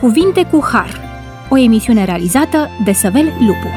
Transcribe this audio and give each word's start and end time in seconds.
Cuvinte 0.00 0.44
cu 0.44 0.64
Har, 0.72 1.00
o 1.50 1.58
emisiune 1.58 2.04
realizată 2.04 2.68
de 2.84 2.92
Săvel 2.92 3.24
Lupu. 3.24 3.68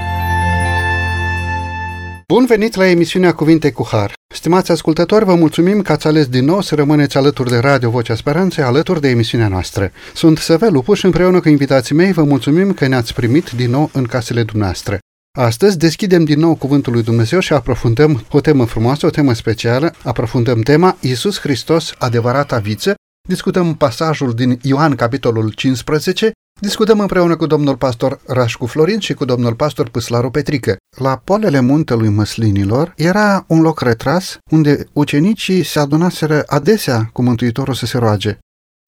Bun 2.28 2.46
venit 2.46 2.76
la 2.76 2.90
emisiunea 2.90 3.33
Cuvinte 3.33 3.71
cu 3.71 3.88
Har. 3.92 4.13
Stimați 4.34 4.71
ascultători, 4.71 5.26
vă 5.26 5.35
mulțumim 5.35 5.81
că 5.81 5.92
ați 5.92 6.07
ales 6.07 6.28
din 6.28 6.46
nou 6.46 6.62
să 6.62 6.76
rămâneți 6.76 7.17
alături 7.17 7.49
de 7.49 7.57
Radio 7.57 7.89
Vocea 7.89 8.15
Speranței, 8.15 8.63
alături 8.63 9.02
de 9.02 9.10
emisiunea 9.10 9.47
noastră. 9.47 9.92
Sunt 10.13 10.38
Săvel 10.38 10.71
Lupu 10.71 10.94
și 10.94 11.06
împreună 11.06 11.39
cu 11.39 11.49
invitații 11.49 11.96
mei 11.96 12.12
vă 12.12 12.24
mulțumim 12.24 12.74
că 12.74 12.88
ne-ați 12.88 13.13
primit 13.13 13.49
din 13.49 13.69
nou 13.69 13.90
în 13.94 14.03
casele 14.03 14.44
dumneavoastră. 14.44 14.97
Astăzi 15.38 15.78
deschidem 15.78 16.23
din 16.23 16.40
nou 16.40 16.55
Cuvântul 16.55 16.94
lui 16.94 17.03
Dumnezeu 17.03 17.40
și 17.40 17.53
aprofundăm 17.53 18.23
o 18.31 18.41
temă 18.41 18.66
frumoasă, 18.66 19.05
o 19.05 19.09
temă 19.09 19.34
specială. 19.34 19.94
Aprofundăm 20.03 20.62
tema 20.62 20.98
Iisus 20.99 21.39
Hristos, 21.39 21.94
adevărata 21.97 22.58
viță. 22.58 22.94
Discutăm 23.27 23.75
pasajul 23.75 24.34
din 24.34 24.59
Ioan, 24.61 24.95
capitolul 24.95 25.52
15. 25.52 26.31
Discutăm 26.61 26.99
împreună 26.99 27.35
cu 27.35 27.45
domnul 27.45 27.77
pastor 27.77 28.20
Rașcu 28.27 28.66
Florin 28.66 28.99
și 28.99 29.13
cu 29.13 29.25
domnul 29.25 29.55
pastor 29.55 29.89
Păslaru 29.89 30.31
Petrică. 30.31 30.77
La 30.97 31.16
poalele 31.17 31.59
muntelui 31.59 32.09
Măslinilor 32.09 32.94
era 32.95 33.45
un 33.47 33.61
loc 33.61 33.81
retras 33.81 34.38
unde 34.52 34.88
ucenicii 34.94 35.63
se 35.63 35.80
adunaseră 35.80 36.44
adesea 36.47 37.09
cu 37.13 37.21
Mântuitorul 37.21 37.73
să 37.73 37.85
se 37.85 37.97
roage. 37.97 38.38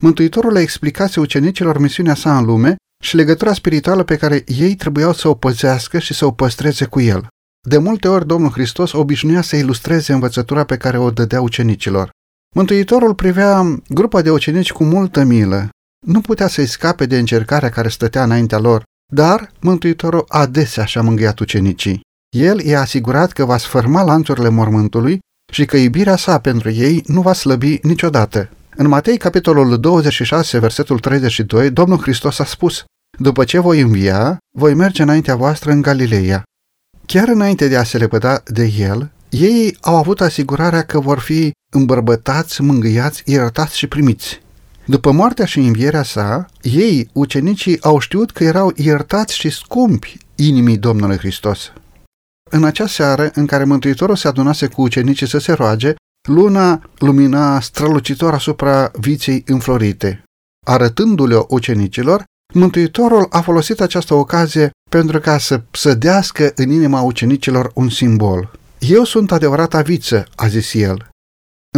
Mântuitorul 0.04 0.52
le 0.52 0.60
explicase 0.60 1.20
ucenicilor 1.20 1.78
misiunea 1.78 2.16
sa 2.16 2.38
în 2.38 2.46
lume 2.46 2.76
și 3.04 3.16
legătura 3.16 3.54
spirituală 3.54 4.04
pe 4.04 4.18
care 4.18 4.44
ei 4.46 4.76
trebuiau 4.76 5.14
să 5.14 5.28
o 5.28 5.34
păzească 5.34 6.00
și 6.00 6.14
să 6.14 6.26
o 6.26 6.32
păstreze 6.32 6.86
cu 6.86 7.00
el. 7.00 7.28
De 7.68 7.78
multe 7.78 8.08
ori 8.08 8.28
Domnul 8.28 8.52
Hristos 8.52 8.92
obișnuia 8.92 9.42
să 9.42 9.56
ilustreze 9.56 10.14
învățătura 10.14 10.64
pe 10.64 10.78
care 10.78 10.98
o 10.98 11.12
dădea 11.12 11.42
ucenicilor. 11.42 12.10
Mântuitorul 12.56 13.16
privea 13.16 13.82
grupa 13.90 14.22
de 14.22 14.32
ucenici 14.32 14.72
cu 14.72 14.84
multă 14.84 15.24
milă. 15.24 15.70
Nu 16.06 16.22
putea 16.22 16.48
să-i 16.48 16.66
scape 16.66 17.06
de 17.06 17.18
încercarea 17.18 17.70
care 17.70 17.88
stătea 17.88 18.24
înaintea 18.24 18.60
lor, 18.60 18.84
dar 19.14 19.52
Mântuitorul 19.60 20.26
adesea 20.28 20.86
și-a 20.86 21.02
mângâiat 21.02 21.40
ucenicii. 21.40 22.02
El 22.38 22.60
i-a 22.60 22.80
asigurat 22.80 23.32
că 23.32 23.46
va 23.46 23.58
sfârma 23.58 24.04
lanțurile 24.04 24.50
mormântului 24.50 25.20
și 25.52 25.66
că 25.66 25.78
iubirea 25.78 26.16
sa 26.16 26.40
pentru 26.40 26.70
ei 26.70 27.04
nu 27.08 27.22
va 27.22 27.34
slăbi 27.34 27.80
niciodată. 27.82 28.50
În 28.76 28.88
Matei, 28.88 29.18
capitolul 29.18 29.80
26, 29.80 30.60
versetul 30.60 31.00
32, 31.00 31.70
Domnul 31.70 32.02
Hristos 32.02 32.40
a 32.40 32.46
spus 32.46 32.84
după 33.20 33.44
ce 33.44 33.60
voi 33.60 33.82
învia, 33.82 34.38
voi 34.58 34.74
merge 34.74 35.02
înaintea 35.02 35.36
voastră 35.36 35.72
în 35.72 35.82
Galileea. 35.82 36.44
Chiar 37.06 37.28
înainte 37.28 37.68
de 37.68 37.78
a 37.78 37.84
se 37.84 37.98
lepăda 37.98 38.42
de 38.46 38.74
el, 38.78 39.12
ei 39.34 39.78
au 39.82 39.96
avut 39.96 40.22
asigurarea 40.22 40.84
că 40.84 41.00
vor 41.00 41.20
fi 41.20 41.52
îmbărbătați, 41.72 42.62
mângâiați, 42.62 43.22
iertați 43.26 43.78
și 43.78 43.88
primiți. 43.88 44.42
După 44.86 45.12
moartea 45.12 45.46
și 45.46 45.60
învierea 45.60 46.04
sa, 46.04 46.46
ei, 46.62 47.10
ucenicii, 47.14 47.82
au 47.82 48.00
știut 48.00 48.32
că 48.32 48.44
erau 48.44 48.72
iertați 48.76 49.36
și 49.36 49.50
scumpi 49.50 50.18
inimii 50.36 50.78
Domnului 50.78 51.18
Hristos. 51.18 51.72
În 52.52 52.64
acea 52.64 52.88
seară 52.88 53.32
în 53.34 53.46
care 53.46 53.64
Mântuitorul 53.64 54.16
se 54.16 54.28
adunase 54.28 54.68
cu 54.68 54.82
ucenicii 54.82 55.28
să 55.28 55.38
se 55.38 55.54
roage, 55.54 55.94
luna 56.28 56.90
lumina 56.98 57.60
strălucitor 57.60 58.34
asupra 58.34 58.92
viței 59.00 59.44
înflorite. 59.46 60.24
Arătându-le 60.66 61.46
ucenicilor, 61.48 62.24
Mântuitorul 62.54 63.28
a 63.30 63.42
folosit 63.42 63.82
această 63.82 64.14
ocazie 64.14 64.72
pentru 64.90 65.20
ca 65.20 65.38
să 65.38 65.62
sădească 65.72 66.52
în 66.56 66.70
inima 66.70 67.02
ucenicilor 67.02 67.72
un 67.74 67.90
simbol. 67.90 68.62
Eu 68.88 69.04
sunt 69.04 69.32
adevărata 69.32 69.82
viță, 69.82 70.28
a 70.36 70.48
zis 70.48 70.74
el. 70.74 71.10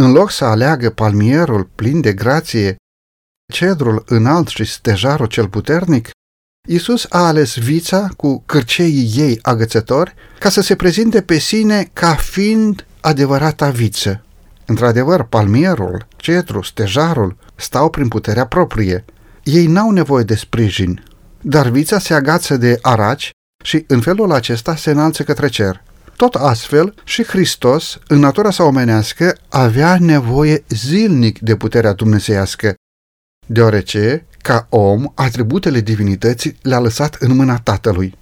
În 0.00 0.12
loc 0.12 0.30
să 0.30 0.44
aleagă 0.44 0.90
palmierul 0.90 1.64
plin 1.74 2.00
de 2.00 2.12
grație, 2.12 2.76
cedrul 3.52 4.02
înalt 4.06 4.48
și 4.48 4.64
stejarul 4.64 5.26
cel 5.26 5.48
puternic, 5.48 6.10
Isus 6.68 7.06
a 7.08 7.26
ales 7.26 7.58
vița 7.58 8.08
cu 8.16 8.42
cârceii 8.46 9.12
ei 9.16 9.38
agățători 9.42 10.14
ca 10.38 10.48
să 10.48 10.60
se 10.60 10.76
prezinte 10.76 11.22
pe 11.22 11.38
sine 11.38 11.90
ca 11.92 12.14
fiind 12.14 12.86
adevărata 13.00 13.70
viță. 13.70 14.24
Într-adevăr, 14.66 15.22
palmierul, 15.22 16.06
cedrul, 16.16 16.62
stejarul 16.62 17.36
stau 17.54 17.90
prin 17.90 18.08
puterea 18.08 18.46
proprie– 18.46 19.04
ei 19.46 19.66
n-au 19.66 19.90
nevoie 19.90 20.24
de 20.24 20.34
sprijin, 20.34 21.04
dar 21.40 21.68
vița 21.68 21.98
se 21.98 22.14
agață 22.14 22.56
de 22.56 22.78
araci 22.82 23.30
și 23.64 23.84
în 23.86 24.00
felul 24.00 24.32
acesta 24.32 24.76
se 24.76 24.90
înalță 24.90 25.22
către 25.22 25.48
cer. 25.48 25.82
Tot 26.16 26.34
astfel 26.34 26.94
și 27.04 27.24
Hristos, 27.24 27.98
în 28.08 28.18
natura 28.18 28.50
sa 28.50 28.64
omenească, 28.64 29.36
avea 29.48 29.96
nevoie 30.00 30.64
zilnic 30.68 31.38
de 31.38 31.56
puterea 31.56 31.92
dumnezeiască, 31.92 32.74
deoarece, 33.46 34.26
ca 34.38 34.66
om, 34.70 35.12
atributele 35.14 35.80
divinității 35.80 36.56
le-a 36.62 36.78
lăsat 36.78 37.14
în 37.14 37.36
mâna 37.36 37.58
Tatălui. 37.58 38.14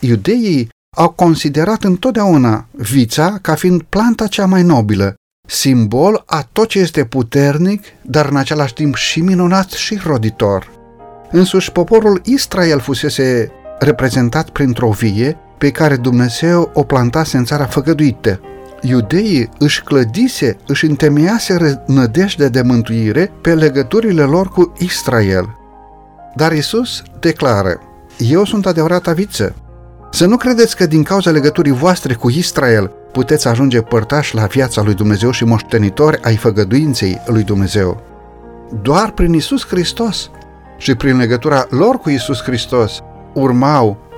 Iudeii 0.00 0.68
au 0.96 1.10
considerat 1.10 1.84
întotdeauna 1.84 2.66
vița 2.70 3.38
ca 3.42 3.54
fiind 3.54 3.82
planta 3.82 4.26
cea 4.26 4.46
mai 4.46 4.62
nobilă, 4.62 5.14
simbol 5.48 6.22
a 6.26 6.48
tot 6.52 6.68
ce 6.68 6.78
este 6.78 7.04
puternic, 7.04 7.84
dar 8.02 8.26
în 8.26 8.36
același 8.36 8.72
timp 8.72 8.94
și 8.94 9.20
minunat 9.20 9.70
și 9.70 10.00
roditor. 10.04 10.70
Însuși 11.30 11.72
poporul 11.72 12.20
Israel 12.24 12.80
fusese 12.80 13.52
reprezentat 13.78 14.50
printr-o 14.50 14.90
vie 14.90 15.38
pe 15.60 15.70
care 15.70 15.96
Dumnezeu 15.96 16.70
o 16.74 16.82
plantase 16.82 17.36
în 17.36 17.44
țara 17.44 17.64
făgăduită. 17.64 18.40
Iudeii 18.80 19.48
își 19.58 19.82
clădise, 19.82 20.56
își 20.66 20.84
întemeiase 20.84 21.82
nădejde 21.86 22.48
de 22.48 22.62
mântuire 22.62 23.32
pe 23.40 23.54
legăturile 23.54 24.22
lor 24.22 24.48
cu 24.48 24.72
Israel. 24.78 25.56
Dar 26.34 26.52
Isus 26.52 27.02
declară, 27.18 27.80
Eu 28.18 28.44
sunt 28.44 28.66
adevărata 28.66 29.12
viță. 29.12 29.54
Să 30.10 30.26
nu 30.26 30.36
credeți 30.36 30.76
că 30.76 30.86
din 30.86 31.02
cauza 31.02 31.30
legăturii 31.30 31.72
voastre 31.72 32.14
cu 32.14 32.30
Israel 32.30 32.90
puteți 33.12 33.48
ajunge 33.48 33.80
părtași 33.80 34.34
la 34.34 34.44
viața 34.44 34.82
lui 34.82 34.94
Dumnezeu 34.94 35.30
și 35.30 35.44
moștenitori 35.44 36.22
ai 36.22 36.36
făgăduinței 36.36 37.20
lui 37.26 37.42
Dumnezeu. 37.42 38.02
Doar 38.82 39.10
prin 39.10 39.32
Isus 39.32 39.66
Hristos 39.66 40.30
și 40.76 40.94
prin 40.94 41.16
legătura 41.16 41.66
lor 41.70 41.96
cu 41.96 42.10
Isus 42.10 42.42
Hristos 42.42 43.00
urmau 43.34 44.09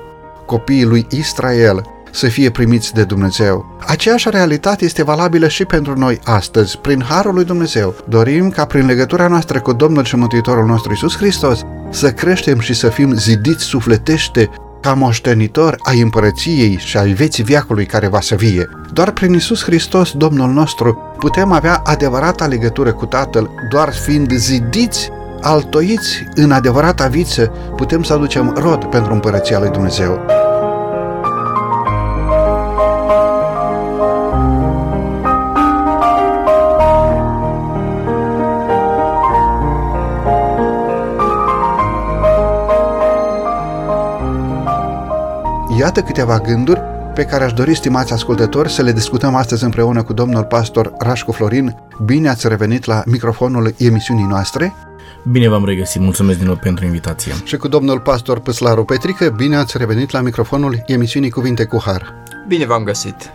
copiii 0.53 0.85
lui 0.85 1.07
Israel 1.11 1.83
să 2.11 2.27
fie 2.27 2.51
primiți 2.51 2.95
de 2.95 3.05
Dumnezeu. 3.05 3.79
Aceeași 3.87 4.31
realitate 4.31 4.85
este 4.85 5.03
valabilă 5.03 5.49
și 5.49 5.65
pentru 5.65 5.99
noi 5.99 6.21
astăzi, 6.25 6.79
prin 6.79 7.03
Harul 7.09 7.35
lui 7.35 7.45
Dumnezeu. 7.45 7.95
Dorim 8.09 8.51
ca 8.51 8.65
prin 8.65 8.87
legătura 8.87 9.27
noastră 9.29 9.61
cu 9.61 9.73
Domnul 9.73 10.05
și 10.05 10.17
Mântuitorul 10.17 10.67
nostru 10.67 10.93
Isus 10.93 11.17
Hristos 11.17 11.63
să 11.91 12.13
creștem 12.13 12.59
și 12.59 12.75
să 12.75 12.89
fim 12.89 13.15
zidiți 13.15 13.65
sufletește 13.65 14.51
ca 14.81 14.95
moștenitor 14.95 15.77
ai 15.79 16.01
împărăției 16.01 16.79
și 16.79 16.97
ai 16.97 17.13
vieții 17.13 17.45
viacului 17.45 17.87
care 17.87 18.09
va 18.09 18.21
să 18.21 18.35
vie. 18.35 18.69
Doar 18.93 19.11
prin 19.11 19.33
Isus 19.33 19.63
Hristos, 19.63 20.13
Domnul 20.13 20.51
nostru, 20.51 21.15
putem 21.19 21.53
avea 21.53 21.83
adevărata 21.85 22.47
legătură 22.47 22.93
cu 22.93 23.07
Tatăl, 23.07 23.51
doar 23.71 23.93
fiind 23.93 24.33
zidiți, 24.33 25.11
altoiți 25.43 26.27
în 26.35 26.51
adevărata 26.51 27.07
viță, 27.07 27.53
putem 27.77 28.03
să 28.03 28.13
aducem 28.13 28.55
rod 28.57 28.85
pentru 28.85 29.13
împărăția 29.13 29.59
lui 29.59 29.71
Dumnezeu. 29.71 30.21
Iată 45.79 46.01
câteva 46.01 46.39
gânduri 46.39 46.81
pe 47.15 47.25
care 47.25 47.45
aș 47.45 47.53
dori, 47.53 47.77
stimați 47.77 48.13
ascultători, 48.13 48.73
să 48.73 48.83
le 48.83 48.93
discutăm 48.93 49.35
astăzi 49.35 49.65
împreună 49.65 50.03
cu 50.03 50.13
domnul 50.13 50.45
pastor 50.45 50.93
Rașcu 50.99 51.33
Florin. 51.33 51.77
Bine 52.05 52.29
ați 52.29 52.49
revenit 52.49 52.85
la 52.85 53.03
microfonul 53.07 53.75
emisiunii 53.79 54.25
noastre. 54.25 54.75
Bine 55.31 55.49
v-am 55.49 55.65
regăsit, 55.65 56.01
mulțumesc 56.01 56.39
din 56.39 56.47
nou 56.47 56.57
pentru 56.57 56.85
invitație. 56.85 57.33
Și 57.45 57.57
cu 57.57 57.69
domnul 57.69 58.01
pastor 58.01 58.39
Păslaru 58.39 58.85
Petrică, 58.85 59.29
bine 59.37 59.57
ați 59.57 59.79
revenit 59.79 60.11
la 60.11 60.21
microfonul 60.21 60.83
emisiunii 60.87 61.31
Cuvinte 61.31 61.65
cu 61.65 61.81
Har. 61.85 62.15
Bine 62.49 62.67
v-am 62.67 62.83
găsit. 62.83 63.31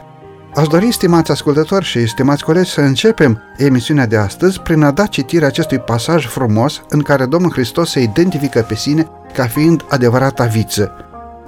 Aș 0.55 0.67
dori, 0.67 0.91
stimați 0.91 1.31
ascultători 1.31 1.85
și 1.85 2.07
stimați 2.07 2.43
colegi, 2.43 2.69
să 2.69 2.81
începem 2.81 3.41
emisiunea 3.57 4.07
de 4.07 4.17
astăzi 4.17 4.59
prin 4.59 4.83
a 4.83 4.91
da 4.91 5.05
citire 5.05 5.45
acestui 5.45 5.79
pasaj 5.79 6.25
frumos 6.25 6.81
în 6.89 7.01
care 7.01 7.25
Domnul 7.25 7.51
Hristos 7.51 7.89
se 7.89 8.01
identifică 8.01 8.65
pe 8.67 8.75
sine 8.75 9.07
ca 9.33 9.47
fiind 9.47 9.85
adevărata 9.89 10.45
viță. 10.45 10.91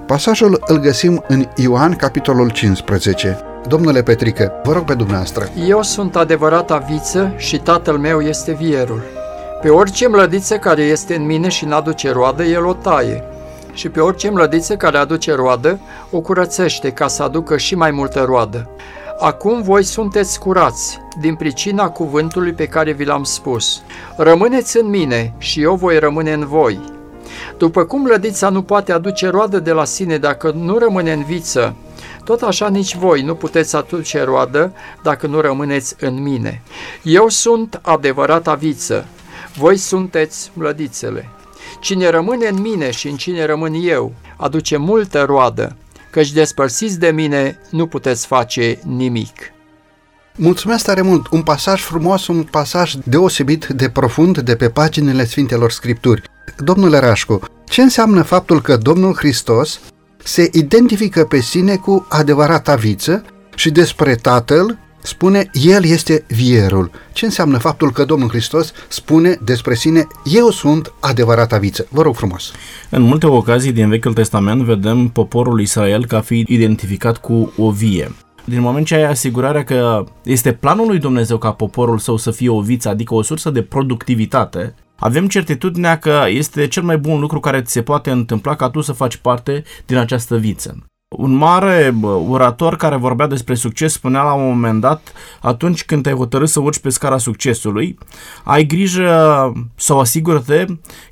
Pasajul 0.06 0.63
îl 0.65 0.77
găsim 0.77 1.24
în 1.27 1.45
Ioan, 1.56 1.95
capitolul 1.95 2.50
15. 2.50 3.38
Domnule 3.68 4.03
Petrică, 4.03 4.51
vă 4.63 4.74
rog 4.74 4.83
pe 4.83 4.94
dumneavoastră. 4.94 5.50
Eu 5.68 5.81
sunt 5.81 6.15
adevărata 6.15 6.77
viță 6.77 7.33
și 7.38 7.57
tatăl 7.57 7.97
meu 7.97 8.21
este 8.21 8.51
vierul. 8.51 9.19
Pe 9.61 9.69
orice 9.69 10.07
mlădiță 10.07 10.57
care 10.57 10.81
este 10.81 11.15
în 11.15 11.25
mine 11.25 11.50
și 11.50 11.65
n-aduce 11.65 12.11
roadă, 12.11 12.44
el 12.44 12.65
o 12.65 12.73
taie. 12.73 13.23
Și 13.73 13.89
pe 13.89 14.00
orice 14.00 14.29
mlădiță 14.29 14.75
care 14.75 14.97
aduce 14.97 15.33
roadă, 15.33 15.79
o 16.11 16.19
curățește 16.19 16.91
ca 16.91 17.07
să 17.07 17.23
aducă 17.23 17.57
și 17.57 17.75
mai 17.75 17.91
multă 17.91 18.23
roadă. 18.23 18.69
Acum 19.19 19.61
voi 19.61 19.83
sunteți 19.83 20.39
curați, 20.39 21.00
din 21.21 21.35
pricina 21.35 21.89
cuvântului 21.89 22.53
pe 22.53 22.65
care 22.65 22.91
vi 22.91 23.03
l-am 23.03 23.23
spus. 23.23 23.81
Rămâneți 24.17 24.77
în 24.77 24.89
mine 24.89 25.33
și 25.38 25.61
eu 25.61 25.75
voi 25.75 26.00
rămâne 26.00 26.33
în 26.33 26.45
voi. 26.45 26.79
După 27.57 27.83
cum 27.83 28.06
lădița 28.06 28.50
nu 28.50 28.61
poate 28.61 28.91
aduce 28.91 29.27
roadă 29.27 29.59
de 29.59 29.71
la 29.71 29.85
sine 29.85 30.17
dacă 30.17 30.51
nu 30.56 30.77
rămâne 30.77 31.11
în 31.11 31.23
viță, 31.23 31.75
tot 32.23 32.41
așa 32.41 32.67
nici 32.67 32.95
voi 32.95 33.21
nu 33.21 33.35
puteți 33.35 33.75
aduce 33.75 34.23
roadă 34.23 34.73
dacă 35.03 35.27
nu 35.27 35.39
rămâneți 35.39 35.95
în 36.00 36.21
mine. 36.21 36.61
Eu 37.03 37.27
sunt 37.27 37.79
adevărata 37.81 38.53
viță, 38.53 39.06
voi 39.59 39.77
sunteți 39.77 40.51
mlădițele. 40.53 41.29
Cine 41.79 42.09
rămâne 42.09 42.47
în 42.47 42.61
mine 42.61 42.91
și 42.91 43.07
în 43.07 43.15
cine 43.15 43.45
rămân 43.45 43.73
eu, 43.81 44.13
aduce 44.38 44.77
multă 44.77 45.23
roadă, 45.23 45.75
căci 46.11 46.31
despărțiți 46.31 47.00
de 47.00 47.11
mine 47.11 47.59
nu 47.69 47.88
puteți 47.88 48.25
face 48.25 48.79
nimic. 48.85 49.35
Mulțumesc 50.35 50.85
tare 50.85 51.01
mult! 51.01 51.27
Un 51.27 51.41
pasaj 51.41 51.81
frumos, 51.81 52.27
un 52.27 52.44
pasaj 52.44 52.94
deosebit 52.94 53.65
de 53.65 53.89
profund 53.89 54.38
de 54.38 54.56
pe 54.56 54.69
paginile 54.69 55.25
Sfintelor 55.25 55.71
Scripturi. 55.71 56.21
Domnule 56.57 57.00
Rașcu, 57.00 57.39
ce 57.65 57.81
înseamnă 57.81 58.21
faptul 58.21 58.61
că 58.61 58.77
Domnul 58.77 59.15
Hristos 59.15 59.79
se 60.23 60.50
identifică 60.51 61.25
pe 61.25 61.39
sine 61.39 61.75
cu 61.75 62.06
adevărata 62.09 62.75
viță 62.75 63.23
și 63.56 63.71
despre 63.71 64.15
Tatăl 64.15 64.77
spune 65.09 65.50
El 65.53 65.85
este 65.85 66.23
vierul. 66.27 66.91
Ce 67.13 67.25
înseamnă 67.25 67.57
faptul 67.57 67.91
că 67.91 68.06
Domnul 68.06 68.29
Hristos 68.29 68.73
spune 68.88 69.38
despre 69.44 69.75
sine 69.75 70.07
Eu 70.23 70.50
sunt 70.50 70.94
adevărata 71.00 71.57
viță? 71.57 71.88
Vă 71.89 72.01
rog 72.01 72.15
frumos! 72.15 72.51
În 72.89 73.01
multe 73.01 73.25
ocazii 73.25 73.71
din 73.71 73.89
Vechiul 73.89 74.13
Testament 74.13 74.61
vedem 74.61 75.07
poporul 75.07 75.61
Israel 75.61 76.06
ca 76.06 76.21
fi 76.21 76.44
identificat 76.47 77.17
cu 77.17 77.53
o 77.57 77.71
vie. 77.71 78.11
Din 78.45 78.61
moment 78.61 78.85
ce 78.85 78.95
ai 78.95 79.03
asigurarea 79.03 79.63
că 79.63 80.03
este 80.23 80.53
planul 80.53 80.88
lui 80.88 81.00
Dumnezeu 81.00 81.38
ca 81.38 81.51
poporul 81.51 81.97
său 81.97 82.17
să 82.17 82.31
fie 82.31 82.50
o 82.50 82.61
viță, 82.61 82.89
adică 82.89 83.13
o 83.13 83.21
sursă 83.21 83.50
de 83.50 83.61
productivitate, 83.61 84.75
avem 84.95 85.27
certitudinea 85.27 85.97
că 85.97 86.23
este 86.27 86.67
cel 86.67 86.83
mai 86.83 86.97
bun 86.97 87.19
lucru 87.19 87.39
care 87.39 87.61
ți 87.61 87.71
se 87.71 87.81
poate 87.81 88.11
întâmpla 88.11 88.56
ca 88.56 88.69
tu 88.69 88.81
să 88.81 88.91
faci 88.91 89.15
parte 89.15 89.63
din 89.85 89.97
această 89.97 90.38
viță. 90.38 90.77
Un 91.17 91.31
mare 91.31 91.94
orator 92.27 92.75
care 92.75 92.95
vorbea 92.95 93.27
despre 93.27 93.53
succes 93.56 93.94
spunea 93.94 94.23
la 94.23 94.33
un 94.33 94.47
moment 94.47 94.81
dat, 94.81 95.13
atunci 95.41 95.85
când 95.85 96.03
te-ai 96.03 96.15
hotărât 96.15 96.50
să 96.50 96.59
urci 96.59 96.79
pe 96.79 96.89
scara 96.89 97.17
succesului, 97.17 97.97
ai 98.44 98.65
grijă 98.65 99.51
sau 99.75 100.00
asigură-te 100.00 100.65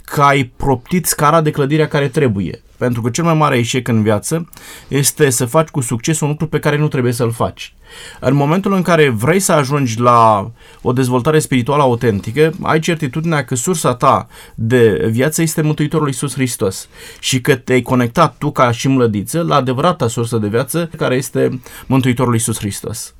că 0.03 0.21
ai 0.21 0.43
proptit 0.43 1.05
scara 1.05 1.41
de 1.41 1.51
clădirea 1.51 1.87
care 1.87 2.07
trebuie. 2.07 2.61
Pentru 2.77 3.01
că 3.01 3.09
cel 3.09 3.23
mai 3.23 3.33
mare 3.33 3.57
eșec 3.57 3.87
în 3.87 4.03
viață 4.03 4.49
este 4.87 5.29
să 5.29 5.45
faci 5.45 5.67
cu 5.67 5.81
succes 5.81 6.19
un 6.19 6.27
lucru 6.27 6.47
pe 6.47 6.59
care 6.59 6.77
nu 6.77 6.87
trebuie 6.87 7.13
să-l 7.13 7.31
faci. 7.31 7.75
În 8.19 8.35
momentul 8.35 8.73
în 8.73 8.81
care 8.81 9.09
vrei 9.09 9.39
să 9.39 9.51
ajungi 9.51 9.99
la 9.99 10.51
o 10.81 10.93
dezvoltare 10.93 11.39
spirituală 11.39 11.81
autentică, 11.81 12.53
ai 12.61 12.79
certitudinea 12.79 13.45
că 13.45 13.55
sursa 13.55 13.95
ta 13.95 14.27
de 14.55 15.07
viață 15.11 15.41
este 15.41 15.61
Mântuitorul 15.61 16.07
Iisus 16.07 16.33
Hristos 16.33 16.87
și 17.19 17.41
că 17.41 17.55
te-ai 17.55 17.81
conectat 17.81 18.35
tu 18.37 18.51
ca 18.51 18.71
și 18.71 18.87
mlădiță 18.87 19.41
la 19.41 19.55
adevărata 19.55 20.07
sursă 20.07 20.37
de 20.37 20.47
viață 20.47 20.89
care 20.97 21.15
este 21.15 21.61
Mântuitorul 21.85 22.33
Iisus 22.33 22.57
Hristos. 22.57 23.15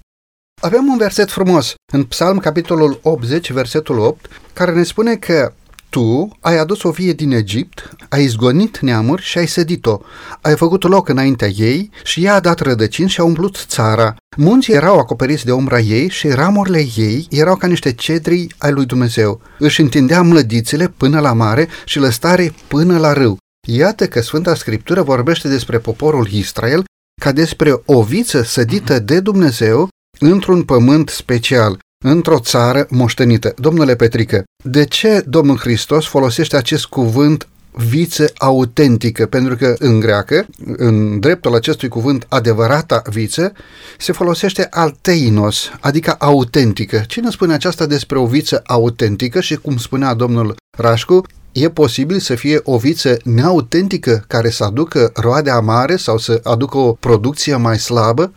Avem 0.61 0.87
un 0.87 0.97
verset 0.97 1.31
frumos 1.31 1.73
în 1.93 2.03
Psalm, 2.03 2.37
capitolul 2.37 2.99
80, 3.03 3.51
versetul 3.51 3.99
8, 3.99 4.29
care 4.53 4.73
ne 4.73 4.83
spune 4.83 5.15
că 5.15 5.53
tu 5.89 6.37
ai 6.39 6.57
adus 6.57 6.83
o 6.83 6.89
vie 6.89 7.13
din 7.13 7.31
Egipt, 7.31 7.95
ai 8.09 8.23
izgonit 8.23 8.79
neamuri 8.79 9.21
și 9.21 9.37
ai 9.37 9.47
sădit-o. 9.47 9.99
Ai 10.41 10.55
făcut 10.55 10.83
loc 10.83 11.09
înaintea 11.09 11.47
ei 11.47 11.89
și 12.03 12.23
ea 12.23 12.33
a 12.35 12.39
dat 12.39 12.59
rădăcini 12.59 13.09
și 13.09 13.19
a 13.19 13.23
umplut 13.23 13.65
țara. 13.67 14.15
Munții 14.37 14.73
erau 14.73 14.99
acoperiți 14.99 15.45
de 15.45 15.51
umbra 15.51 15.79
ei 15.79 16.09
și 16.09 16.27
ramurile 16.27 16.85
ei 16.95 17.27
erau 17.29 17.55
ca 17.55 17.67
niște 17.67 17.93
cedri 17.93 18.47
ai 18.57 18.71
lui 18.71 18.85
Dumnezeu. 18.85 19.41
Își 19.59 19.81
întindea 19.81 20.21
mlădițele 20.21 20.87
până 20.87 21.19
la 21.19 21.33
mare 21.33 21.67
și 21.85 21.99
lăstare 21.99 22.53
până 22.67 22.97
la 22.97 23.13
râu. 23.13 23.37
Iată 23.67 24.07
că 24.07 24.21
Sfânta 24.21 24.55
Scriptură 24.55 25.01
vorbește 25.01 25.47
despre 25.47 25.77
poporul 25.77 26.27
Israel 26.31 26.83
ca 27.21 27.31
despre 27.31 27.81
o 27.85 28.03
viță 28.03 28.41
sădită 28.41 28.99
de 28.99 29.19
Dumnezeu 29.19 29.89
într-un 30.19 30.63
pământ 30.63 31.09
special 31.09 31.79
într-o 32.05 32.39
țară 32.39 32.85
moștenită. 32.89 33.53
Domnule 33.57 33.95
Petrică, 33.95 34.43
de 34.63 34.85
ce 34.85 35.23
Domnul 35.27 35.57
Hristos 35.57 36.05
folosește 36.05 36.55
acest 36.55 36.85
cuvânt 36.85 37.47
viță 37.71 38.31
autentică, 38.37 39.25
pentru 39.25 39.55
că 39.55 39.75
în 39.79 39.99
greacă, 39.99 40.45
în 40.65 41.19
dreptul 41.19 41.55
acestui 41.55 41.87
cuvânt 41.87 42.25
adevărata 42.29 43.01
viță, 43.09 43.51
se 43.97 44.11
folosește 44.11 44.67
alteinos, 44.69 45.69
adică 45.79 46.15
autentică. 46.19 47.03
Cine 47.07 47.29
spune 47.29 47.53
aceasta 47.53 47.85
despre 47.85 48.17
o 48.17 48.25
viță 48.25 48.61
autentică 48.65 49.41
și 49.41 49.55
cum 49.55 49.77
spunea 49.77 50.13
domnul 50.13 50.55
Rașcu, 50.77 51.21
e 51.51 51.69
posibil 51.69 52.19
să 52.19 52.35
fie 52.35 52.59
o 52.63 52.77
viță 52.77 53.17
neautentică 53.23 54.23
care 54.27 54.49
să 54.49 54.63
aducă 54.63 55.11
roade 55.15 55.49
amare 55.49 55.95
sau 55.95 56.17
să 56.17 56.39
aducă 56.43 56.77
o 56.77 56.91
producție 56.91 57.55
mai 57.55 57.79
slabă? 57.79 58.31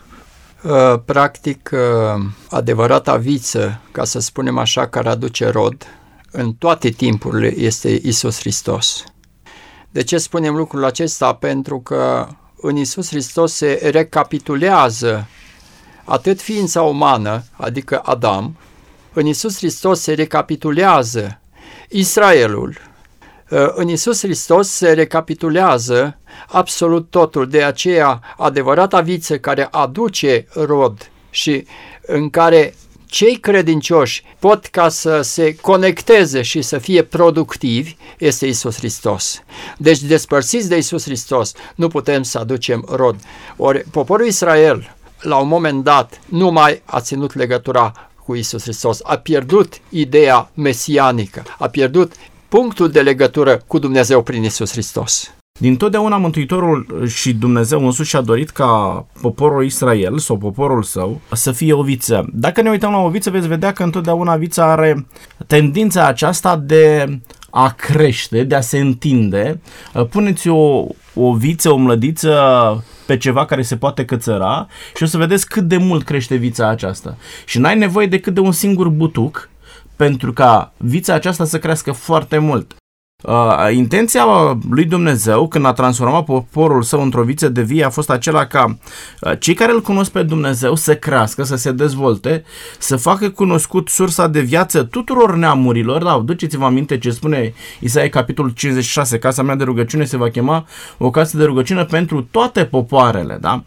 Uh, 0.62 1.00
practic, 1.04 1.70
uh, 1.72 2.22
adevărata 2.50 3.16
viță, 3.16 3.80
ca 3.92 4.04
să 4.04 4.18
spunem 4.18 4.58
așa, 4.58 4.88
care 4.88 5.08
aduce 5.08 5.48
rod, 5.48 5.86
în 6.30 6.52
toate 6.52 6.88
timpurile 6.88 7.56
este 7.56 8.00
Isus 8.02 8.38
Hristos. 8.38 9.04
De 9.90 10.02
ce 10.02 10.18
spunem 10.18 10.56
lucrul 10.56 10.84
acesta? 10.84 11.34
Pentru 11.34 11.80
că 11.80 12.28
în 12.56 12.76
Isus 12.76 13.08
Hristos 13.08 13.52
se 13.52 13.88
recapitulează 13.92 15.26
atât 16.04 16.40
ființa 16.40 16.82
umană, 16.82 17.42
adică 17.52 18.00
Adam, 18.04 18.56
în 19.12 19.26
Isus 19.26 19.56
Hristos 19.56 20.00
se 20.00 20.12
recapitulează 20.12 21.40
Israelul, 21.88 22.68
uh, 22.68 22.89
în 23.74 23.88
Isus 23.88 24.20
Hristos 24.20 24.68
se 24.68 24.92
recapitulează 24.92 26.18
absolut 26.48 27.10
totul. 27.10 27.48
De 27.48 27.62
aceea, 27.62 28.20
adevărata 28.36 29.00
viță 29.00 29.38
care 29.38 29.68
aduce 29.70 30.46
rod 30.54 31.10
și 31.30 31.66
în 32.06 32.30
care 32.30 32.74
cei 33.06 33.36
credincioși 33.36 34.24
pot 34.38 34.66
ca 34.66 34.88
să 34.88 35.20
se 35.20 35.54
conecteze 35.54 36.42
și 36.42 36.62
să 36.62 36.78
fie 36.78 37.02
productivi 37.02 37.96
este 38.18 38.46
Isus 38.46 38.76
Hristos. 38.76 39.42
Deci 39.78 40.00
despărțiți 40.00 40.68
de 40.68 40.76
Isus 40.76 41.04
Hristos 41.04 41.52
nu 41.74 41.88
putem 41.88 42.22
să 42.22 42.38
aducem 42.38 42.86
rod. 42.88 43.16
Ori 43.56 43.84
poporul 43.90 44.26
Israel 44.26 44.94
la 45.20 45.36
un 45.36 45.48
moment 45.48 45.84
dat 45.84 46.20
nu 46.28 46.50
mai 46.50 46.82
a 46.84 47.00
ținut 47.00 47.34
legătura 47.34 48.10
cu 48.24 48.34
Isus 48.34 48.62
Hristos, 48.62 49.00
a 49.02 49.16
pierdut 49.16 49.80
ideea 49.88 50.50
mesianică, 50.54 51.42
a 51.58 51.68
pierdut 51.68 52.12
punctul 52.50 52.88
de 52.88 53.00
legătură 53.00 53.60
cu 53.66 53.78
Dumnezeu 53.78 54.22
prin 54.22 54.42
Isus 54.42 54.70
Hristos. 54.70 55.34
Din 55.60 55.76
totdeauna 55.76 56.16
Mântuitorul 56.16 57.06
și 57.06 57.34
Dumnezeu 57.34 57.84
însuși 57.84 58.16
a 58.16 58.20
dorit 58.20 58.50
ca 58.50 59.06
poporul 59.20 59.64
Israel 59.64 60.18
sau 60.18 60.36
poporul 60.36 60.82
său 60.82 61.20
să 61.32 61.52
fie 61.52 61.72
o 61.72 61.82
viță. 61.82 62.26
Dacă 62.32 62.62
ne 62.62 62.70
uităm 62.70 62.90
la 62.90 62.98
o 62.98 63.08
viță, 63.08 63.30
veți 63.30 63.48
vedea 63.48 63.72
că 63.72 63.82
întotdeauna 63.82 64.36
vița 64.36 64.70
are 64.70 65.06
tendința 65.46 66.06
aceasta 66.06 66.56
de 66.56 67.18
a 67.50 67.72
crește, 67.72 68.42
de 68.42 68.54
a 68.54 68.60
se 68.60 68.78
întinde. 68.78 69.60
Puneți 70.10 70.48
o, 70.48 70.86
o 71.14 71.34
viță, 71.34 71.70
o 71.70 71.76
mlădiță 71.76 72.34
pe 73.06 73.16
ceva 73.16 73.44
care 73.44 73.62
se 73.62 73.76
poate 73.76 74.04
cățăra 74.04 74.66
și 74.96 75.02
o 75.02 75.06
să 75.06 75.16
vedeți 75.16 75.48
cât 75.48 75.62
de 75.62 75.76
mult 75.76 76.04
crește 76.04 76.34
vița 76.34 76.68
aceasta. 76.68 77.16
Și 77.46 77.58
n-ai 77.58 77.78
nevoie 77.78 78.06
decât 78.06 78.34
de 78.34 78.40
un 78.40 78.52
singur 78.52 78.88
butuc 78.88 79.49
pentru 80.00 80.32
ca 80.32 80.72
vița 80.76 81.14
aceasta 81.14 81.44
să 81.44 81.58
crească 81.58 81.92
foarte 81.92 82.38
mult. 82.38 82.74
Uh, 83.22 83.68
intenția 83.72 84.24
lui 84.70 84.84
Dumnezeu 84.84 85.48
când 85.48 85.64
a 85.64 85.72
transformat 85.72 86.24
poporul 86.24 86.82
său 86.82 87.02
într-o 87.02 87.22
viță 87.22 87.48
de 87.48 87.62
vie 87.62 87.84
a 87.84 87.90
fost 87.90 88.10
acela 88.10 88.46
ca 88.46 88.78
uh, 89.20 89.32
cei 89.38 89.54
care 89.54 89.72
îl 89.72 89.80
cunosc 89.80 90.10
pe 90.10 90.22
Dumnezeu 90.22 90.74
să 90.74 90.96
crească, 90.96 91.42
să 91.42 91.56
se 91.56 91.72
dezvolte, 91.72 92.44
să 92.78 92.96
facă 92.96 93.28
cunoscut 93.28 93.88
sursa 93.88 94.26
de 94.26 94.40
viață 94.40 94.82
tuturor 94.82 95.36
neamurilor. 95.36 96.02
Da, 96.02 96.22
duceți-vă 96.24 96.64
aminte 96.64 96.98
ce 96.98 97.10
spune 97.10 97.52
Isaia 97.80 98.08
capitolul 98.08 98.50
56, 98.50 99.18
casa 99.18 99.42
mea 99.42 99.54
de 99.54 99.64
rugăciune 99.64 100.04
se 100.04 100.16
va 100.16 100.28
chema 100.28 100.66
o 100.98 101.10
casă 101.10 101.36
de 101.36 101.44
rugăciune 101.44 101.84
pentru 101.84 102.22
toate 102.30 102.64
popoarele, 102.64 103.38
da? 103.40 103.62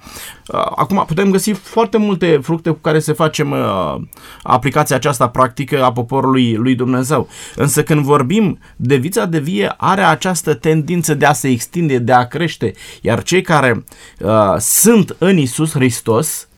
Uh, 0.48 0.66
acum 0.76 1.04
putem 1.08 1.32
găsi 1.32 1.52
foarte 1.52 1.98
multe 1.98 2.40
fructe 2.42 2.70
cu 2.70 2.80
care 2.82 3.00
să 3.00 3.14
facem 3.14 3.52
uh, 3.52 3.96
aplicația 4.44 4.96
aceasta 4.96 5.28
practică 5.28 5.84
a 5.84 5.92
poporului 5.92 6.54
lui 6.54 6.76
Dumnezeu. 6.76 7.28
Însă 7.56 7.84
când 7.84 8.04
vorbim 8.04 8.60
de 8.76 8.96
vița 8.96 9.26
de 9.26 9.40
vie, 9.44 9.74
are 9.78 10.02
această 10.02 10.54
tendință 10.54 11.14
de 11.14 11.26
a 11.26 11.34
se 11.34 11.48
extinde, 11.48 11.98
de 11.98 12.14
a 12.14 12.28
crește, 12.28 12.74
iar 13.02 13.24
cei 13.24 13.42
care 13.42 13.84
uh, 14.20 14.56
sunt 14.58 15.16
în 15.18 15.38
Isus 15.38 15.72
Hristos, 15.72 16.48
Uh, 16.48 16.53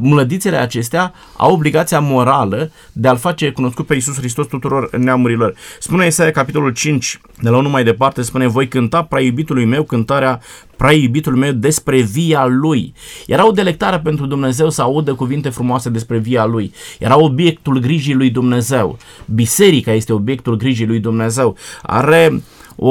mlădițele 0.00 0.56
acestea 0.56 1.12
au 1.36 1.52
obligația 1.52 2.00
morală 2.00 2.70
de 2.92 3.08
a-L 3.08 3.16
face 3.16 3.50
cunoscut 3.50 3.86
pe 3.86 3.94
Iisus 3.94 4.16
Hristos 4.16 4.46
tuturor 4.46 4.96
neamurilor. 4.96 5.54
Spune 5.78 6.06
Isaia 6.06 6.30
capitolul 6.30 6.72
5, 6.72 7.20
de 7.42 7.48
la 7.48 7.56
1 7.56 7.68
mai 7.68 7.84
departe, 7.84 8.22
spune 8.22 8.46
Voi 8.46 8.68
cânta 8.68 9.02
prea 9.02 9.22
iubitului 9.22 9.64
meu 9.64 9.82
cântarea 9.82 10.40
prea 10.76 10.92
iubitul 10.92 11.36
meu 11.36 11.52
despre 11.52 12.00
via 12.00 12.46
lui. 12.46 12.94
Era 13.26 13.46
o 13.46 13.50
delectare 13.50 13.98
pentru 13.98 14.26
Dumnezeu 14.26 14.70
să 14.70 14.82
audă 14.82 15.14
cuvinte 15.14 15.48
frumoase 15.48 15.88
despre 15.90 16.18
via 16.18 16.44
lui. 16.44 16.72
Era 16.98 17.18
obiectul 17.18 17.78
grijii 17.78 18.14
lui 18.14 18.30
Dumnezeu. 18.30 18.98
Biserica 19.24 19.92
este 19.92 20.12
obiectul 20.12 20.56
grijii 20.56 20.86
lui 20.86 20.98
Dumnezeu. 20.98 21.56
Are 21.82 22.42
o, 22.80 22.90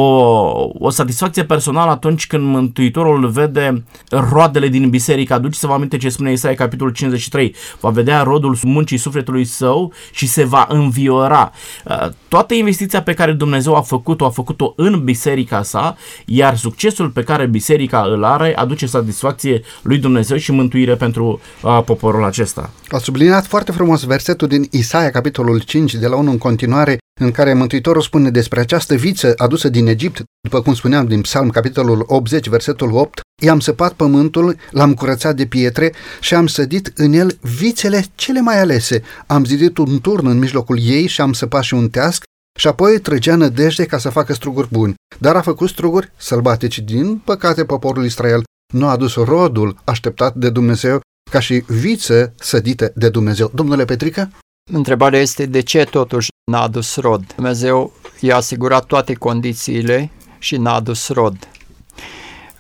o 0.80 0.90
satisfacție 0.90 1.44
personală 1.44 1.92
atunci 1.92 2.28
când 2.28 2.44
Mântuitorul 2.44 3.28
vede 3.28 3.84
roadele 4.10 4.68
din 4.68 4.90
biserică. 4.90 5.34
Aduceți-vă 5.34 5.74
aminte 5.74 5.98
ce 5.98 6.10
spune 6.10 6.32
Isaia 6.32 6.56
capitolul 6.56 6.94
53. 6.94 7.56
Va 7.80 7.90
vedea 7.90 8.22
rodul 8.22 8.58
muncii 8.64 8.98
sufletului 8.98 9.46
său 9.46 9.94
și 10.12 10.28
se 10.28 10.44
va 10.44 10.66
înviora. 10.70 11.52
Uh, 11.86 12.08
toată 12.28 12.54
investiția 12.54 13.02
pe 13.02 13.14
care 13.14 13.32
Dumnezeu 13.32 13.76
a 13.76 13.82
făcut-o, 13.82 14.26
a 14.26 14.30
făcut-o 14.30 14.74
în 14.76 15.04
biserica 15.04 15.64
sa, 15.64 15.98
iar 16.26 16.58
succesul 16.58 17.10
pe 17.10 17.24
care 17.24 17.46
biserica 17.46 18.02
îl 18.02 18.24
are 18.24 18.56
aduce 18.56 18.86
satisfacție 18.86 19.62
lui 19.82 19.98
Dumnezeu 19.98 20.38
și 20.38 20.52
mântuire 20.52 20.96
pentru 20.96 21.42
uh, 21.62 21.82
poporul 21.86 22.24
acesta. 22.24 22.70
A 22.90 22.98
subliniat 22.98 23.46
foarte 23.46 23.72
frumos 23.72 24.04
versetul 24.04 24.48
din 24.48 24.68
Isaia, 24.72 25.10
capitolul 25.10 25.60
5, 25.60 25.94
de 25.94 26.08
la 26.08 26.16
1 26.16 26.32
în 26.32 26.38
continuare, 26.38 26.98
în 27.18 27.32
care 27.32 27.54
Mântuitorul 27.54 28.02
spune 28.02 28.30
despre 28.30 28.60
această 28.60 28.96
viță 28.96 29.34
adusă 29.38 29.70
din 29.70 29.88
Egipt, 29.88 30.24
după 30.42 30.62
cum 30.62 30.74
spuneam 30.74 31.08
din 31.08 31.22
Psalm, 31.22 31.50
capitolul 31.50 32.04
80, 32.08 32.48
versetul 32.48 32.96
8, 32.96 33.20
i-am 33.44 33.60
săpat 33.60 33.94
pământul, 33.94 34.56
l-am 34.72 34.94
curățat 34.94 35.36
de 35.36 35.46
pietre 35.46 35.94
și 36.20 36.36
am 36.36 36.48
sădit 36.48 36.92
în 36.96 37.14
el 37.14 37.38
vițele 37.42 38.06
cele 38.16 38.42
mai 38.42 38.60
alese. 38.60 39.02
Am 39.28 39.46
zidit 39.46 39.78
un 39.78 40.00
turn 40.02 40.28
în 40.28 40.38
mijlocul 40.38 40.80
ei 40.82 41.08
și 41.08 41.22
am 41.22 41.34
săpat 41.34 41.64
și 41.64 41.74
un 41.74 41.90
teasc 41.90 42.24
și 42.60 42.68
apoi 42.68 43.00
trăgea 43.00 43.36
nădejde 43.36 43.86
ca 43.86 43.98
să 43.98 44.10
facă 44.10 44.34
struguri 44.34 44.68
buni. 44.72 44.94
Dar 45.18 45.36
a 45.36 45.42
făcut 45.42 45.70
struguri 45.70 46.12
sălbatici. 46.18 46.80
Din 46.80 47.18
păcate, 47.18 47.66
poporul 47.66 48.06
Israel 48.06 48.44
nu 48.74 48.88
a 48.88 48.92
adus 48.92 49.16
rodul 49.16 49.78
așteptat 49.84 50.36
de 50.36 50.50
Dumnezeu 50.50 51.00
ca 51.32 51.40
și 51.40 51.64
viță 51.68 52.34
sădite 52.40 52.92
de 52.96 53.10
Dumnezeu. 53.10 53.52
Domnule 53.54 53.86
Petrică? 53.86 54.30
Întrebarea 54.72 55.20
este 55.20 55.46
de 55.46 55.60
ce 55.60 55.84
totuși 55.84 56.30
n-a 56.52 56.62
adus 56.62 56.96
rod. 56.96 57.34
Dumnezeu 57.36 57.94
i-a 58.20 58.36
asigurat 58.36 58.86
toate 58.86 59.14
condițiile 59.14 60.12
și 60.40 60.58
n-a 60.58 60.74
adus 60.74 61.10
rod. 61.10 61.48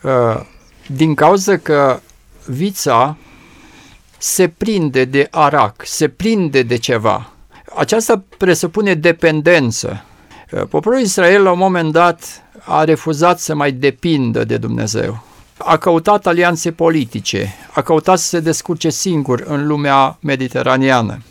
Uh, 0.03 0.41
din 0.87 1.15
cauza 1.15 1.57
că 1.57 1.99
vița 2.45 3.17
se 4.17 4.47
prinde 4.47 5.05
de 5.05 5.27
arac, 5.31 5.81
se 5.85 6.07
prinde 6.07 6.61
de 6.61 6.77
ceva. 6.77 7.31
Aceasta 7.75 8.23
presupune 8.37 8.93
dependență. 8.93 10.03
Uh, 10.51 10.63
poporul 10.69 10.99
Israel 10.99 11.43
la 11.43 11.51
un 11.51 11.57
moment 11.57 11.91
dat 11.91 12.43
a 12.65 12.83
refuzat 12.83 13.39
să 13.39 13.55
mai 13.55 13.71
depindă 13.71 14.43
de 14.43 14.57
Dumnezeu. 14.57 15.23
A 15.57 15.77
căutat 15.77 16.27
alianțe 16.27 16.71
politice, 16.71 17.53
a 17.73 17.81
căutat 17.81 18.19
să 18.19 18.27
se 18.27 18.39
descurce 18.39 18.89
singur 18.89 19.43
în 19.47 19.67
lumea 19.67 20.17
mediteraneană. 20.19 21.21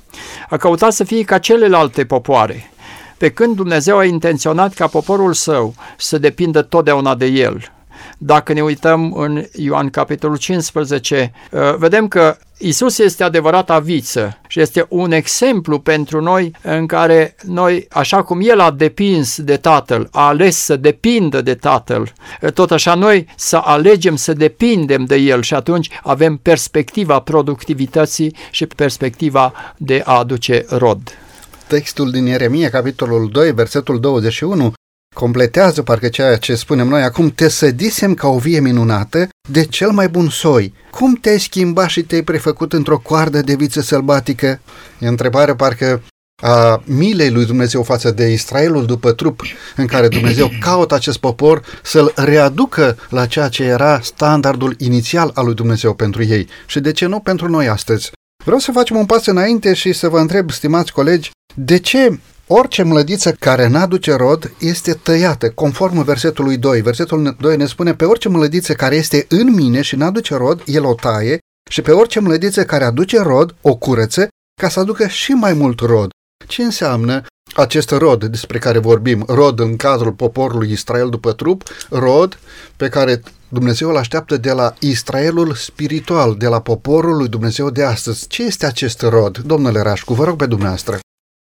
A 0.48 0.56
căutat 0.56 0.92
să 0.92 1.04
fie 1.04 1.22
ca 1.22 1.38
celelalte 1.38 2.04
popoare, 2.04 2.70
pe 3.16 3.30
când 3.30 3.56
Dumnezeu 3.56 3.98
a 3.98 4.04
intenționat 4.04 4.74
ca 4.74 4.86
poporul 4.86 5.32
său 5.32 5.74
să 5.96 6.18
depindă 6.18 6.62
totdeauna 6.62 7.14
de 7.14 7.26
el. 7.26 7.70
Dacă 8.18 8.52
ne 8.52 8.62
uităm 8.62 9.12
în 9.12 9.44
Ioan 9.52 9.90
capitolul 9.90 10.36
15, 10.36 11.32
uh, 11.50 11.74
vedem 11.76 12.08
că 12.08 12.36
Isus 12.58 12.98
este 12.98 13.24
adevărata 13.24 13.78
viță 13.78 14.38
și 14.46 14.60
este 14.60 14.86
un 14.88 15.12
exemplu 15.12 15.78
pentru 15.78 16.20
noi 16.20 16.50
în 16.62 16.86
care 16.86 17.34
noi, 17.42 17.86
așa 17.90 18.22
cum 18.22 18.40
El 18.42 18.60
a 18.60 18.70
depins 18.70 19.40
de 19.40 19.56
Tatăl, 19.56 20.08
a 20.12 20.26
ales 20.26 20.56
să 20.56 20.76
depindă 20.76 21.42
de 21.42 21.54
Tatăl, 21.54 22.12
tot 22.54 22.70
așa 22.70 22.94
noi 22.94 23.26
să 23.36 23.56
alegem 23.56 24.16
să 24.16 24.32
depindem 24.32 25.04
de 25.04 25.16
El 25.16 25.42
și 25.42 25.54
atunci 25.54 25.90
avem 26.02 26.36
perspectiva 26.36 27.20
productivității 27.20 28.36
și 28.50 28.66
perspectiva 28.66 29.52
de 29.76 30.02
a 30.04 30.18
aduce 30.18 30.64
rod. 30.68 31.18
Textul 31.66 32.10
din 32.10 32.26
Ieremia, 32.26 32.70
capitolul 32.70 33.28
2, 33.32 33.52
versetul 33.52 34.00
21, 34.00 34.72
completează 35.16 35.82
parcă 35.82 36.08
ceea 36.08 36.36
ce 36.36 36.54
spunem 36.54 36.88
noi 36.88 37.02
acum, 37.02 37.30
te 37.30 37.48
sădisem 37.48 38.14
ca 38.14 38.28
o 38.28 38.38
vie 38.38 38.60
minunată 38.60 39.28
de 39.48 39.64
cel 39.64 39.90
mai 39.90 40.08
bun 40.08 40.28
soi. 40.28 40.74
Cum 40.90 41.14
te-ai 41.14 41.40
schimbat 41.40 41.88
și 41.88 42.02
te-ai 42.02 42.22
prefăcut 42.22 42.72
într-o 42.72 42.98
coardă 42.98 43.40
de 43.40 43.54
viță 43.54 43.80
sălbatică? 43.80 44.60
E 44.98 45.06
întrebare 45.06 45.54
parcă 45.54 46.02
a 46.42 46.82
milei 46.84 47.30
lui 47.30 47.46
Dumnezeu 47.46 47.82
față 47.82 48.10
de 48.10 48.32
Israelul 48.32 48.86
după 48.86 49.12
trup, 49.12 49.42
în 49.76 49.86
care 49.86 50.08
Dumnezeu 50.08 50.50
caută 50.60 50.94
acest 50.94 51.18
popor 51.18 51.62
să-l 51.82 52.12
readucă 52.16 52.96
la 53.08 53.26
ceea 53.26 53.48
ce 53.48 53.64
era 53.64 54.00
standardul 54.00 54.74
inițial 54.78 55.30
al 55.34 55.44
lui 55.44 55.54
Dumnezeu 55.54 55.94
pentru 55.94 56.24
ei 56.24 56.48
și 56.66 56.80
de 56.80 56.92
ce 56.92 57.06
nu 57.06 57.20
pentru 57.20 57.48
noi 57.48 57.68
astăzi. 57.68 58.10
Vreau 58.44 58.60
să 58.60 58.72
facem 58.72 58.96
un 58.96 59.06
pas 59.06 59.26
înainte 59.26 59.74
și 59.74 59.92
să 59.92 60.08
vă 60.08 60.18
întreb, 60.18 60.50
stimați 60.50 60.92
colegi, 60.92 61.30
de 61.54 61.78
ce 61.78 62.18
Orice 62.48 62.82
mlădiță 62.82 63.32
care 63.32 63.66
n-aduce 63.66 64.14
rod 64.14 64.52
este 64.58 64.92
tăiată, 64.92 65.50
conform 65.50 66.04
versetului 66.04 66.56
2. 66.56 66.80
Versetul 66.80 67.36
2 67.40 67.56
ne 67.56 67.66
spune, 67.66 67.94
pe 67.94 68.04
orice 68.04 68.28
mlădiță 68.28 68.74
care 68.74 68.96
este 68.96 69.26
în 69.28 69.54
mine 69.54 69.80
și 69.82 69.96
n-aduce 69.96 70.34
rod, 70.34 70.62
el 70.66 70.84
o 70.84 70.94
taie 70.94 71.38
și 71.70 71.82
pe 71.82 71.90
orice 71.90 72.20
mlădiță 72.20 72.64
care 72.64 72.84
aduce 72.84 73.20
rod, 73.20 73.54
o 73.60 73.74
curăță, 73.74 74.28
ca 74.60 74.68
să 74.68 74.80
aducă 74.80 75.06
și 75.06 75.32
mai 75.32 75.52
mult 75.52 75.80
rod. 75.80 76.10
Ce 76.46 76.62
înseamnă 76.62 77.22
acest 77.54 77.90
rod 77.90 78.24
despre 78.24 78.58
care 78.58 78.78
vorbim? 78.78 79.24
Rod 79.28 79.60
în 79.60 79.76
cadrul 79.76 80.12
poporului 80.12 80.70
Israel 80.70 81.08
după 81.08 81.32
trup, 81.32 81.62
rod 81.90 82.38
pe 82.76 82.88
care 82.88 83.22
Dumnezeu 83.48 83.88
îl 83.88 83.96
așteaptă 83.96 84.36
de 84.36 84.52
la 84.52 84.74
Israelul 84.78 85.54
spiritual, 85.54 86.34
de 86.34 86.46
la 86.46 86.60
poporul 86.60 87.16
lui 87.16 87.28
Dumnezeu 87.28 87.70
de 87.70 87.84
astăzi. 87.84 88.26
Ce 88.26 88.42
este 88.42 88.66
acest 88.66 89.00
rod? 89.02 89.38
Domnule 89.38 89.80
Rașcu, 89.80 90.14
vă 90.14 90.24
rog 90.24 90.36
pe 90.36 90.46
dumneavoastră. 90.46 90.98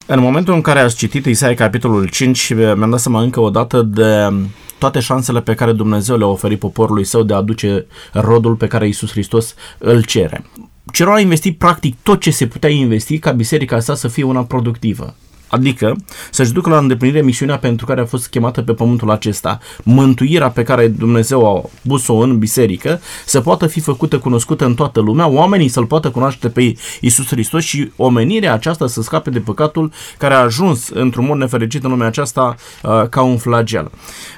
În 0.06 0.21
momentul 0.21 0.54
în 0.54 0.61
care 0.61 0.78
ați 0.78 0.97
citit 0.97 1.25
Isaia 1.25 1.54
capitolul 1.54 2.09
5, 2.09 2.54
mi-am 2.54 2.90
dat 2.90 3.00
seama 3.00 3.23
încă 3.23 3.40
o 3.40 3.50
dată 3.50 3.82
de 3.82 4.32
toate 4.78 5.00
șansele 5.00 5.40
pe 5.40 5.54
care 5.54 5.73
Dumnezeu 5.73 6.16
le-a 6.16 6.26
oferit 6.26 6.59
poporului 6.59 7.04
său 7.04 7.23
de 7.23 7.35
a 7.35 7.37
aduce 7.37 7.87
rodul 8.12 8.54
pe 8.54 8.66
care 8.66 8.88
Isus 8.88 9.11
Hristos 9.11 9.54
îl 9.78 10.02
cere. 10.02 10.44
Cerul 10.92 11.14
a 11.14 11.21
investit 11.21 11.59
practic 11.59 11.97
tot 12.02 12.21
ce 12.21 12.30
se 12.30 12.47
putea 12.47 12.71
investi 12.71 13.18
ca 13.18 13.30
biserica 13.30 13.80
sa 13.80 13.94
să 13.94 14.09
fie 14.09 14.23
una 14.23 14.44
productivă. 14.44 15.14
Adică 15.52 15.97
să-și 16.30 16.52
ducă 16.52 16.71
la 16.71 16.78
îndeplinire 16.78 17.23
misiunea 17.23 17.59
pentru 17.59 17.87
care 17.87 18.00
a 18.00 18.04
fost 18.04 18.28
chemată 18.28 18.62
pe 18.62 18.73
pământul 18.73 19.11
acesta. 19.11 19.59
Mântuirea 19.82 20.50
pe 20.50 20.62
care 20.62 20.88
Dumnezeu 20.88 21.56
a 21.56 21.71
pus-o 21.88 22.14
în 22.14 22.38
biserică 22.38 23.00
să 23.26 23.40
poată 23.40 23.66
fi 23.66 23.80
făcută 23.80 24.18
cunoscută 24.18 24.64
în 24.64 24.75
toată 24.75 25.00
lumea, 25.00 25.26
oamenii 25.26 25.68
să-L 25.68 25.87
poată 25.87 26.11
cunoaște 26.11 26.49
pe 26.49 26.75
Isus 27.00 27.26
Hristos 27.26 27.64
și 27.64 27.90
omenirea 27.97 28.52
aceasta 28.52 28.87
să 28.87 29.02
scape 29.02 29.30
de 29.30 29.38
păcatul 29.38 29.92
care 30.18 30.35
a 30.35 30.38
ajuns 30.38 30.88
într-un 30.88 31.25
mod 31.25 31.37
nefericit 31.37 31.85
în 31.85 31.90
lumea 31.90 32.06
aceasta 32.06 32.54
uh, 32.82 33.09
ca 33.09 33.23
un 33.23 33.37
flagel. 33.37 33.90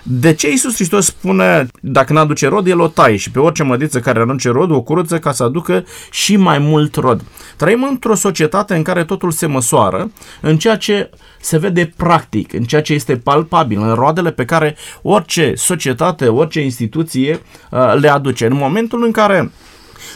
De 0.03 0.33
ce 0.33 0.51
Isus 0.53 0.75
Hristos 0.75 1.05
spune, 1.05 1.67
dacă 1.81 2.13
n-aduce 2.13 2.49
rod, 2.49 2.67
el 2.67 2.81
o 2.81 2.89
taie 2.89 3.17
și 3.17 3.31
pe 3.31 3.39
orice 3.39 3.63
mădiță 3.63 4.01
care 4.01 4.21
aduce 4.21 4.49
rod, 4.49 4.71
o 4.71 4.81
curăță 4.81 5.19
ca 5.19 5.33
să 5.33 5.43
aducă 5.43 5.85
și 6.11 6.37
mai 6.37 6.59
mult 6.59 6.95
rod. 6.95 7.23
Trăim 7.57 7.87
într-o 7.91 8.15
societate 8.15 8.75
în 8.75 8.83
care 8.83 9.05
totul 9.05 9.31
se 9.31 9.47
măsoară 9.47 10.11
în 10.41 10.59
ceea 10.59 10.77
ce 10.77 11.04
se 11.41 11.59
vede 11.59 11.93
practic, 11.97 12.53
în 12.53 12.63
ceea 12.63 12.83
ce 12.83 12.93
este 12.93 13.17
palpabil, 13.17 13.81
în 13.81 13.95
roadele 13.95 14.31
pe 14.31 14.45
care 14.45 14.77
orice 15.03 15.53
societate, 15.57 16.29
orice 16.29 16.61
instituție 16.61 17.41
uh, 17.71 17.95
le 18.01 18.09
aduce. 18.09 18.47
În 18.47 18.57
momentul 18.57 19.05
în 19.05 19.11
care 19.11 19.51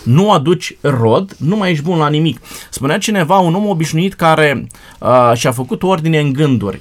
nu 0.04 0.32
aduci 0.32 0.76
rod, 0.80 1.34
nu 1.38 1.56
mai 1.56 1.70
ești 1.70 1.84
bun 1.84 1.98
la 1.98 2.08
nimic. 2.08 2.40
Spunea 2.70 2.98
cineva, 2.98 3.38
un 3.38 3.54
om 3.54 3.66
obișnuit 3.66 4.14
care 4.14 4.66
uh, 4.98 5.32
și-a 5.34 5.52
făcut 5.52 5.82
ordine 5.82 6.20
în 6.20 6.32
gânduri 6.32 6.80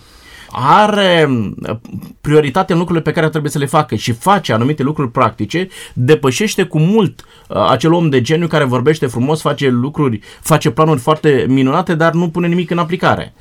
are 0.52 1.30
uh, 1.30 1.76
prioritate 2.22 2.72
în 2.74 2.78
lucrurile 2.78 3.04
pe 3.04 3.12
care 3.12 3.30
trebuie 3.30 3.52
să 3.52 3.58
le 3.58 3.66
facă 3.66 3.96
și 3.96 4.12
face 4.12 4.54
anumite 4.54 4.84
lucruri 4.84 5.12
practice, 5.12 5.68
depășește 5.94 6.64
cu 6.64 6.80
mult 6.80 7.24
uh, 7.48 7.68
acel 7.70 7.94
om 7.94 8.10
de 8.10 8.22
geniu 8.22 8.48
care 8.48 8.64
vorbește 8.64 9.08
frumos, 9.08 9.42
face 9.42 9.70
lucruri, 9.70 10.20
face 10.42 10.70
planuri 10.70 11.00
foarte 11.00 11.46
minunate, 11.50 11.96
dar 11.96 12.14
nu 12.14 12.30
pune 12.30 12.48
nimic 12.48 12.70
în 12.70 12.78
aplicare. 12.78 13.34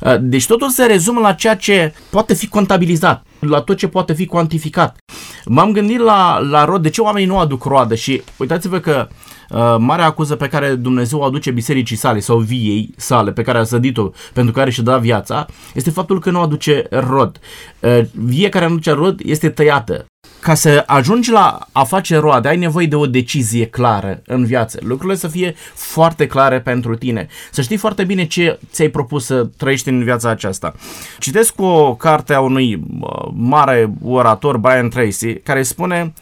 Uh, 0.00 0.14
deci 0.20 0.46
totul 0.46 0.68
se 0.68 0.84
rezumă 0.84 1.20
la 1.20 1.32
ceea 1.32 1.56
ce 1.56 1.94
poate 2.10 2.34
fi 2.34 2.48
contabilizat, 2.48 3.24
la 3.38 3.60
tot 3.60 3.76
ce 3.76 3.88
poate 3.88 4.12
fi 4.12 4.26
cuantificat. 4.26 4.96
M-am 5.44 5.72
gândit 5.72 5.98
la, 5.98 6.38
la 6.38 6.64
rod, 6.64 6.82
de 6.82 6.90
ce 6.90 7.00
oamenii 7.00 7.28
nu 7.28 7.38
aduc 7.38 7.64
roadă 7.64 7.94
și 7.94 8.22
uitați-vă 8.36 8.78
că 8.78 9.08
uh, 9.10 9.16
Uh, 9.50 9.76
marea 9.78 10.04
acuză 10.04 10.36
pe 10.36 10.48
care 10.48 10.74
Dumnezeu 10.74 11.18
o 11.18 11.24
aduce 11.24 11.50
bisericii 11.50 11.96
sale 11.96 12.20
sau 12.20 12.38
viei 12.38 12.90
sale 12.96 13.32
pe 13.32 13.42
care 13.42 13.58
a 13.58 13.64
sădit-o, 13.64 14.10
pentru 14.32 14.52
care 14.52 14.70
și-a 14.70 14.82
dat 14.82 15.00
viața, 15.00 15.46
este 15.74 15.90
faptul 15.90 16.20
că 16.20 16.30
nu 16.30 16.40
aduce 16.40 16.86
rod. 16.90 17.40
Uh, 17.80 18.00
vie 18.12 18.48
care 18.48 18.64
nu 18.64 18.70
aduce 18.70 18.92
rod 18.92 19.20
este 19.24 19.48
tăiată. 19.48 20.06
Ca 20.40 20.54
să 20.54 20.82
ajungi 20.86 21.30
la 21.30 21.58
a 21.72 21.84
face 21.84 22.16
roade, 22.16 22.48
ai 22.48 22.56
nevoie 22.56 22.86
de 22.86 22.96
o 22.96 23.06
decizie 23.06 23.66
clară 23.66 24.22
în 24.26 24.44
viață. 24.44 24.78
Lucrurile 24.82 25.18
să 25.18 25.28
fie 25.28 25.54
foarte 25.74 26.26
clare 26.26 26.60
pentru 26.60 26.96
tine. 26.96 27.26
Să 27.50 27.62
știi 27.62 27.76
foarte 27.76 28.04
bine 28.04 28.26
ce 28.26 28.58
ți-ai 28.70 28.88
propus 28.88 29.24
să 29.24 29.48
trăiești 29.56 29.88
în 29.88 30.04
viața 30.04 30.28
aceasta. 30.28 30.74
Citesc 31.18 31.60
o 31.60 31.94
carte 31.94 32.34
a 32.34 32.40
unui 32.40 32.74
uh, 32.74 33.28
mare 33.32 33.92
orator, 34.04 34.56
Brian 34.56 34.88
Tracy, 34.88 35.34
care 35.34 35.62
spune, 35.62 36.12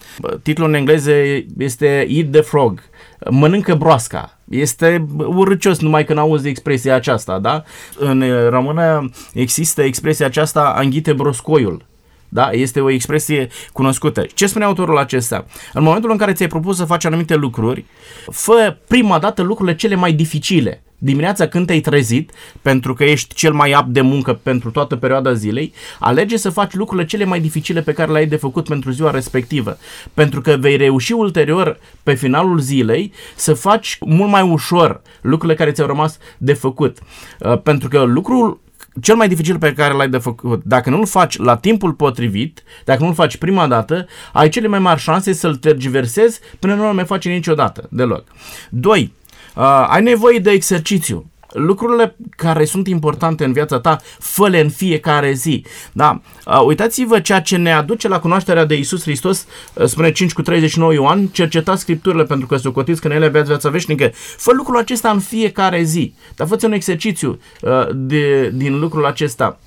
titlul 0.42 0.68
în 0.68 0.74
engleză 0.74 1.12
este 1.58 2.06
Eat 2.08 2.30
the 2.30 2.40
Frog 2.40 2.82
mănâncă 3.30 3.74
broasca. 3.74 4.38
Este 4.48 5.06
urâcios 5.16 5.80
numai 5.80 6.04
când 6.04 6.18
auzi 6.18 6.48
expresia 6.48 6.94
aceasta, 6.94 7.38
da? 7.38 7.62
În 7.98 8.24
română 8.48 9.10
există 9.32 9.82
expresia 9.82 10.26
aceasta 10.26 10.72
anghite 10.76 11.12
broscoiul. 11.12 11.90
Da? 12.34 12.50
Este 12.50 12.80
o 12.80 12.90
expresie 12.90 13.48
cunoscută. 13.72 14.26
Ce 14.34 14.46
spune 14.46 14.64
autorul 14.64 14.98
acesta? 14.98 15.46
În 15.72 15.82
momentul 15.82 16.10
în 16.10 16.16
care 16.16 16.32
ți-ai 16.32 16.48
propus 16.48 16.76
să 16.76 16.84
faci 16.84 17.04
anumite 17.04 17.34
lucruri, 17.34 17.84
fă 18.30 18.76
prima 18.88 19.18
dată 19.18 19.42
lucrurile 19.42 19.76
cele 19.76 19.94
mai 19.94 20.12
dificile 20.12 20.82
dimineața 20.98 21.46
când 21.46 21.66
te-ai 21.66 21.80
trezit, 21.80 22.32
pentru 22.62 22.94
că 22.94 23.04
ești 23.04 23.34
cel 23.34 23.52
mai 23.52 23.72
apt 23.72 23.88
de 23.88 24.00
muncă 24.00 24.32
pentru 24.42 24.70
toată 24.70 24.96
perioada 24.96 25.32
zilei, 25.32 25.72
alege 25.98 26.36
să 26.36 26.50
faci 26.50 26.74
lucrurile 26.74 27.06
cele 27.06 27.24
mai 27.24 27.40
dificile 27.40 27.80
pe 27.80 27.92
care 27.92 28.12
le-ai 28.12 28.26
de 28.26 28.36
făcut 28.36 28.68
pentru 28.68 28.90
ziua 28.90 29.10
respectivă. 29.10 29.78
Pentru 30.14 30.40
că 30.40 30.56
vei 30.60 30.76
reuși 30.76 31.12
ulterior, 31.12 31.78
pe 32.02 32.14
finalul 32.14 32.58
zilei, 32.58 33.12
să 33.34 33.54
faci 33.54 33.98
mult 34.00 34.30
mai 34.30 34.42
ușor 34.42 35.02
lucrurile 35.20 35.58
care 35.58 35.72
ți-au 35.72 35.86
rămas 35.86 36.18
de 36.38 36.52
făcut. 36.52 36.98
Uh, 37.38 37.60
pentru 37.62 37.88
că 37.88 38.02
lucrul 38.02 38.60
cel 39.00 39.16
mai 39.16 39.28
dificil 39.28 39.58
pe 39.58 39.72
care 39.72 39.94
l-ai 39.94 40.08
de 40.08 40.18
făcut, 40.18 40.64
dacă 40.64 40.90
nu-l 40.90 41.06
faci 41.06 41.36
la 41.38 41.56
timpul 41.56 41.92
potrivit, 41.92 42.62
dacă 42.84 43.04
nu-l 43.04 43.14
faci 43.14 43.36
prima 43.36 43.66
dată, 43.66 44.06
ai 44.32 44.48
cele 44.48 44.66
mai 44.66 44.78
mari 44.78 45.00
șanse 45.00 45.32
să-l 45.32 45.56
tergiversezi 45.56 46.40
până 46.58 46.74
nu-l 46.74 46.92
mai 46.92 47.04
faci 47.04 47.28
niciodată, 47.28 47.88
deloc. 47.90 48.24
2. 48.70 49.12
Uh, 49.54 49.86
ai 49.88 50.02
nevoie 50.02 50.38
de 50.38 50.50
exercițiu. 50.50 51.31
Lucrurile 51.52 52.16
care 52.36 52.64
sunt 52.64 52.86
importante 52.86 53.44
în 53.44 53.52
viața 53.52 53.80
ta, 53.80 54.00
fă 54.18 54.46
în 54.62 54.70
fiecare 54.70 55.32
zi. 55.32 55.64
Da? 55.92 56.20
Uh, 56.46 56.62
uitați-vă 56.66 57.20
ceea 57.20 57.40
ce 57.40 57.56
ne 57.56 57.72
aduce 57.72 58.08
la 58.08 58.20
cunoașterea 58.20 58.64
de 58.64 58.74
Isus 58.74 59.02
Hristos, 59.02 59.46
uh, 59.74 59.86
spune 59.86 60.12
5 60.12 60.32
cu 60.32 60.42
39 60.42 60.92
Ioan, 60.92 61.26
cercetați 61.26 61.80
Scripturile 61.80 62.24
pentru 62.24 62.46
că 62.46 62.56
socotiți 62.56 63.00
că 63.00 63.06
în 63.06 63.12
ele 63.12 63.26
aveați 63.26 63.48
viața 63.48 63.68
veșnică. 63.68 64.10
Fă 64.36 64.52
lucrul 64.52 64.78
acesta 64.78 65.10
în 65.10 65.20
fiecare 65.20 65.82
zi. 65.82 66.14
Dar 66.36 66.46
fă 66.46 66.56
un 66.62 66.72
exercițiu 66.72 67.40
uh, 67.60 67.70
de, 67.94 68.50
din 68.54 68.78
lucrul 68.78 69.06
acesta. 69.06 69.58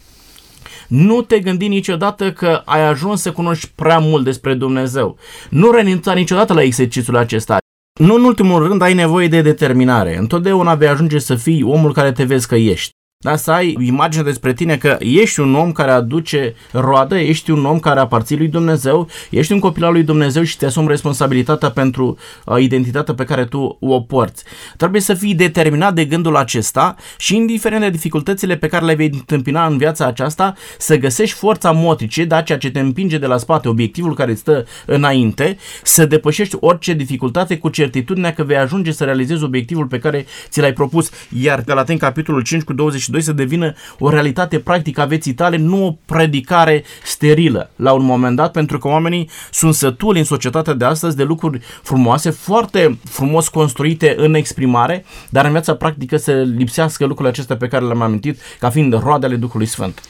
Nu 0.87 1.21
te 1.21 1.39
gândi 1.39 1.67
niciodată 1.67 2.31
că 2.31 2.61
ai 2.65 2.87
ajuns 2.87 3.21
să 3.21 3.31
cunoști 3.31 3.71
prea 3.75 3.99
mult 3.99 4.23
despre 4.23 4.53
Dumnezeu. 4.53 5.17
Nu 5.49 5.71
renunța 5.71 6.13
niciodată 6.13 6.53
la 6.53 6.61
exercițiul 6.61 7.17
acesta. 7.17 7.57
Nu 7.99 8.15
în 8.15 8.23
ultimul 8.23 8.67
rând 8.67 8.81
ai 8.81 8.93
nevoie 8.93 9.27
de 9.27 9.41
determinare. 9.41 10.17
Întotdeauna 10.17 10.75
vei 10.75 10.87
ajunge 10.87 11.19
să 11.19 11.35
fii 11.35 11.63
omul 11.63 11.93
care 11.93 12.11
te 12.11 12.23
vezi 12.23 12.47
că 12.47 12.55
ești. 12.55 12.93
Da, 13.25 13.35
să 13.35 13.51
ai 13.51 13.77
imagine 13.79 14.23
despre 14.23 14.53
tine 14.53 14.77
că 14.77 14.97
ești 14.99 15.39
un 15.39 15.55
om 15.55 15.71
care 15.71 15.91
aduce 15.91 16.55
roadă, 16.71 17.19
ești 17.19 17.51
un 17.51 17.65
om 17.65 17.79
care 17.79 17.99
aparții 17.99 18.37
lui 18.37 18.47
Dumnezeu, 18.47 19.09
ești 19.29 19.51
un 19.51 19.59
copil 19.59 19.83
al 19.83 19.91
lui 19.91 20.03
Dumnezeu 20.03 20.43
și 20.43 20.57
te 20.57 20.65
asumi 20.65 20.87
responsabilitatea 20.87 21.69
pentru 21.69 22.17
uh, 22.45 22.57
identitatea 22.59 23.13
pe 23.13 23.23
care 23.23 23.45
tu 23.45 23.77
o 23.79 24.01
porți. 24.01 24.43
Trebuie 24.77 25.01
să 25.01 25.13
fii 25.13 25.35
determinat 25.35 25.93
de 25.93 26.05
gândul 26.05 26.35
acesta 26.35 26.95
și 27.17 27.35
indiferent 27.35 27.81
de 27.81 27.89
dificultățile 27.89 28.55
pe 28.55 28.67
care 28.67 28.85
le 28.85 28.95
vei 28.95 29.09
întâmpina 29.13 29.65
în 29.65 29.77
viața 29.77 30.05
aceasta, 30.05 30.53
să 30.77 30.97
găsești 30.97 31.37
forța 31.37 31.71
motrice, 31.71 32.25
da, 32.25 32.41
ceea 32.41 32.57
ce 32.57 32.71
te 32.71 32.79
împinge 32.79 33.17
de 33.17 33.25
la 33.25 33.37
spate, 33.37 33.67
obiectivul 33.67 34.15
care 34.15 34.33
stă 34.33 34.65
înainte, 34.85 35.57
să 35.83 36.05
depășești 36.05 36.55
orice 36.59 36.93
dificultate 36.93 37.57
cu 37.57 37.69
certitudinea 37.69 38.33
că 38.33 38.43
vei 38.43 38.57
ajunge 38.57 38.91
să 38.91 39.03
realizezi 39.03 39.43
obiectivul 39.43 39.85
pe 39.85 39.99
care 39.99 40.25
ți 40.49 40.59
l-ai 40.59 40.73
propus. 40.73 41.09
Iar 41.41 41.63
Galaten 41.63 41.97
capitolul 41.97 42.41
5 42.41 42.63
cu 42.63 42.73
22 42.73 43.14
22 43.15 43.21
să 43.21 43.31
devină 43.31 43.73
o 43.99 44.09
realitate 44.09 44.59
practică 44.59 45.01
a 45.01 45.05
vieții 45.05 45.33
tale, 45.33 45.57
nu 45.57 45.85
o 45.85 45.97
predicare 46.05 46.83
sterilă 47.03 47.69
la 47.75 47.91
un 47.91 48.05
moment 48.05 48.35
dat, 48.35 48.51
pentru 48.51 48.77
că 48.77 48.87
oamenii 48.87 49.29
sunt 49.51 49.73
sătuli 49.73 50.19
în 50.19 50.25
societatea 50.25 50.73
de 50.73 50.85
astăzi 50.85 51.15
de 51.15 51.23
lucruri 51.23 51.61
frumoase, 51.83 52.29
foarte 52.29 52.97
frumos 53.03 53.47
construite 53.47 54.15
în 54.17 54.33
exprimare, 54.33 55.05
dar 55.29 55.45
în 55.45 55.51
viața 55.51 55.75
practică 55.75 56.17
să 56.17 56.31
lipsească 56.31 57.05
lucrurile 57.05 57.29
acestea 57.29 57.57
pe 57.57 57.67
care 57.67 57.85
le-am 57.85 58.01
amintit 58.01 58.39
ca 58.59 58.69
fiind 58.69 58.93
roadele 58.93 59.35
Duhului 59.35 59.65
Sfânt. 59.65 60.01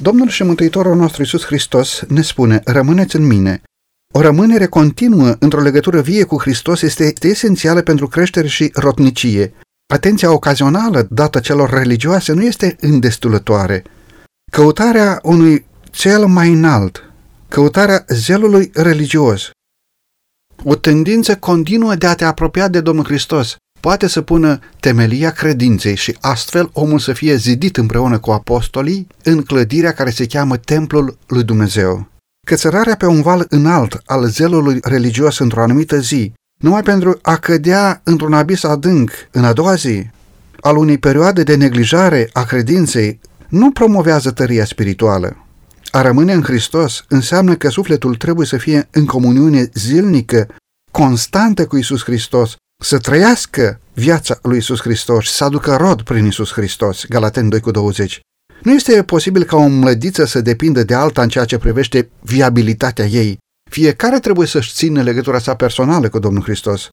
Domnul 0.00 0.28
și 0.28 0.42
Mântuitorul 0.42 0.96
nostru 0.96 1.22
Iisus 1.22 1.44
Hristos 1.44 2.04
ne 2.08 2.20
spune, 2.20 2.60
rămâneți 2.64 3.16
în 3.16 3.26
mine. 3.26 3.62
O 4.14 4.20
rămânere 4.20 4.66
continuă 4.66 5.36
într-o 5.38 5.60
legătură 5.60 6.00
vie 6.00 6.24
cu 6.24 6.40
Hristos 6.40 6.82
este 6.82 7.12
esențială 7.20 7.82
pentru 7.82 8.06
creștere 8.08 8.46
și 8.46 8.70
rotnicie. 8.74 9.52
Atenția 9.94 10.32
ocazională 10.32 11.06
dată 11.10 11.40
celor 11.40 11.70
religioase 11.70 12.32
nu 12.32 12.42
este 12.42 12.76
îndestulătoare. 12.80 13.84
Căutarea 14.52 15.20
unui 15.22 15.66
cel 15.90 16.26
mai 16.26 16.52
înalt, 16.52 17.12
căutarea 17.48 18.04
zelului 18.08 18.70
religios, 18.74 19.50
o 20.64 20.74
tendință 20.74 21.36
continuă 21.36 21.94
de 21.94 22.06
a 22.06 22.14
te 22.14 22.24
apropia 22.24 22.68
de 22.68 22.80
Domnul 22.80 23.04
Hristos, 23.04 23.56
poate 23.80 24.06
să 24.06 24.22
pună 24.22 24.58
temelia 24.80 25.30
credinței 25.30 25.94
și 25.94 26.16
astfel 26.20 26.70
omul 26.72 26.98
să 26.98 27.12
fie 27.12 27.34
zidit 27.34 27.76
împreună 27.76 28.18
cu 28.18 28.30
apostolii 28.30 29.06
în 29.22 29.42
clădirea 29.42 29.92
care 29.92 30.10
se 30.10 30.26
cheamă 30.26 30.56
Templul 30.56 31.18
lui 31.26 31.42
Dumnezeu. 31.42 32.08
Cățărarea 32.46 32.96
pe 32.96 33.06
un 33.06 33.22
val 33.22 33.46
înalt 33.48 34.02
al 34.06 34.26
zelului 34.26 34.78
religios 34.82 35.38
într-o 35.38 35.62
anumită 35.62 35.98
zi 35.98 36.32
numai 36.58 36.82
pentru 36.82 37.18
a 37.22 37.36
cădea 37.36 38.00
într-un 38.04 38.32
abis 38.32 38.62
adânc 38.62 39.10
în 39.30 39.44
a 39.44 39.52
doua 39.52 39.74
zi 39.74 40.06
al 40.60 40.76
unei 40.76 40.98
perioade 40.98 41.42
de 41.42 41.54
neglijare 41.54 42.30
a 42.32 42.44
credinței 42.44 43.20
nu 43.48 43.70
promovează 43.70 44.30
tăria 44.30 44.64
spirituală. 44.64 45.46
A 45.90 46.02
rămâne 46.02 46.32
în 46.32 46.42
Hristos 46.42 47.04
înseamnă 47.08 47.54
că 47.54 47.68
sufletul 47.68 48.14
trebuie 48.14 48.46
să 48.46 48.56
fie 48.56 48.88
în 48.90 49.06
comuniune 49.06 49.70
zilnică, 49.74 50.48
constantă 50.90 51.66
cu 51.66 51.76
Isus 51.76 52.02
Hristos, 52.02 52.56
să 52.82 52.98
trăiască 52.98 53.80
viața 53.94 54.38
lui 54.42 54.58
Isus 54.58 54.80
Hristos 54.80 55.24
și 55.24 55.30
să 55.30 55.44
aducă 55.44 55.76
rod 55.76 56.02
prin 56.02 56.26
Isus 56.26 56.52
Hristos. 56.52 57.04
Galaten 57.08 57.48
2 57.48 57.60
cu 57.60 57.70
20. 57.70 58.20
Nu 58.62 58.72
este 58.72 59.02
posibil 59.02 59.44
ca 59.44 59.56
o 59.56 59.66
mlădiță 59.66 60.24
să 60.24 60.40
depindă 60.40 60.84
de 60.84 60.94
alta 60.94 61.22
în 61.22 61.28
ceea 61.28 61.44
ce 61.44 61.58
privește 61.58 62.08
viabilitatea 62.20 63.04
ei. 63.04 63.38
Fiecare 63.68 64.18
trebuie 64.18 64.46
să-și 64.46 64.72
țină 64.72 65.02
legătura 65.02 65.38
sa 65.38 65.54
personală 65.54 66.08
cu 66.08 66.18
Domnul 66.18 66.42
Hristos. 66.42 66.88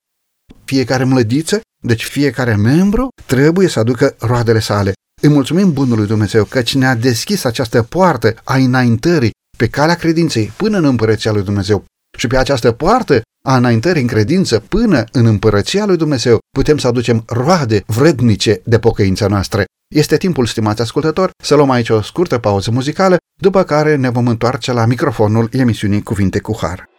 Fiecare 0.66 1.04
mlădiță, 1.04 1.62
deci 1.84 2.04
fiecare 2.04 2.56
membru, 2.56 3.08
trebuie 3.26 3.68
să 3.68 3.80
aducă 3.80 4.16
roadele 4.20 4.60
sale. 4.60 4.94
Îi 5.22 5.30
mulțumim 5.30 5.74
Bunului 5.74 6.08
Dumnezeu 6.08 6.44
căci 6.44 6.76
ne-a 6.76 6.96
deschis 6.96 7.44
această 7.44 7.84
poartă 7.84 8.36
a 8.44 8.56
înaintării 8.56 9.32
pe 9.58 9.68
calea 9.68 9.96
credinței 9.96 10.52
până 10.58 10.78
în 10.78 10.84
împărăția 10.84 11.32
lui 11.32 11.44
Dumnezeu. 11.44 11.86
Și 12.18 12.28
pe 12.28 12.38
această 12.38 12.72
poartă 12.72 13.22
a 13.48 13.58
înaintării 13.58 14.02
în 14.02 14.08
credință 14.08 14.60
până 14.60 15.04
în 15.12 15.26
împărăția 15.26 15.86
lui 15.86 15.98
Dumnezeu 15.98 16.40
putem 16.58 16.78
să 16.78 16.88
aducem 16.88 17.24
roade 17.28 17.84
vrednice 17.88 18.62
de 18.64 18.80
pocăința 18.80 19.28
noastră. 19.28 19.64
Este 19.88 20.18
timpul, 20.18 20.46
stimați 20.46 20.82
ascultători, 20.82 21.32
să 21.44 21.56
luăm 21.56 21.70
aici 21.70 21.90
o 21.90 22.02
scurtă 22.02 22.38
pauză 22.38 22.72
muzicală, 22.72 23.18
după 23.42 23.64
care 23.64 23.96
ne 23.96 24.10
vom 24.10 24.28
întoarce 24.28 24.72
la 24.72 24.86
microfonul 24.86 25.50
emisiunii 25.52 26.04
Cuvinte 26.04 26.40
cu 26.40 26.58
Har. 26.62 26.95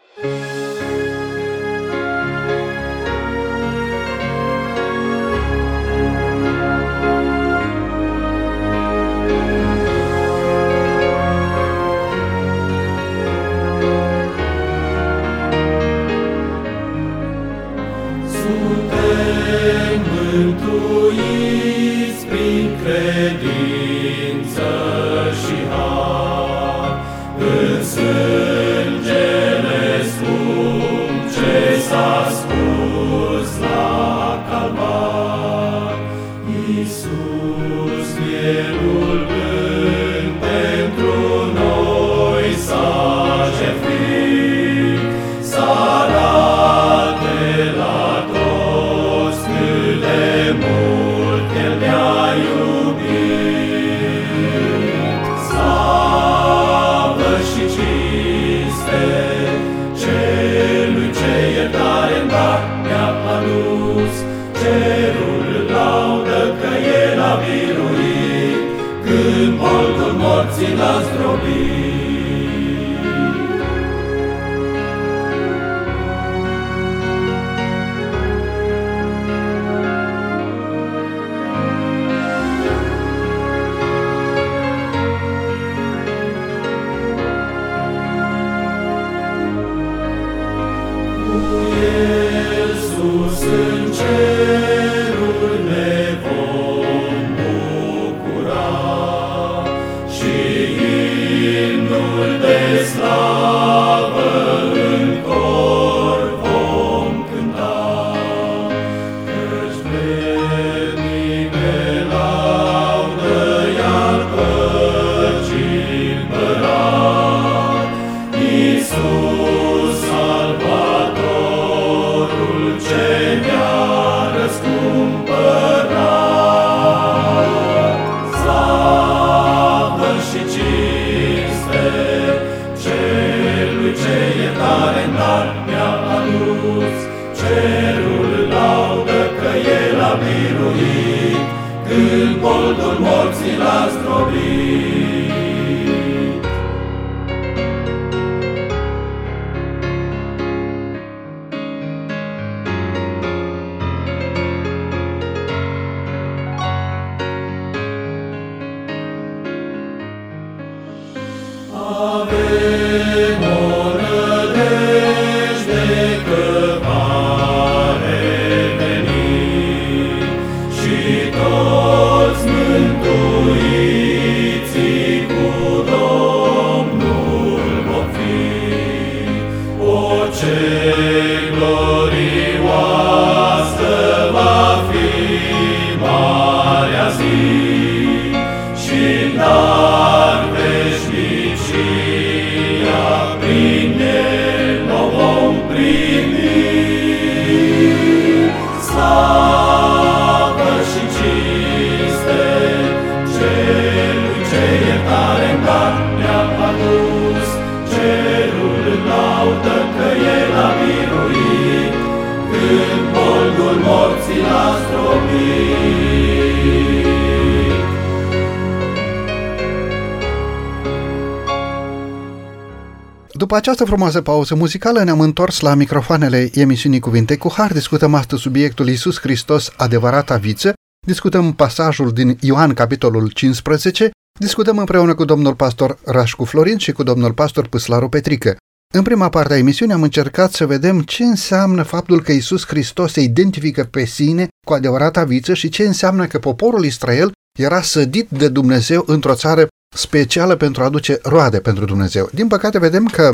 După 223.47 223.57
această 223.57 223.85
frumoasă 223.85 224.23
pauză 224.23 224.55
muzicală 224.55 225.03
ne-am 225.03 225.21
întors 225.21 225.61
la 225.61 225.75
microfoanele 225.75 226.51
emisiunii 226.55 227.01
Cuvinte 227.01 227.37
cu 227.37 227.53
Har. 227.57 227.73
Discutăm 227.73 228.15
astăzi 228.15 228.43
subiectul 228.43 228.89
Iisus 228.89 229.21
Hristos, 229.21 229.73
adevărata 229.77 230.37
viță. 230.37 230.73
Discutăm 231.07 231.53
pasajul 231.53 232.13
din 232.13 232.39
Ioan, 232.41 232.75
capitolul 232.75 233.31
15. 233.31 234.11
Discutăm 234.41 234.79
împreună 234.79 235.15
cu 235.15 235.25
domnul 235.25 235.55
pastor 235.55 235.99
Rașcu 236.05 236.45
Florin 236.45 236.79
și 236.79 236.93
cu 236.93 237.03
domnul 237.03 237.33
pastor 237.33 237.69
Păslaru 237.69 238.09
Petrică. 238.09 238.57
În 238.95 239.03
prima 239.03 239.29
parte 239.29 239.53
a 239.55 239.57
emisiunii 239.57 239.95
am 239.95 240.03
încercat 240.03 240.53
să 240.53 240.67
vedem 240.67 241.01
ce 241.01 241.25
înseamnă 241.25 241.83
faptul 241.83 242.23
că 242.23 242.33
Iisus 242.33 242.67
Hristos 242.67 243.13
se 243.13 243.21
identifică 243.21 243.85
pe 243.85 244.05
sine 244.05 244.49
cu 244.67 244.73
adevărata 244.73 245.25
viță 245.25 245.55
și 245.55 245.69
ce 245.69 245.87
înseamnă 245.87 246.27
că 246.27 246.39
poporul 246.39 246.85
Israel 246.85 247.33
era 247.59 247.83
sădit 247.83 248.29
de 248.31 248.49
Dumnezeu 248.49 249.05
într-o 249.07 249.35
țară 249.35 249.67
specială 249.97 250.57
pentru 250.57 250.83
a 250.83 250.85
aduce 250.85 251.19
roade 251.23 251.61
pentru 251.61 251.85
Dumnezeu. 251.85 252.29
Din 252.33 252.47
păcate 252.49 252.79
vedem 252.79 253.07
că 253.07 253.33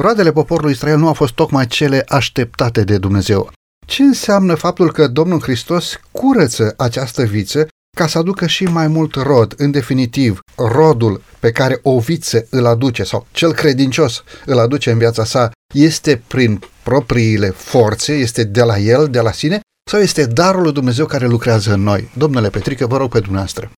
roadele 0.00 0.32
poporului 0.32 0.72
Israel 0.72 0.98
nu 0.98 1.06
au 1.06 1.12
fost 1.12 1.34
tocmai 1.34 1.66
cele 1.66 2.04
așteptate 2.08 2.84
de 2.84 2.98
Dumnezeu. 2.98 3.50
Ce 3.86 4.02
înseamnă 4.02 4.54
faptul 4.54 4.92
că 4.92 5.06
Domnul 5.06 5.40
Hristos 5.40 6.00
curăță 6.10 6.74
această 6.76 7.22
viță 7.22 7.66
ca 7.96 8.06
să 8.06 8.18
aducă 8.18 8.46
și 8.46 8.64
mai 8.64 8.86
mult 8.86 9.14
rod. 9.14 9.54
În 9.56 9.70
definitiv, 9.70 10.40
rodul 10.56 11.22
pe 11.38 11.52
care 11.52 11.78
o 11.82 11.98
viță 11.98 12.46
îl 12.50 12.66
aduce 12.66 13.02
sau 13.02 13.26
cel 13.30 13.52
credincios 13.52 14.24
îl 14.46 14.58
aduce 14.58 14.90
în 14.90 14.98
viața 14.98 15.24
sa 15.24 15.50
este 15.74 16.22
prin 16.26 16.60
propriile 16.82 17.50
forțe, 17.50 18.12
este 18.12 18.44
de 18.44 18.62
la 18.62 18.78
el, 18.78 19.08
de 19.08 19.20
la 19.20 19.32
sine, 19.32 19.60
sau 19.90 20.00
este 20.00 20.26
darul 20.26 20.62
lui 20.62 20.72
Dumnezeu 20.72 21.06
care 21.06 21.26
lucrează 21.26 21.72
în 21.72 21.82
noi? 21.82 22.10
Domnule 22.16 22.50
Petrică, 22.50 22.86
vă 22.86 22.96
rog 22.96 23.10
pe 23.10 23.20
dumneavoastră. 23.20 23.70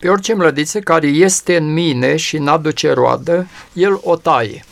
Pe 0.00 0.08
orice 0.08 0.34
mlădiță 0.34 0.80
care 0.80 1.06
este 1.06 1.56
în 1.56 1.72
mine 1.72 2.16
și 2.16 2.38
n-aduce 2.38 2.92
roadă, 2.92 3.46
el 3.72 4.00
o 4.02 4.16
taie. 4.16 4.64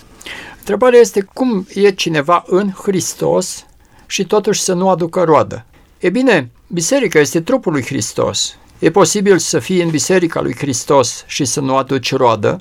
Întrebarea 0.59 0.99
este 0.99 1.21
cum 1.33 1.67
e 1.75 1.90
cineva 1.90 2.45
în 2.47 2.71
Hristos 2.71 3.67
și 4.07 4.27
totuși 4.27 4.61
să 4.61 4.73
nu 4.73 4.88
aducă 4.88 5.23
roadă. 5.23 5.64
E 5.99 6.11
bine, 6.11 6.51
biserica 6.66 7.18
este 7.18 7.40
trupul 7.40 7.72
lui 7.72 7.85
Hristos. 7.85 8.57
E 8.79 8.90
posibil 8.90 9.38
să 9.38 9.59
fii 9.59 9.83
în 9.83 9.90
biserica 9.90 10.40
lui 10.40 10.57
Hristos 10.57 11.24
și 11.27 11.44
să 11.44 11.61
nu 11.61 11.77
aduci 11.77 12.14
roadă? 12.14 12.61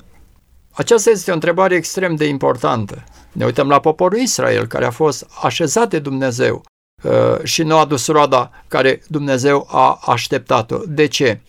Aceasta 0.72 1.10
este 1.10 1.30
o 1.30 1.34
întrebare 1.34 1.74
extrem 1.74 2.14
de 2.14 2.24
importantă. 2.24 3.04
Ne 3.32 3.44
uităm 3.44 3.68
la 3.68 3.80
poporul 3.80 4.18
Israel, 4.18 4.66
care 4.66 4.84
a 4.84 4.90
fost 4.90 5.26
așezat 5.42 5.90
de 5.90 5.98
Dumnezeu 5.98 6.62
uh, 7.02 7.42
și 7.42 7.62
nu 7.62 7.76
a 7.76 7.80
adus 7.80 8.06
roada 8.06 8.50
care 8.68 9.02
Dumnezeu 9.08 9.66
a 9.70 10.00
așteptat-o. 10.06 10.76
De 10.86 11.06
ce? 11.06 11.40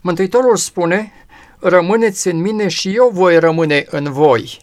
Mântuitorul 0.00 0.56
spune, 0.56 1.12
rămâneți 1.58 2.28
în 2.28 2.40
mine 2.40 2.68
și 2.68 2.94
eu 2.94 3.10
voi 3.12 3.38
rămâne 3.38 3.84
în 3.90 4.12
voi. 4.12 4.60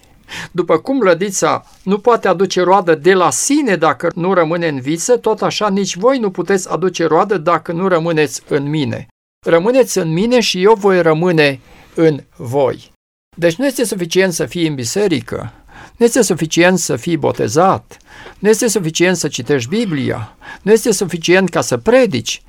După 0.52 0.78
cum 0.78 1.02
lădița 1.02 1.66
nu 1.84 2.00
poate 2.00 2.28
aduce 2.28 2.62
roadă 2.62 2.96
de 2.96 3.14
la 3.14 3.30
sine 3.30 3.76
dacă 3.76 4.12
nu 4.16 4.34
rămâne 4.34 4.68
în 4.68 4.80
viță, 4.80 5.18
tot 5.18 5.42
așa 5.42 5.70
nici 5.70 5.96
voi 5.96 6.18
nu 6.18 6.32
puteți 6.32 6.72
aduce 6.72 7.06
roadă 7.06 7.38
dacă 7.38 7.72
nu 7.72 7.88
rămâneți 7.88 8.42
în 8.48 8.70
mine. 8.70 9.08
Rămâneți 9.46 9.98
în 9.98 10.14
mine 10.14 10.40
și 10.40 10.64
eu 10.64 10.74
voi 10.74 11.02
rămâne 11.02 11.60
în 11.96 12.24
voi. 12.36 12.92
Deci 13.38 13.56
nu 13.56 13.66
este 13.66 13.84
suficient 13.84 14.34
să 14.34 14.46
fii 14.46 14.68
în 14.68 14.76
biserică, 14.76 15.54
nu 15.98 16.06
este 16.06 16.22
suficient 16.22 16.80
să 16.80 16.96
fii 16.96 17.18
botezat, 17.18 17.98
nu 18.40 18.50
este 18.50 18.68
suficient 18.68 19.18
să 19.18 19.28
citești 19.28 19.70
Biblia, 19.70 20.38
nu 20.62 20.72
este 20.72 20.92
suficient 20.92 21.50
ca 21.50 21.62
să 21.62 21.78
predici, 21.78 22.42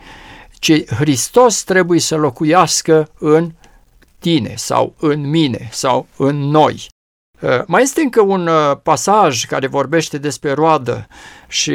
ci 0.58 0.84
Hristos 0.94 1.62
trebuie 1.62 2.00
să 2.00 2.16
locuiască 2.16 3.10
în 3.18 3.52
tine 4.18 4.54
sau 4.56 4.94
în 4.98 5.30
mine 5.30 5.68
sau 5.72 6.06
în 6.16 6.36
noi. 6.36 6.88
Uh, 7.40 7.62
mai 7.66 7.82
este 7.82 8.00
încă 8.00 8.20
un 8.20 8.46
uh, 8.46 8.76
pasaj 8.82 9.44
care 9.44 9.66
vorbește 9.66 10.18
despre 10.18 10.52
roadă 10.52 11.06
și 11.48 11.72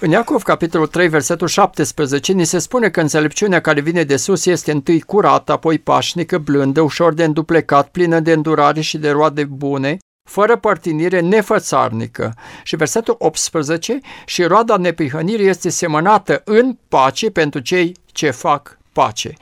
în 0.00 0.10
Iacov, 0.10 0.42
capitolul 0.42 0.86
3, 0.86 1.08
versetul 1.08 1.46
17, 1.46 2.32
ni 2.32 2.44
se 2.44 2.58
spune 2.58 2.88
că 2.88 3.00
înțelepciunea 3.00 3.60
care 3.60 3.80
vine 3.80 4.02
de 4.02 4.16
sus 4.16 4.46
este 4.46 4.72
întâi 4.72 5.00
curată, 5.00 5.52
apoi 5.52 5.78
pașnică, 5.78 6.38
blândă, 6.38 6.80
ușor 6.80 7.14
de 7.14 7.24
înduplecat, 7.24 7.88
plină 7.88 8.20
de 8.20 8.32
îndurare 8.32 8.80
și 8.80 8.98
de 8.98 9.10
roade 9.10 9.44
bune, 9.44 9.96
fără 10.28 10.56
părtinire, 10.56 11.20
nefățarnică. 11.20 12.34
Și 12.62 12.76
versetul 12.76 13.16
18, 13.18 14.00
și 14.24 14.42
roada 14.42 14.76
neprihănirii 14.76 15.48
este 15.48 15.68
semănată 15.68 16.42
în 16.44 16.76
pace 16.88 17.30
pentru 17.30 17.60
cei 17.60 17.96
ce 18.12 18.30
fac 18.30 18.78
pace. 18.96 19.32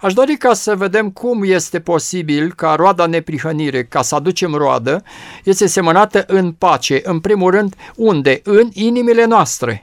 Aș 0.00 0.12
dori 0.12 0.36
ca 0.36 0.54
să 0.54 0.76
vedem 0.76 1.10
cum 1.10 1.42
este 1.44 1.80
posibil 1.80 2.52
ca 2.56 2.74
roada 2.74 3.06
neprihănire, 3.06 3.84
ca 3.84 4.02
să 4.02 4.14
aducem 4.14 4.54
roadă, 4.54 5.02
este 5.44 5.66
semănată 5.66 6.24
în 6.26 6.52
pace. 6.52 7.00
În 7.02 7.20
primul 7.20 7.50
rând, 7.50 7.74
unde? 7.94 8.40
În 8.44 8.68
inimile 8.72 9.24
noastre 9.24 9.82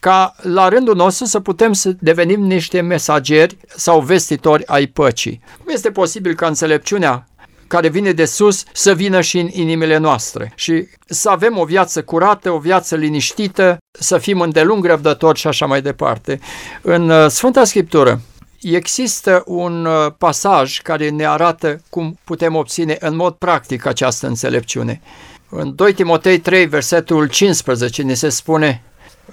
ca 0.00 0.34
la 0.42 0.68
rândul 0.68 0.96
nostru 0.96 1.24
să 1.24 1.40
putem 1.40 1.72
să 1.72 1.94
devenim 2.00 2.40
niște 2.40 2.80
mesageri 2.80 3.56
sau 3.66 4.00
vestitori 4.00 4.66
ai 4.66 4.86
păcii. 4.86 5.40
Cum 5.64 5.74
este 5.74 5.90
posibil 5.90 6.34
ca 6.34 6.46
înțelepciunea 6.46 7.26
care 7.66 7.88
vine 7.88 8.12
de 8.12 8.24
sus 8.24 8.62
să 8.72 8.94
vină 8.94 9.20
și 9.20 9.38
în 9.38 9.48
inimile 9.52 9.96
noastre 9.96 10.52
și 10.54 10.88
să 11.06 11.30
avem 11.30 11.58
o 11.58 11.64
viață 11.64 12.02
curată, 12.02 12.50
o 12.50 12.58
viață 12.58 12.96
liniștită, 12.96 13.76
să 13.98 14.18
fim 14.18 14.40
îndelung 14.40 14.84
răbdători 14.84 15.38
și 15.38 15.46
așa 15.46 15.66
mai 15.66 15.82
departe. 15.82 16.40
În 16.82 17.08
uh, 17.08 17.26
Sfânta 17.28 17.64
Scriptură 17.64 18.20
există 18.60 19.42
un 19.46 19.84
uh, 19.84 20.12
pasaj 20.18 20.78
care 20.78 21.08
ne 21.08 21.26
arată 21.26 21.80
cum 21.90 22.18
putem 22.24 22.54
obține 22.54 22.96
în 23.00 23.16
mod 23.16 23.34
practic 23.34 23.86
această 23.86 24.26
înțelepciune. 24.26 25.00
În 25.48 25.74
2 25.74 25.92
Timotei 25.92 26.38
3, 26.38 26.66
versetul 26.66 27.28
15, 27.28 28.02
ne 28.02 28.14
se 28.14 28.28
spune, 28.28 28.82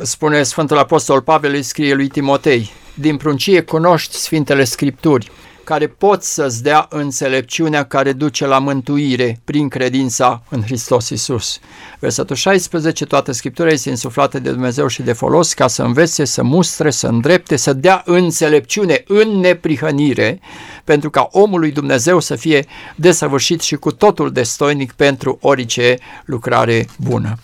spune 0.01 0.43
Sfântul 0.43 0.77
Apostol 0.77 1.21
Pavel, 1.21 1.53
îi 1.53 1.63
scrie 1.63 1.93
lui 1.93 2.07
Timotei, 2.07 2.71
din 2.93 3.17
pruncie 3.17 3.61
cunoști 3.61 4.15
Sfintele 4.15 4.63
Scripturi, 4.63 5.31
care 5.63 5.87
pot 5.87 6.23
să-ți 6.23 6.63
dea 6.63 6.85
înțelepciunea 6.89 7.83
care 7.83 8.13
duce 8.13 8.45
la 8.45 8.59
mântuire 8.59 9.41
prin 9.43 9.67
credința 9.67 10.43
în 10.49 10.61
Hristos 10.61 11.09
Isus. 11.09 11.59
Versetul 11.99 12.35
16, 12.35 13.05
toată 13.05 13.31
Scriptura 13.31 13.69
este 13.69 13.89
insuflată 13.89 14.39
de 14.39 14.51
Dumnezeu 14.51 14.87
și 14.87 15.01
de 15.01 15.13
folos 15.13 15.53
ca 15.53 15.67
să 15.67 15.83
învețe, 15.83 16.25
să 16.25 16.43
mustre, 16.43 16.89
să 16.89 17.07
îndrepte, 17.07 17.55
să 17.55 17.73
dea 17.73 18.01
înțelepciune 18.05 19.03
în 19.07 19.29
neprihănire, 19.29 20.39
pentru 20.83 21.09
ca 21.09 21.27
omul 21.31 21.59
lui 21.59 21.71
Dumnezeu 21.71 22.19
să 22.19 22.35
fie 22.35 22.65
desăvârșit 22.95 23.61
și 23.61 23.75
cu 23.75 23.91
totul 23.91 24.31
destoinic 24.31 24.91
pentru 24.91 25.37
orice 25.41 25.97
lucrare 26.25 26.87
bună. 26.97 27.37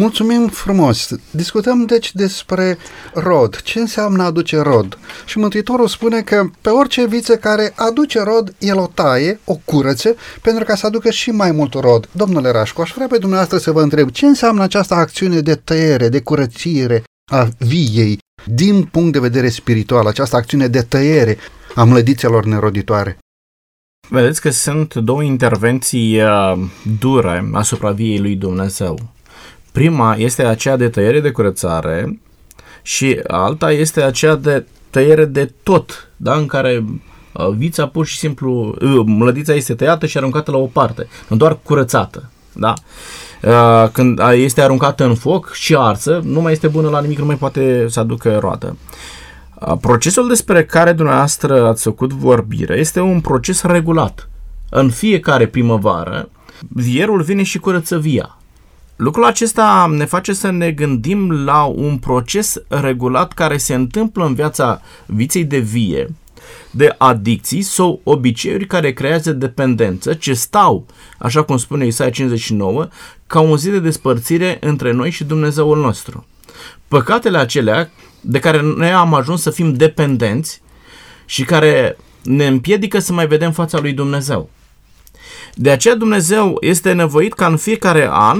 Mulțumim 0.00 0.48
frumos! 0.48 1.08
Discutăm 1.30 1.84
deci 1.84 2.14
despre 2.14 2.78
rod. 3.14 3.60
Ce 3.60 3.78
înseamnă 3.78 4.22
aduce 4.22 4.58
rod? 4.58 4.98
Și 5.26 5.38
Mântuitorul 5.38 5.88
spune 5.88 6.22
că 6.22 6.50
pe 6.60 6.68
orice 6.68 7.06
viță 7.06 7.36
care 7.36 7.72
aduce 7.76 8.20
rod, 8.22 8.54
el 8.58 8.78
o 8.78 8.86
taie, 8.94 9.40
o 9.44 9.54
curățe, 9.64 10.14
pentru 10.42 10.64
ca 10.64 10.74
să 10.74 10.86
aducă 10.86 11.10
și 11.10 11.30
mai 11.30 11.50
mult 11.50 11.74
rod. 11.74 12.08
Domnule 12.12 12.50
Rașcu, 12.50 12.80
aș 12.80 12.92
vrea 12.94 13.06
pe 13.06 13.18
dumneavoastră 13.18 13.58
să 13.58 13.72
vă 13.72 13.82
întreb, 13.82 14.10
ce 14.10 14.26
înseamnă 14.26 14.62
această 14.62 14.94
acțiune 14.94 15.40
de 15.40 15.54
tăiere, 15.54 16.08
de 16.08 16.20
curățire 16.20 17.02
a 17.32 17.48
viei, 17.58 18.18
din 18.44 18.84
punct 18.84 19.12
de 19.12 19.18
vedere 19.18 19.48
spiritual, 19.48 20.06
această 20.06 20.36
acțiune 20.36 20.68
de 20.68 20.82
tăiere 20.82 21.38
a 21.74 21.84
mlădițelor 21.84 22.44
neroditoare? 22.44 23.18
Vedeți 24.08 24.40
că 24.40 24.50
sunt 24.50 24.94
două 24.94 25.22
intervenții 25.22 26.22
uh, 26.22 26.58
dure 26.98 27.50
asupra 27.52 27.90
viei 27.90 28.18
lui 28.18 28.34
Dumnezeu. 28.34 29.15
Prima 29.76 30.14
este 30.18 30.44
aceea 30.44 30.76
de 30.76 30.88
tăiere 30.88 31.20
de 31.20 31.30
curățare 31.30 32.20
și 32.82 33.20
alta 33.26 33.72
este 33.72 34.02
aceea 34.02 34.34
de 34.34 34.66
tăiere 34.90 35.24
de 35.24 35.52
tot, 35.62 36.10
da? 36.16 36.34
în 36.34 36.46
care 36.46 36.84
uh, 37.32 37.48
vița 37.56 37.86
pur 37.86 38.06
și 38.06 38.18
simplu, 38.18 38.74
uh, 38.80 39.02
mlădița 39.06 39.54
este 39.54 39.74
tăiată 39.74 40.06
și 40.06 40.16
aruncată 40.16 40.50
la 40.50 40.56
o 40.56 40.66
parte, 40.66 41.08
nu 41.28 41.36
doar 41.36 41.58
curățată. 41.62 42.30
Da? 42.52 42.74
Uh, 43.42 43.88
când 43.92 44.20
este 44.32 44.62
aruncată 44.62 45.04
în 45.04 45.14
foc 45.14 45.52
și 45.52 45.74
arsă, 45.74 46.20
nu 46.24 46.40
mai 46.40 46.52
este 46.52 46.68
bună 46.68 46.88
la 46.88 47.00
nimic, 47.00 47.18
nu 47.18 47.26
mai 47.26 47.36
poate 47.36 47.86
să 47.88 48.00
aducă 48.00 48.38
roadă. 48.38 48.76
Procesul 49.80 50.28
despre 50.28 50.64
care 50.64 50.92
dumneavoastră 50.92 51.66
ați 51.66 51.82
făcut 51.82 52.12
vorbire 52.12 52.78
este 52.78 53.00
un 53.00 53.20
proces 53.20 53.62
regulat. 53.62 54.28
În 54.70 54.90
fiecare 54.90 55.46
primăvară, 55.46 56.28
vierul 56.68 57.22
vine 57.22 57.42
și 57.42 57.58
curăță 57.58 57.98
via. 57.98 58.36
Lucrul 58.96 59.24
acesta 59.24 59.86
ne 59.90 60.04
face 60.04 60.32
să 60.32 60.50
ne 60.50 60.70
gândim 60.70 61.30
la 61.44 61.64
un 61.64 61.98
proces 61.98 62.54
regulat 62.68 63.32
care 63.32 63.56
se 63.56 63.74
întâmplă 63.74 64.24
în 64.24 64.34
viața 64.34 64.80
viței 65.06 65.44
de 65.44 65.58
vie, 65.58 66.14
de 66.70 66.94
adicții 66.98 67.62
sau 67.62 68.00
obiceiuri 68.02 68.66
care 68.66 68.92
creează 68.92 69.32
dependență, 69.32 70.14
ce 70.14 70.34
stau, 70.34 70.86
așa 71.18 71.42
cum 71.42 71.56
spune 71.56 71.86
Isaia 71.86 72.10
59, 72.10 72.88
ca 73.26 73.40
un 73.40 73.56
zi 73.56 73.70
de 73.70 73.80
despărțire 73.80 74.56
între 74.60 74.92
noi 74.92 75.10
și 75.10 75.24
Dumnezeul 75.24 75.78
nostru. 75.78 76.26
Păcatele 76.88 77.38
acelea 77.38 77.90
de 78.20 78.38
care 78.38 78.60
noi 78.62 78.92
am 78.92 79.14
ajuns 79.14 79.42
să 79.42 79.50
fim 79.50 79.72
dependenți 79.72 80.62
și 81.24 81.44
care 81.44 81.96
ne 82.22 82.46
împiedică 82.46 82.98
să 82.98 83.12
mai 83.12 83.26
vedem 83.26 83.52
fața 83.52 83.78
lui 83.80 83.92
Dumnezeu. 83.92 84.50
De 85.54 85.70
aceea 85.70 85.94
Dumnezeu 85.94 86.56
este 86.60 86.92
nevoit 86.92 87.32
ca 87.32 87.46
în 87.46 87.56
fiecare 87.56 88.08
an 88.10 88.38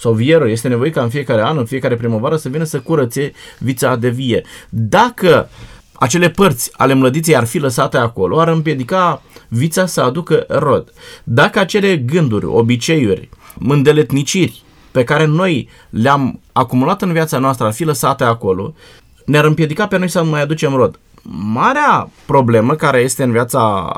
sau 0.00 0.12
vierul 0.12 0.50
este 0.50 0.68
nevoit 0.68 0.92
ca 0.92 1.02
în 1.02 1.08
fiecare 1.08 1.42
an, 1.42 1.58
în 1.58 1.64
fiecare 1.64 1.96
primăvară 1.96 2.36
să 2.36 2.48
vină 2.48 2.64
să 2.64 2.80
curățe 2.80 3.32
vița 3.58 3.96
de 3.96 4.08
vie. 4.08 4.42
Dacă 4.68 5.48
acele 5.92 6.30
părți 6.30 6.70
ale 6.76 6.94
mlădiței 6.94 7.36
ar 7.36 7.44
fi 7.44 7.58
lăsate 7.58 7.96
acolo, 7.96 8.40
ar 8.40 8.48
împiedica 8.48 9.22
vița 9.48 9.86
să 9.86 10.00
aducă 10.00 10.44
rod. 10.48 10.92
Dacă 11.24 11.58
acele 11.58 11.96
gânduri, 11.96 12.44
obiceiuri, 12.44 13.28
mândeletniciri 13.54 14.62
pe 14.90 15.04
care 15.04 15.24
noi 15.24 15.68
le-am 15.90 16.40
acumulat 16.52 17.02
în 17.02 17.12
viața 17.12 17.38
noastră 17.38 17.66
ar 17.66 17.72
fi 17.72 17.84
lăsate 17.84 18.24
acolo, 18.24 18.74
ne-ar 19.24 19.44
împiedica 19.44 19.86
pe 19.86 19.98
noi 19.98 20.08
să 20.08 20.24
mai 20.24 20.42
aducem 20.42 20.74
rod. 20.74 20.98
Marea 21.52 22.10
problemă 22.26 22.74
care 22.74 22.98
este 22.98 23.22
în 23.22 23.30
viața 23.30 23.92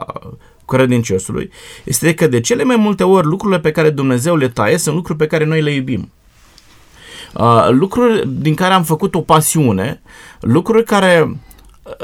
credinciosului 0.66 1.50
este 1.84 2.14
că 2.14 2.26
de 2.26 2.40
cele 2.40 2.64
mai 2.64 2.76
multe 2.76 3.04
ori 3.04 3.26
lucrurile 3.26 3.60
pe 3.60 3.70
care 3.70 3.90
Dumnezeu 3.90 4.36
le 4.36 4.48
taie 4.48 4.78
sunt 4.78 4.94
lucruri 4.94 5.18
pe 5.18 5.26
care 5.26 5.44
noi 5.44 5.62
le 5.62 5.72
iubim. 5.72 6.10
Uh, 7.34 7.68
lucruri 7.70 8.28
din 8.28 8.54
care 8.54 8.74
am 8.74 8.82
făcut 8.82 9.14
o 9.14 9.20
pasiune, 9.20 10.02
lucruri 10.40 10.84
care 10.84 11.36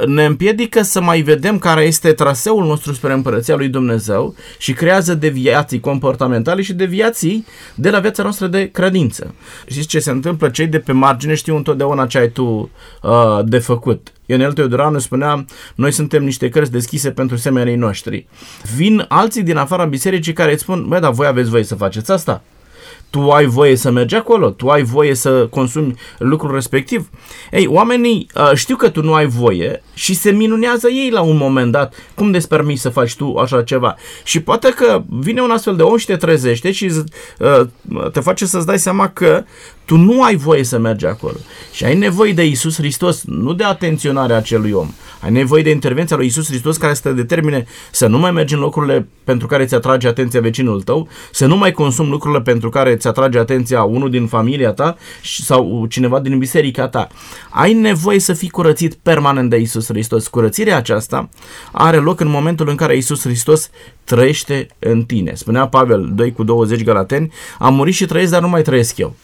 ne 0.07 0.25
împiedică 0.25 0.83
să 0.83 1.01
mai 1.01 1.21
vedem 1.21 1.59
care 1.59 1.83
este 1.83 2.12
traseul 2.12 2.64
nostru 2.64 2.93
spre 2.93 3.12
împărăția 3.12 3.57
lui 3.57 3.69
Dumnezeu 3.69 4.35
și 4.59 4.73
creează 4.73 5.14
deviații 5.14 5.81
comportamentale 5.81 6.62
și 6.62 6.73
deviații 6.73 7.47
de 7.75 7.91
la 7.91 7.99
viața 7.99 8.23
noastră 8.23 8.47
de 8.47 8.71
credință. 8.71 9.35
Știți 9.67 9.87
ce 9.87 9.99
se 9.99 10.11
întâmplă? 10.11 10.49
Cei 10.49 10.67
de 10.67 10.79
pe 10.79 10.93
margine 10.93 11.35
știu 11.35 11.57
întotdeauna 11.57 12.07
ce 12.07 12.19
ai 12.19 12.31
tu 12.31 12.71
uh, 13.03 13.38
de 13.45 13.59
făcut. 13.59 14.12
Ionel 14.27 14.53
Teodoranu 14.53 14.99
spunea, 14.99 15.45
noi 15.75 15.93
suntem 15.93 16.25
niște 16.25 16.49
cărți 16.49 16.71
deschise 16.71 17.11
pentru 17.11 17.37
semenii 17.37 17.77
noștri. 17.77 18.27
Vin 18.77 19.05
alții 19.09 19.43
din 19.43 19.57
afara 19.57 19.85
bisericii 19.85 20.33
care 20.33 20.53
îți 20.53 20.62
spun, 20.62 20.88
băi, 20.88 21.01
dar 21.01 21.12
voi 21.12 21.27
aveți 21.27 21.51
voie 21.51 21.64
să 21.64 21.75
faceți 21.75 22.11
asta? 22.11 22.43
Tu 23.11 23.31
ai 23.31 23.47
voie 23.47 23.77
să 23.77 23.90
mergi 23.90 24.14
acolo, 24.14 24.51
tu 24.51 24.68
ai 24.68 24.83
voie 24.83 25.14
să 25.14 25.47
consumi 25.47 25.94
lucrul 26.18 26.55
respectiv. 26.55 27.09
Ei, 27.51 27.66
oamenii 27.66 28.31
uh, 28.35 28.51
știu 28.55 28.77
că 28.77 28.88
tu 28.88 29.03
nu 29.03 29.14
ai 29.14 29.27
voie 29.27 29.83
și 29.94 30.14
se 30.14 30.31
minunează 30.31 30.88
ei 30.88 31.11
la 31.11 31.21
un 31.21 31.37
moment 31.37 31.73
dat 31.73 31.94
cum 32.14 32.31
de 32.31 32.47
permis 32.49 32.81
să 32.81 32.88
faci 32.88 33.16
tu 33.16 33.37
așa 33.37 33.62
ceva. 33.62 33.97
Și 34.25 34.40
poate 34.40 34.68
că 34.68 35.03
vine 35.09 35.40
un 35.40 35.51
astfel 35.51 35.77
de 35.77 35.83
om 35.83 35.97
și 35.97 36.07
te 36.07 36.16
trezește 36.16 36.73
și 36.73 36.90
uh, 37.38 37.61
te 38.12 38.21
face 38.21 38.47
să-ți 38.47 38.66
dai 38.66 38.79
seama 38.79 39.09
că 39.09 39.44
tu 39.88 39.96
nu 39.96 40.22
ai 40.22 40.37
voie 40.37 40.64
să 40.64 40.79
mergi 40.79 41.07
acolo. 41.07 41.37
Și 41.72 41.85
ai 41.85 41.96
nevoie 41.96 42.33
de 42.33 42.46
Isus 42.46 42.77
Hristos, 42.77 43.22
nu 43.24 43.53
de 43.53 43.64
atenționarea 43.64 44.37
acelui 44.37 44.72
om. 44.72 44.92
Ai 45.20 45.31
nevoie 45.31 45.62
de 45.62 45.70
intervenția 45.70 46.16
lui 46.16 46.27
Isus 46.27 46.46
Hristos 46.46 46.77
care 46.77 46.94
să 46.94 47.01
te 47.03 47.12
determine 47.12 47.64
să 47.90 48.07
nu 48.07 48.18
mai 48.18 48.31
mergi 48.31 48.55
în 48.55 48.61
locurile 48.61 49.09
pentru 49.24 49.46
care 49.46 49.64
ți 49.64 49.74
atrage 49.74 50.09
atenția 50.09 50.40
vecinul 50.40 50.83
tău, 50.83 51.09
să 51.33 51.46
nu 51.46 51.57
mai 51.57 51.72
consumi 51.72 52.09
lucrurile 52.09 52.40
pentru 52.40 52.68
care 52.68 52.96
ți 52.96 53.07
atrage 53.07 53.38
atenția 53.38 53.83
unul 53.83 54.11
din 54.11 54.27
familia 54.27 54.72
ta 54.72 54.96
sau 55.22 55.87
cineva 55.88 56.20
din 56.20 56.38
biserica 56.38 56.88
ta. 56.88 57.09
Ai 57.51 57.72
nevoie 57.72 58.18
să 58.18 58.33
fii 58.33 58.51
curățit 58.51 58.94
permanent 58.94 59.51
de 59.51 59.57
Isus 59.57 59.87
Hristos. 59.87 60.29
Curățirea 60.29 60.77
aceasta 60.77 61.29
are 61.72 61.96
loc 61.96 62.20
în 62.20 62.29
momentul 62.29 62.68
în 62.68 62.77
care 62.77 62.96
Isus 62.96 63.22
Hristos 63.22 63.70
trăiește 64.05 64.66
în 64.79 65.03
tine. 65.03 65.35
Spunea 65.35 65.66
Pavel 65.66 66.11
2 66.14 66.33
cu 66.33 66.42
20 66.42 66.85
Galateni, 66.85 67.33
am 67.59 67.74
murit 67.74 67.94
și 67.94 68.07
trăiesc, 68.07 68.33
dar 68.33 68.40
nu 68.40 68.48
mai 68.48 68.62
trăiesc 68.62 68.98
eu 68.98 69.14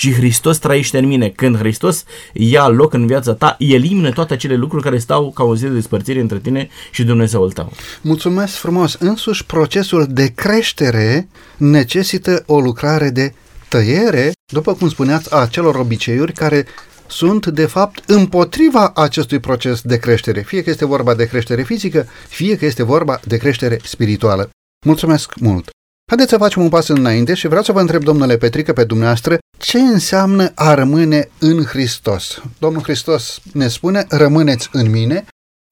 ci 0.00 0.12
Hristos 0.12 0.58
trăiește 0.58 0.98
în 0.98 1.06
mine. 1.06 1.28
Când 1.28 1.56
Hristos 1.56 2.04
ia 2.32 2.68
loc 2.68 2.92
în 2.92 3.06
viața 3.06 3.32
ta, 3.32 3.56
elimină 3.58 4.10
toate 4.10 4.32
acele 4.32 4.54
lucruri 4.54 4.82
care 4.82 4.98
stau 4.98 5.30
ca 5.30 5.44
o 5.44 5.56
zi 5.56 5.62
de 5.62 5.68
despărțire 5.68 6.20
între 6.20 6.38
tine 6.38 6.68
și 6.90 7.04
Dumnezeul 7.04 7.52
tău. 7.52 7.72
Mulțumesc 8.00 8.54
frumos! 8.54 8.94
Însuși 8.94 9.46
procesul 9.46 10.06
de 10.10 10.26
creștere 10.26 11.28
necesită 11.56 12.42
o 12.46 12.60
lucrare 12.60 13.10
de 13.10 13.34
tăiere, 13.68 14.32
după 14.52 14.74
cum 14.74 14.88
spuneați, 14.88 15.34
a 15.34 15.46
celor 15.46 15.74
obiceiuri 15.74 16.32
care 16.32 16.66
sunt, 17.06 17.46
de 17.46 17.66
fapt, 17.66 18.02
împotriva 18.06 18.92
acestui 18.94 19.38
proces 19.38 19.80
de 19.80 19.98
creștere, 19.98 20.40
fie 20.40 20.62
că 20.62 20.70
este 20.70 20.84
vorba 20.84 21.14
de 21.14 21.26
creștere 21.26 21.62
fizică, 21.62 22.06
fie 22.28 22.56
că 22.56 22.64
este 22.64 22.82
vorba 22.82 23.20
de 23.24 23.36
creștere 23.36 23.80
spirituală. 23.82 24.50
Mulțumesc 24.86 25.34
mult! 25.40 25.70
Haideți 26.10 26.30
să 26.30 26.38
facem 26.38 26.62
un 26.62 26.68
pas 26.68 26.88
înainte 26.88 27.34
și 27.34 27.46
vreau 27.46 27.62
să 27.62 27.72
vă 27.72 27.80
întreb, 27.80 28.02
domnule 28.02 28.36
Petrică, 28.36 28.72
pe 28.72 28.84
dumneavoastră, 28.84 29.38
ce 29.58 29.78
înseamnă 29.78 30.52
a 30.54 30.74
rămâne 30.74 31.28
în 31.38 31.64
Hristos? 31.64 32.42
Domnul 32.58 32.82
Hristos 32.82 33.40
ne 33.52 33.68
spune, 33.68 34.06
rămâneți 34.08 34.68
în 34.72 34.90
mine 34.90 35.24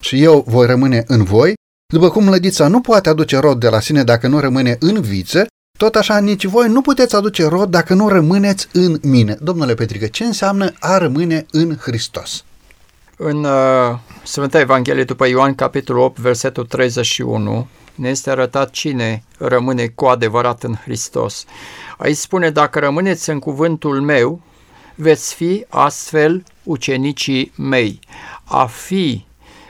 și 0.03 0.23
eu 0.23 0.45
voi 0.47 0.67
rămâne 0.67 1.05
în 1.07 1.25
voi. 1.25 1.55
După 1.93 2.11
cum 2.11 2.29
lădița 2.29 2.69
nu 2.69 2.81
poate 2.81 3.09
aduce 3.09 3.39
rod 3.39 3.61
de 3.61 3.69
la 3.69 3.81
sine 3.81 4.05
dacă 4.05 4.27
nu 4.27 4.41
rămâne 4.41 4.77
în 4.81 5.01
viță, 5.01 5.47
tot 5.79 5.95
așa 5.95 6.19
nici 6.19 6.45
voi 6.45 6.69
nu 6.69 6.81
puteți 6.81 7.17
aduce 7.17 7.47
rod 7.47 7.71
dacă 7.71 7.95
nu 7.95 8.09
rămâneți 8.09 8.69
în 8.73 8.99
mine. 9.03 9.37
Domnule 9.41 9.75
Petrică, 9.75 10.07
ce 10.07 10.25
înseamnă 10.25 10.73
a 10.79 10.99
rămâne 10.99 11.47
în 11.51 11.77
Hristos? 11.77 12.45
În 13.17 13.45
uh, 13.45 13.99
Sfânta 14.23 14.61
Evanghelie 14.61 15.05
după 15.05 15.27
Ioan, 15.27 15.55
capitolul 15.55 16.03
8, 16.03 16.19
versetul 16.19 16.65
31, 16.65 17.69
ne 17.99 18.09
este 18.09 18.31
arătat 18.31 18.71
cine 18.71 19.23
rămâne 19.39 19.87
cu 19.87 20.05
adevărat 20.07 20.63
în 20.63 20.75
Hristos. 20.75 21.45
Aici 21.97 22.17
spune, 22.17 22.51
dacă 22.51 22.79
rămâneți 22.79 23.31
în 23.31 23.39
cuvântul 23.39 24.01
meu, 24.01 24.41
veți 24.95 25.35
fi 25.35 25.65
astfel 25.69 26.45
ucenicii 26.63 27.53
mei. 27.57 28.01
A 28.45 28.67
fi 28.67 29.25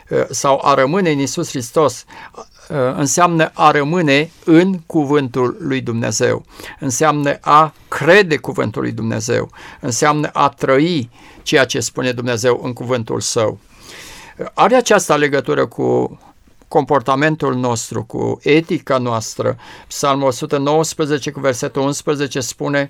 uh, 0.09 0.25
sau 0.29 0.61
a 0.63 0.73
rămâne 0.73 1.11
în 1.11 1.19
Isus 1.19 1.49
Hristos 1.49 2.05
uh, 2.35 2.77
înseamnă 2.95 3.51
a 3.53 3.71
rămâne 3.71 4.31
în 4.45 4.79
cuvântul 4.79 5.57
lui 5.59 5.81
Dumnezeu, 5.81 6.45
înseamnă 6.79 7.37
a 7.41 7.73
crede 7.87 8.37
cuvântul 8.37 8.81
lui 8.81 8.91
Dumnezeu, 8.91 9.49
înseamnă 9.79 10.27
a 10.27 10.49
trăi 10.49 11.09
ceea 11.43 11.65
ce 11.65 11.79
spune 11.79 12.11
Dumnezeu 12.11 12.61
în 12.63 12.73
cuvântul 12.73 13.19
său. 13.19 13.59
Are 14.53 14.75
această 14.75 15.15
legătură 15.15 15.65
cu 15.65 16.19
comportamentul 16.69 17.55
nostru, 17.55 18.03
cu 18.03 18.39
etica 18.41 18.97
noastră. 18.97 19.57
Psalmul 19.87 20.27
119 20.27 21.31
cu 21.31 21.39
versetul 21.39 21.81
11 21.81 22.39
spune 22.39 22.89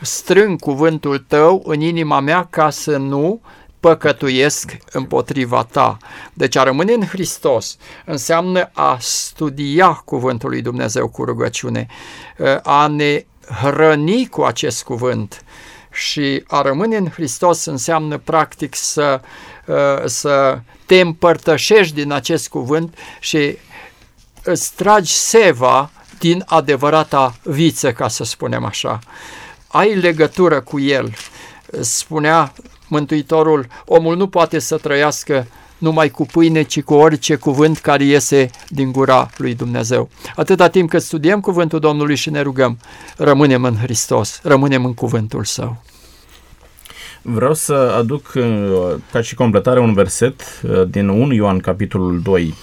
strâng 0.00 0.60
cuvântul 0.60 1.18
tău 1.18 1.62
în 1.66 1.80
inima 1.80 2.20
mea 2.20 2.46
ca 2.50 2.70
să 2.70 2.96
nu 2.96 3.40
păcătuiesc 3.80 4.76
împotriva 4.92 5.66
ta. 5.70 5.96
Deci 6.32 6.56
a 6.56 6.62
rămâne 6.62 6.92
în 6.92 7.04
Hristos 7.04 7.76
înseamnă 8.04 8.70
a 8.72 8.96
studia 9.00 9.92
cuvântul 9.92 10.48
lui 10.48 10.62
Dumnezeu 10.62 11.08
cu 11.08 11.24
rugăciune, 11.24 11.86
a 12.62 12.86
ne 12.86 13.24
hrăni 13.62 14.26
cu 14.26 14.42
acest 14.42 14.84
cuvânt 14.84 15.44
și 15.96 16.44
a 16.46 16.62
rămâne 16.62 16.96
în 16.96 17.08
Hristos 17.08 17.64
înseamnă 17.64 18.18
practic 18.18 18.74
să, 18.74 19.20
să 20.04 20.58
te 20.86 21.00
împărtășești 21.00 21.94
din 21.94 22.12
acest 22.12 22.48
cuvânt 22.48 22.98
și 23.20 23.58
îți 24.42 24.74
tragi 24.74 25.12
seva 25.12 25.90
din 26.18 26.42
adevărata 26.46 27.34
viță, 27.42 27.92
ca 27.92 28.08
să 28.08 28.24
spunem 28.24 28.64
așa. 28.64 28.98
Ai 29.66 29.94
legătură 29.94 30.60
cu 30.60 30.80
el. 30.80 31.14
Spunea 31.80 32.52
Mântuitorul, 32.88 33.66
omul 33.84 34.16
nu 34.16 34.28
poate 34.28 34.58
să 34.58 34.76
trăiască 34.76 35.46
numai 35.78 36.08
cu 36.08 36.26
pâine, 36.26 36.62
ci 36.62 36.82
cu 36.82 36.94
orice 36.94 37.34
cuvânt 37.34 37.78
care 37.78 38.04
iese 38.04 38.50
din 38.68 38.92
gura 38.92 39.30
lui 39.36 39.54
Dumnezeu. 39.54 40.08
Atâta 40.36 40.68
timp 40.68 40.88
cât 40.88 41.02
studiem 41.02 41.40
cuvântul 41.40 41.78
Domnului 41.78 42.16
și 42.16 42.30
ne 42.30 42.40
rugăm, 42.40 42.78
rămânem 43.16 43.64
în 43.64 43.76
Hristos, 43.76 44.40
rămânem 44.42 44.84
în 44.84 44.94
cuvântul 44.94 45.44
Său. 45.44 45.82
Vreau 47.22 47.54
să 47.54 47.72
aduc 47.98 48.32
uh, 48.34 48.42
ca 49.12 49.20
și 49.20 49.34
completare 49.34 49.80
un 49.80 49.92
verset 49.92 50.42
uh, 50.62 50.82
din 50.88 51.08
1 51.08 51.32
Ioan, 51.32 51.58
capitolul 51.58 52.20
2. 52.22 52.54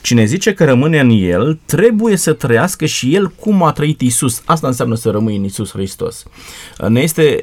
Cine 0.00 0.24
zice 0.24 0.54
că 0.54 0.64
rămâne 0.64 1.00
în 1.00 1.10
el, 1.10 1.58
trebuie 1.64 2.16
să 2.16 2.32
trăiască 2.32 2.86
și 2.86 3.14
el 3.14 3.28
cum 3.28 3.62
a 3.62 3.72
trăit 3.72 4.00
Isus. 4.00 4.42
Asta 4.44 4.66
înseamnă 4.66 4.94
să 4.94 5.10
rămâi 5.10 5.36
în 5.36 5.44
Isus 5.44 5.70
Hristos. 5.70 6.24
Ne 6.88 7.00
este 7.00 7.40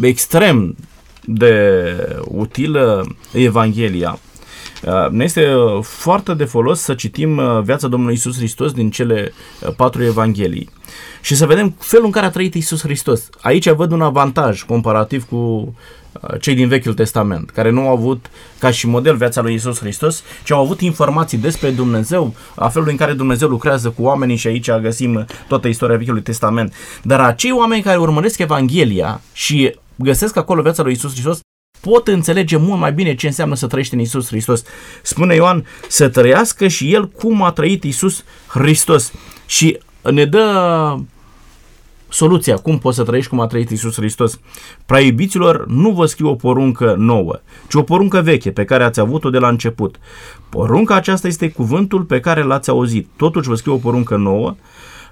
extrem 0.00 0.76
de 1.24 1.82
utilă 2.24 3.16
Evanghelia. 3.32 4.18
Ne 5.10 5.24
este 5.24 5.46
foarte 5.82 6.34
de 6.34 6.44
folos 6.44 6.80
să 6.80 6.94
citim 6.94 7.40
viața 7.62 7.88
Domnului 7.88 8.14
Isus 8.14 8.36
Hristos 8.36 8.72
din 8.72 8.90
cele 8.90 9.32
patru 9.76 10.02
Evanghelii 10.02 10.70
și 11.22 11.34
să 11.34 11.46
vedem 11.46 11.74
felul 11.78 12.04
în 12.04 12.10
care 12.10 12.26
a 12.26 12.30
trăit 12.30 12.54
Isus 12.54 12.82
Hristos. 12.82 13.28
Aici 13.40 13.70
văd 13.70 13.92
un 13.92 14.02
avantaj 14.02 14.62
comparativ 14.62 15.24
cu 15.28 15.74
Uh, 16.20 16.40
cei 16.40 16.54
din 16.54 16.68
Vechiul 16.68 16.94
Testament, 16.94 17.50
care 17.50 17.70
nu 17.70 17.80
au 17.80 17.92
avut 17.92 18.30
ca 18.58 18.70
și 18.70 18.86
model 18.86 19.16
viața 19.16 19.40
lui 19.40 19.54
Isus 19.54 19.78
Hristos, 19.78 20.22
ci 20.44 20.50
au 20.50 20.60
avut 20.60 20.80
informații 20.80 21.38
despre 21.38 21.70
Dumnezeu, 21.70 22.34
a 22.54 22.68
felului 22.68 22.92
în 22.92 22.98
care 22.98 23.12
Dumnezeu 23.12 23.48
lucrează 23.48 23.90
cu 23.90 24.02
oamenii 24.02 24.36
și 24.36 24.46
aici 24.46 24.70
găsim 24.70 25.26
toată 25.48 25.68
istoria 25.68 25.96
Vechiului 25.96 26.22
Testament. 26.22 26.74
Dar 27.02 27.20
acei 27.20 27.52
oameni 27.52 27.82
care 27.82 27.96
urmăresc 27.96 28.38
Evanghelia 28.38 29.20
și 29.32 29.74
găsesc 29.96 30.36
acolo 30.36 30.62
viața 30.62 30.82
lui 30.82 30.92
Isus 30.92 31.12
Hristos, 31.12 31.40
pot 31.84 32.08
înțelege 32.08 32.56
mult 32.56 32.80
mai 32.80 32.92
bine 32.92 33.14
ce 33.14 33.26
înseamnă 33.26 33.54
să 33.54 33.66
trăiești 33.66 33.94
în 33.94 34.00
Isus 34.00 34.26
Hristos. 34.26 34.62
Spune 35.02 35.34
Ioan 35.34 35.66
să 35.88 36.08
trăiască 36.08 36.68
și 36.68 36.92
el 36.92 37.08
cum 37.08 37.42
a 37.42 37.50
trăit 37.50 37.84
Isus 37.84 38.24
Hristos. 38.46 39.12
Și 39.46 39.78
ne 40.10 40.24
dă 40.24 40.96
soluția, 42.08 42.56
cum 42.56 42.78
poți 42.78 42.96
să 42.96 43.02
trăiești 43.02 43.30
cum 43.30 43.40
a 43.40 43.46
trăit 43.46 43.70
Isus 43.70 43.94
Hristos. 43.94 44.40
Prea 44.86 45.00
iubiților, 45.00 45.66
nu 45.66 45.90
vă 45.90 46.06
scriu 46.06 46.28
o 46.28 46.34
poruncă 46.34 46.94
nouă, 46.98 47.40
ci 47.68 47.74
o 47.74 47.82
poruncă 47.82 48.20
veche 48.20 48.50
pe 48.50 48.64
care 48.64 48.84
ați 48.84 49.00
avut-o 49.00 49.30
de 49.30 49.38
la 49.38 49.48
început. 49.48 49.96
Porunca 50.48 50.94
aceasta 50.94 51.26
este 51.26 51.50
cuvântul 51.50 52.02
pe 52.02 52.20
care 52.20 52.42
l-ați 52.42 52.70
auzit. 52.70 53.08
Totuși 53.16 53.48
vă 53.48 53.54
scriu 53.54 53.72
o 53.72 53.76
poruncă 53.76 54.16
nouă, 54.16 54.56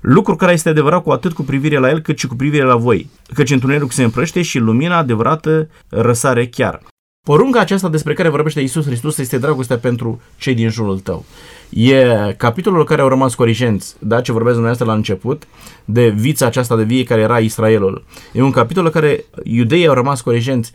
lucru 0.03 0.37
care 0.37 0.53
este 0.53 0.69
adevărat 0.69 1.03
cu 1.03 1.11
atât 1.11 1.33
cu 1.33 1.43
privire 1.43 1.79
la 1.79 1.91
el 1.91 2.01
cât 2.01 2.19
și 2.19 2.27
cu 2.27 2.35
privire 2.35 2.65
la 2.65 2.77
voi, 2.77 3.11
căci 3.35 3.51
întunericul 3.51 3.91
se 3.91 4.03
împrăște 4.03 4.43
și 4.43 4.59
lumina 4.59 4.97
adevărată 4.97 5.69
răsare 5.89 6.47
chiar. 6.47 6.83
Porunca 7.27 7.61
aceasta 7.61 7.89
despre 7.89 8.15
care 8.15 8.29
vorbește 8.29 8.61
Isus 8.61 8.85
Hristos 8.85 9.19
este 9.19 9.39
dragostea 9.39 9.79
pentru 9.79 10.21
cei 10.39 10.55
din 10.55 10.69
jurul 10.69 10.99
tău. 10.99 11.25
E 11.71 12.35
capitolul 12.37 12.85
care 12.85 13.01
au 13.01 13.09
rămas 13.09 13.35
corigenți, 13.35 13.97
da, 13.99 14.21
ce 14.21 14.33
vorbesc 14.33 14.55
dumneavoastră 14.55 14.91
la 14.91 14.97
început, 14.97 15.47
de 15.85 16.09
vița 16.09 16.47
aceasta 16.47 16.77
de 16.77 16.83
vie 16.83 17.05
care 17.05 17.21
era 17.21 17.39
Israelul. 17.39 18.05
E 18.33 18.43
un 18.43 18.51
capitol 18.51 18.85
în 18.85 18.91
care 18.91 19.25
iudeii 19.45 19.87
au 19.87 19.95
rămas 19.95 20.21
corigenți. 20.21 20.73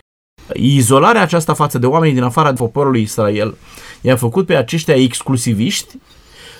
Izolarea 0.53 1.21
aceasta 1.21 1.53
față 1.53 1.77
de 1.77 1.85
oamenii 1.85 2.15
din 2.15 2.23
afara 2.23 2.53
poporului 2.53 3.01
Israel 3.01 3.55
i-a 4.01 4.15
făcut 4.15 4.45
pe 4.45 4.55
aceștia 4.55 4.95
exclusiviști 4.95 5.95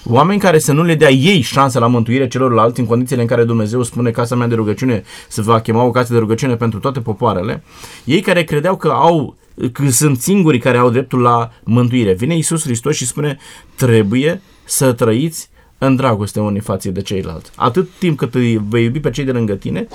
Oameni 0.10 0.39
care 0.39 0.60
să 0.60 0.74
nu 0.74 0.84
le 0.84 0.96
dea 0.96 1.12
ei 1.12 1.41
șansa 1.41 1.80
la 1.80 1.88
mântuire 1.88 2.28
celorlalți 2.28 2.80
în 2.80 2.86
condițiile 2.86 3.22
în 3.22 3.28
care 3.28 3.43
Dumnezeu 3.43 3.84
spune 3.84 4.12
casa 4.12 4.36
mea 4.36 4.48
de 4.48 4.56
rugăciune 4.56 5.04
să 5.28 5.41
va 5.41 5.62
chema 5.62 5.84
o 5.84 5.91
casă 5.91 6.13
de 6.13 6.20
rugăciune 6.20 6.56
pentru 6.56 6.80
toate 6.80 7.00
popoarele, 7.00 7.63
ei 8.04 8.22
care 8.22 8.43
credeau 8.43 8.76
că 8.76 8.88
au 8.88 9.36
că 9.72 9.89
sunt 9.89 10.22
singurii 10.22 10.60
care 10.60 10.78
au 10.78 10.89
dreptul 10.89 11.22
la 11.22 11.52
mântuire. 11.63 12.13
Vine 12.13 12.36
Iisus 12.36 12.63
Hristos 12.63 12.96
și 12.96 13.06
spune, 13.06 13.38
trebuie 13.76 14.41
să 14.63 14.93
trăiți 14.93 15.50
în 15.78 15.96
dragoste 15.96 16.39
unii 16.39 16.60
față 16.60 16.89
de 16.89 17.02
ceilalți. 17.02 17.52
Atât 17.56 17.89
timp 18.00 18.17
cât 18.17 18.36
îi 18.36 18.62
vei 18.70 18.84
iubi 18.84 19.00
pe 19.00 19.10
cei 19.10 19.24
de 19.24 19.32
lângă 19.32 19.54
tine, 19.54 19.88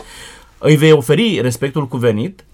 îi 0.59 0.77
vei 0.77 0.93
oferi 0.93 1.41
respectul 1.41 1.89
cuvenit, 1.89 2.45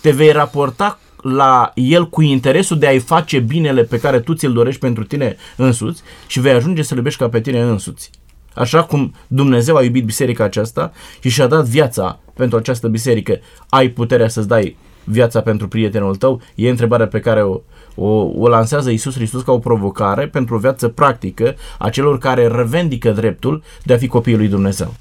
te 0.00 0.10
vei 0.10 0.32
raporta 0.32 1.00
la 1.22 1.72
el 1.74 2.08
cu 2.08 2.22
interesul 2.22 2.78
de 2.78 2.86
a-i 2.86 2.98
face 2.98 3.38
binele 3.38 3.82
pe 3.82 3.98
care 3.98 4.20
tu 4.20 4.34
ți-l 4.34 4.52
dorești 4.52 4.80
pentru 4.80 5.04
tine 5.04 5.36
însuți 5.56 6.02
și 6.26 6.40
vei 6.40 6.52
ajunge 6.52 6.82
să-l 6.82 6.96
iubești 6.96 7.20
ca 7.20 7.28
pe 7.28 7.40
tine 7.40 7.60
însuți. 7.62 8.10
Așa 8.54 8.82
cum 8.82 9.14
Dumnezeu 9.26 9.76
a 9.76 9.82
iubit 9.82 10.04
biserica 10.04 10.44
aceasta 10.44 10.92
și 11.20 11.28
și-a 11.28 11.46
dat 11.46 11.64
viața 11.64 12.18
pentru 12.34 12.58
această 12.58 12.88
biserică, 12.88 13.38
ai 13.68 13.88
puterea 13.88 14.28
să-ți 14.28 14.48
dai 14.48 14.76
viața 15.04 15.40
pentru 15.40 15.68
prietenul 15.68 16.16
tău, 16.16 16.40
e 16.54 16.68
întrebarea 16.68 17.06
pe 17.06 17.20
care 17.20 17.42
o, 17.42 17.60
o, 17.94 18.08
o 18.36 18.48
lansează 18.48 18.90
Isus 18.90 19.14
Hristos 19.14 19.42
ca 19.42 19.52
o 19.52 19.58
provocare 19.58 20.26
pentru 20.26 20.54
o 20.54 20.58
viață 20.58 20.88
practică 20.88 21.54
a 21.78 21.90
celor 21.90 22.18
care 22.18 22.46
revendică 22.46 23.10
dreptul 23.10 23.62
de 23.82 23.92
a 23.92 23.96
fi 23.96 24.06
copiii 24.06 24.36
lui 24.36 24.48
Dumnezeu. 24.48 24.94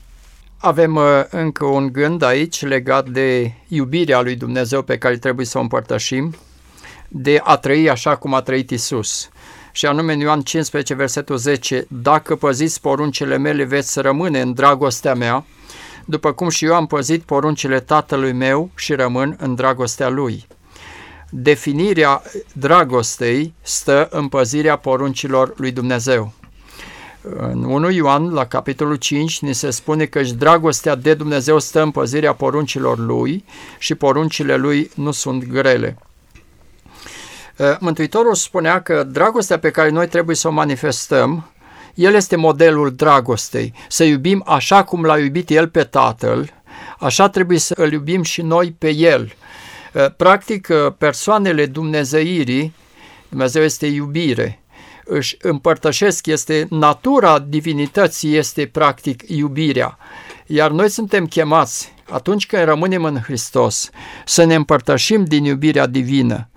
Avem 0.65 0.95
uh, 0.95 1.03
încă 1.29 1.65
un 1.65 1.91
gând 1.91 2.21
aici 2.21 2.61
legat 2.61 3.09
de 3.09 3.51
iubirea 3.67 4.21
lui 4.21 4.35
Dumnezeu 4.35 4.81
pe 4.81 4.97
care 4.97 5.17
trebuie 5.17 5.45
să 5.45 5.57
o 5.57 5.61
împărtășim, 5.61 6.35
de 7.07 7.41
a 7.43 7.57
trăi 7.57 7.89
așa 7.89 8.15
cum 8.15 8.33
a 8.33 8.41
trăit 8.41 8.69
Isus. 8.69 9.29
Și 9.71 9.85
anume 9.85 10.13
în 10.13 10.19
Ioan 10.19 10.41
15, 10.41 10.93
versetul 10.93 11.37
10, 11.37 11.85
Dacă 11.87 12.35
păziți 12.35 12.81
poruncile 12.81 13.37
mele, 13.37 13.63
veți 13.63 13.99
rămâne 13.99 14.41
în 14.41 14.53
dragostea 14.53 15.13
mea, 15.13 15.45
după 16.05 16.31
cum 16.31 16.49
și 16.49 16.65
eu 16.65 16.75
am 16.75 16.87
păzit 16.87 17.23
poruncile 17.23 17.79
tatălui 17.79 18.33
meu 18.33 18.69
și 18.75 18.93
rămân 18.93 19.35
în 19.39 19.55
dragostea 19.55 20.09
lui. 20.09 20.47
Definirea 21.29 22.21
dragostei 22.53 23.53
stă 23.61 24.07
în 24.11 24.27
păzirea 24.27 24.75
poruncilor 24.75 25.53
lui 25.57 25.71
Dumnezeu. 25.71 26.33
În 27.37 27.63
1 27.63 27.89
Ioan, 27.89 28.33
la 28.33 28.45
capitolul 28.45 28.95
5, 28.95 29.39
ni 29.39 29.53
se 29.53 29.69
spune 29.69 30.05
că 30.05 30.21
dragostea 30.21 30.95
de 30.95 31.13
Dumnezeu 31.13 31.59
stă 31.59 31.81
în 31.81 31.91
păzirea 31.91 32.33
poruncilor 32.33 32.97
lui 32.97 33.43
și 33.77 33.95
poruncile 33.95 34.55
lui 34.55 34.91
nu 34.95 35.11
sunt 35.11 35.47
grele. 35.47 35.97
Mântuitorul 37.79 38.35
spunea 38.35 38.81
că 38.81 39.03
dragostea 39.03 39.59
pe 39.59 39.71
care 39.71 39.89
noi 39.89 40.07
trebuie 40.07 40.35
să 40.35 40.47
o 40.47 40.51
manifestăm 40.51 41.49
el 41.95 42.13
este 42.13 42.35
modelul 42.35 42.91
dragostei. 42.95 43.73
Să 43.87 44.03
iubim 44.03 44.43
așa 44.45 44.83
cum 44.83 45.03
l-a 45.03 45.19
iubit 45.19 45.49
El 45.49 45.67
pe 45.67 45.83
Tatăl, 45.83 46.53
așa 46.99 47.29
trebuie 47.29 47.59
să 47.59 47.73
îl 47.77 47.91
iubim 47.91 48.23
și 48.23 48.41
noi 48.41 48.75
pe 48.77 48.89
El. 48.89 49.33
Uh, 49.93 50.05
practic, 50.17 50.67
uh, 50.69 50.93
persoanele 50.97 51.65
dumnezeirii, 51.65 52.73
Dumnezeu 53.29 53.63
este 53.63 53.85
iubire, 53.85 54.59
își 55.05 55.37
împărtășesc, 55.41 56.25
este 56.25 56.67
natura 56.69 57.39
divinității, 57.39 58.35
este 58.35 58.65
practic 58.65 59.23
iubirea. 59.27 59.97
Iar 60.45 60.71
noi 60.71 60.89
suntem 60.89 61.25
chemați, 61.25 61.93
atunci 62.09 62.45
când 62.45 62.63
rămânem 62.63 63.03
în 63.03 63.19
Hristos, 63.19 63.89
să 64.25 64.43
ne 64.43 64.55
împărtășim 64.55 65.23
din 65.23 65.43
iubirea 65.43 65.87
divină 65.87 66.49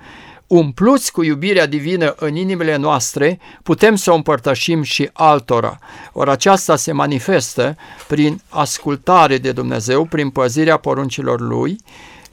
umpluți 0.49 1.13
cu 1.13 1.23
iubirea 1.23 1.67
divină 1.67 2.15
în 2.19 2.37
inimile 2.37 2.77
noastre, 2.77 3.39
putem 3.63 3.95
să 3.95 4.11
o 4.11 4.15
împărtășim 4.15 4.83
și 4.83 5.11
altora. 5.13 5.79
Ori 6.13 6.31
aceasta 6.31 6.77
se 6.77 6.93
manifestă 6.93 7.77
prin 8.07 8.41
ascultare 8.49 9.39
de 9.39 9.53
Dumnezeu, 9.53 10.05
prin 10.05 10.31
păzirea 10.31 10.77
poruncilor 10.77 11.41
Lui 11.41 11.79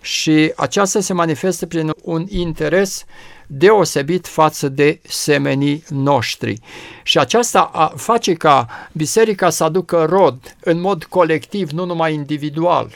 și 0.06 0.52
aceasta 0.56 1.00
se 1.00 1.14
manifestă 1.14 1.66
prin 1.66 1.94
un 2.04 2.26
interes 2.30 3.04
deosebit 3.48 4.28
față 4.28 4.70
de 4.70 5.00
semenii 5.08 5.84
noștri. 5.90 6.60
Și 7.04 7.18
aceasta 7.18 7.94
face 7.96 8.34
ca 8.34 8.68
biserica 8.92 9.50
să 9.50 9.64
aducă 9.64 10.06
rod 10.10 10.56
în 10.60 10.82
mod 10.82 11.04
colectiv, 11.04 11.70
nu 11.70 11.86
numai 11.86 12.14
individual. 12.14 12.90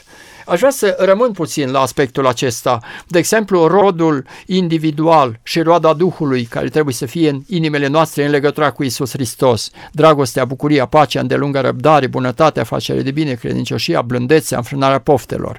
Aș 0.46 0.58
vrea 0.58 0.70
să 0.70 0.96
rămân 0.98 1.32
puțin 1.32 1.70
la 1.70 1.80
aspectul 1.80 2.26
acesta. 2.26 2.80
De 3.06 3.18
exemplu, 3.18 3.66
rodul 3.66 4.26
individual 4.46 5.40
și 5.42 5.60
roada 5.60 5.92
Duhului 5.92 6.44
care 6.44 6.68
trebuie 6.68 6.94
să 6.94 7.06
fie 7.06 7.28
în 7.28 7.42
inimile 7.46 7.86
noastre 7.86 8.24
în 8.24 8.30
legătura 8.30 8.70
cu 8.70 8.82
Isus 8.82 9.10
Hristos. 9.10 9.70
Dragostea, 9.92 10.44
bucuria, 10.44 10.86
pacea, 10.86 11.20
îndelungă 11.20 11.60
răbdare, 11.60 12.06
bunătatea, 12.06 12.64
facerea 12.64 13.02
de 13.02 13.10
bine, 13.10 13.34
credincioșia, 13.34 14.02
blândețea, 14.02 14.56
înfrânarea 14.56 14.98
poftelor. 14.98 15.58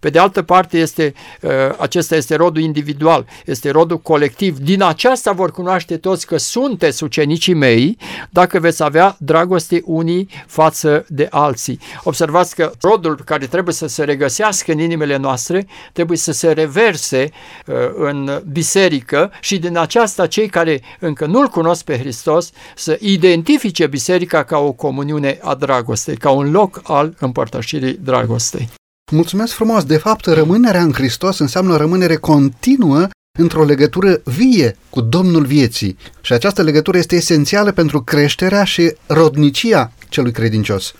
Pe 0.00 0.10
de 0.10 0.18
altă 0.18 0.42
parte, 0.42 0.78
este, 0.78 1.14
uh, 1.40 1.50
acesta 1.78 2.16
este 2.16 2.34
rodul 2.34 2.62
individual, 2.62 3.26
este 3.44 3.70
rodul 3.70 3.98
colectiv. 3.98 4.58
Din 4.58 4.82
aceasta 4.82 5.32
vor 5.32 5.50
cunoaște 5.50 5.96
toți 5.96 6.26
că 6.26 6.36
sunteți 6.36 7.04
ucenicii 7.04 7.54
mei 7.54 7.98
dacă 8.30 8.58
veți 8.58 8.82
avea 8.82 9.16
dragoste 9.18 9.82
unii 9.84 10.28
față 10.46 11.04
de 11.08 11.26
alții. 11.30 11.78
Observați 12.04 12.54
că 12.54 12.72
rodul 12.80 13.20
care 13.24 13.46
trebuie 13.46 13.74
să 13.74 13.86
se 13.86 14.04
regăsească 14.04 14.72
în 14.72 14.78
inimile 14.78 15.16
noastre 15.16 15.66
trebuie 15.92 16.18
să 16.18 16.32
se 16.32 16.52
reverse 16.52 17.30
uh, 17.66 17.74
în 17.96 18.42
biserică 18.52 19.32
și 19.40 19.58
din 19.58 19.76
aceasta 19.76 20.26
cei 20.26 20.48
care 20.48 20.80
încă 20.98 21.26
nu-L 21.26 21.48
cunosc 21.48 21.84
pe 21.84 21.98
Hristos 21.98 22.50
să 22.74 22.96
identifice 23.00 23.86
biserica 23.86 24.42
ca 24.42 24.58
o 24.58 24.72
comuniune 24.72 25.38
a 25.42 25.54
dragostei, 25.54 26.16
ca 26.16 26.30
un 26.30 26.50
loc 26.50 26.80
al 26.84 27.14
împărtășirii 27.18 27.98
dragostei. 28.02 28.79
Mulțumesc 29.12 29.52
frumos! 29.52 29.84
De 29.84 29.96
fapt, 29.96 30.26
rămânerea 30.26 30.82
în 30.82 30.92
Hristos 30.92 31.38
înseamnă 31.38 31.76
rămânere 31.76 32.16
continuă 32.16 33.08
într-o 33.38 33.64
legătură 33.64 34.20
vie 34.24 34.76
cu 34.90 35.00
Domnul 35.00 35.44
vieții 35.44 35.96
și 36.20 36.32
această 36.32 36.62
legătură 36.62 36.98
este 36.98 37.16
esențială 37.16 37.72
pentru 37.72 38.02
creșterea 38.02 38.64
și 38.64 38.94
rodnicia 39.06 39.92
celui 40.08 40.32
credincios. 40.32 40.94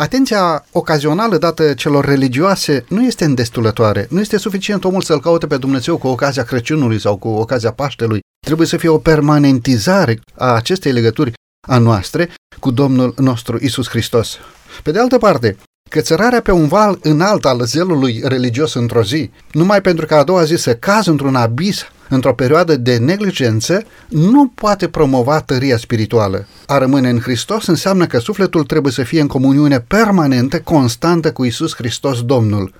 Atenția 0.00 0.66
ocazională 0.72 1.38
dată 1.38 1.74
celor 1.74 2.04
religioase 2.04 2.84
nu 2.88 3.04
este 3.04 3.24
îndestulătoare. 3.24 4.06
Nu 4.10 4.20
este 4.20 4.36
suficient 4.36 4.84
omul 4.84 5.02
să-L 5.02 5.20
caute 5.20 5.46
pe 5.46 5.56
Dumnezeu 5.56 5.98
cu 5.98 6.06
ocazia 6.06 6.42
Crăciunului 6.42 7.00
sau 7.00 7.16
cu 7.16 7.28
ocazia 7.28 7.72
Paștelui. 7.72 8.20
Trebuie 8.46 8.66
să 8.66 8.76
fie 8.76 8.88
o 8.88 8.98
permanentizare 8.98 10.20
a 10.34 10.54
acestei 10.54 10.92
legături 10.92 11.32
a 11.68 11.78
noastre 11.78 12.30
cu 12.60 12.70
Domnul 12.70 13.14
nostru 13.16 13.58
Isus 13.60 13.88
Hristos. 13.88 14.36
Pe 14.82 14.90
de 14.90 14.98
altă 14.98 15.18
parte, 15.18 15.56
cățărarea 15.90 16.40
pe 16.40 16.52
un 16.52 16.68
val 16.68 16.98
înalt 17.02 17.44
al 17.44 17.64
zelului 17.64 18.20
religios 18.24 18.74
într-o 18.74 19.02
zi, 19.02 19.30
numai 19.52 19.80
pentru 19.80 20.06
că 20.06 20.14
a 20.14 20.24
doua 20.24 20.44
zi 20.44 20.56
să 20.56 20.74
caz 20.74 21.06
într-un 21.06 21.34
abis 21.34 21.82
într-o 22.08 22.34
perioadă 22.34 22.76
de 22.76 22.96
neglijență, 22.96 23.82
nu 24.08 24.52
poate 24.54 24.88
promova 24.88 25.40
tăria 25.40 25.76
spirituală. 25.76 26.46
A 26.66 26.78
rămâne 26.78 27.08
în 27.08 27.20
Hristos 27.20 27.66
înseamnă 27.66 28.06
că 28.06 28.18
sufletul 28.18 28.64
trebuie 28.64 28.92
să 28.92 29.02
fie 29.02 29.20
în 29.20 29.26
comuniune 29.26 29.80
permanentă, 29.80 30.60
constantă 30.60 31.32
cu 31.32 31.44
Isus 31.44 31.74
Hristos 31.74 32.22
Domnul. 32.22 32.72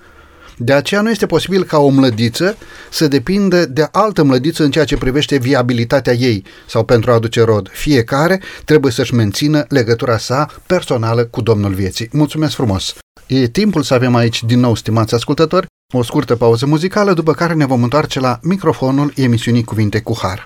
De 0.57 0.73
aceea 0.73 1.01
nu 1.01 1.09
este 1.09 1.25
posibil 1.25 1.63
ca 1.63 1.77
o 1.77 1.89
mlădiță 1.89 2.57
să 2.89 3.07
depindă 3.07 3.65
de 3.65 3.87
altă 3.91 4.23
mlădiță 4.23 4.63
în 4.63 4.71
ceea 4.71 4.85
ce 4.85 4.97
privește 4.97 5.37
viabilitatea 5.37 6.13
ei 6.13 6.43
sau 6.67 6.83
pentru 6.83 7.11
a 7.11 7.13
aduce 7.13 7.43
rod. 7.43 7.69
Fiecare 7.71 8.41
trebuie 8.65 8.91
să-și 8.91 9.13
mențină 9.13 9.65
legătura 9.69 10.17
sa 10.17 10.47
personală 10.65 11.25
cu 11.25 11.41
Domnul 11.41 11.73
vieții. 11.73 12.09
Mulțumesc 12.11 12.55
frumos! 12.55 12.95
E 13.27 13.47
timpul 13.47 13.81
să 13.81 13.93
avem 13.93 14.15
aici 14.15 14.43
din 14.43 14.59
nou, 14.59 14.75
stimați 14.75 15.13
ascultători, 15.13 15.65
o 15.93 16.03
scurtă 16.03 16.35
pauză 16.35 16.65
muzicală, 16.65 17.13
după 17.13 17.33
care 17.33 17.53
ne 17.53 17.65
vom 17.65 17.83
întoarce 17.83 18.19
la 18.19 18.39
microfonul 18.41 19.13
emisiunii 19.15 19.63
Cuvinte 19.63 20.01
cu 20.01 20.17
Har. 20.21 20.45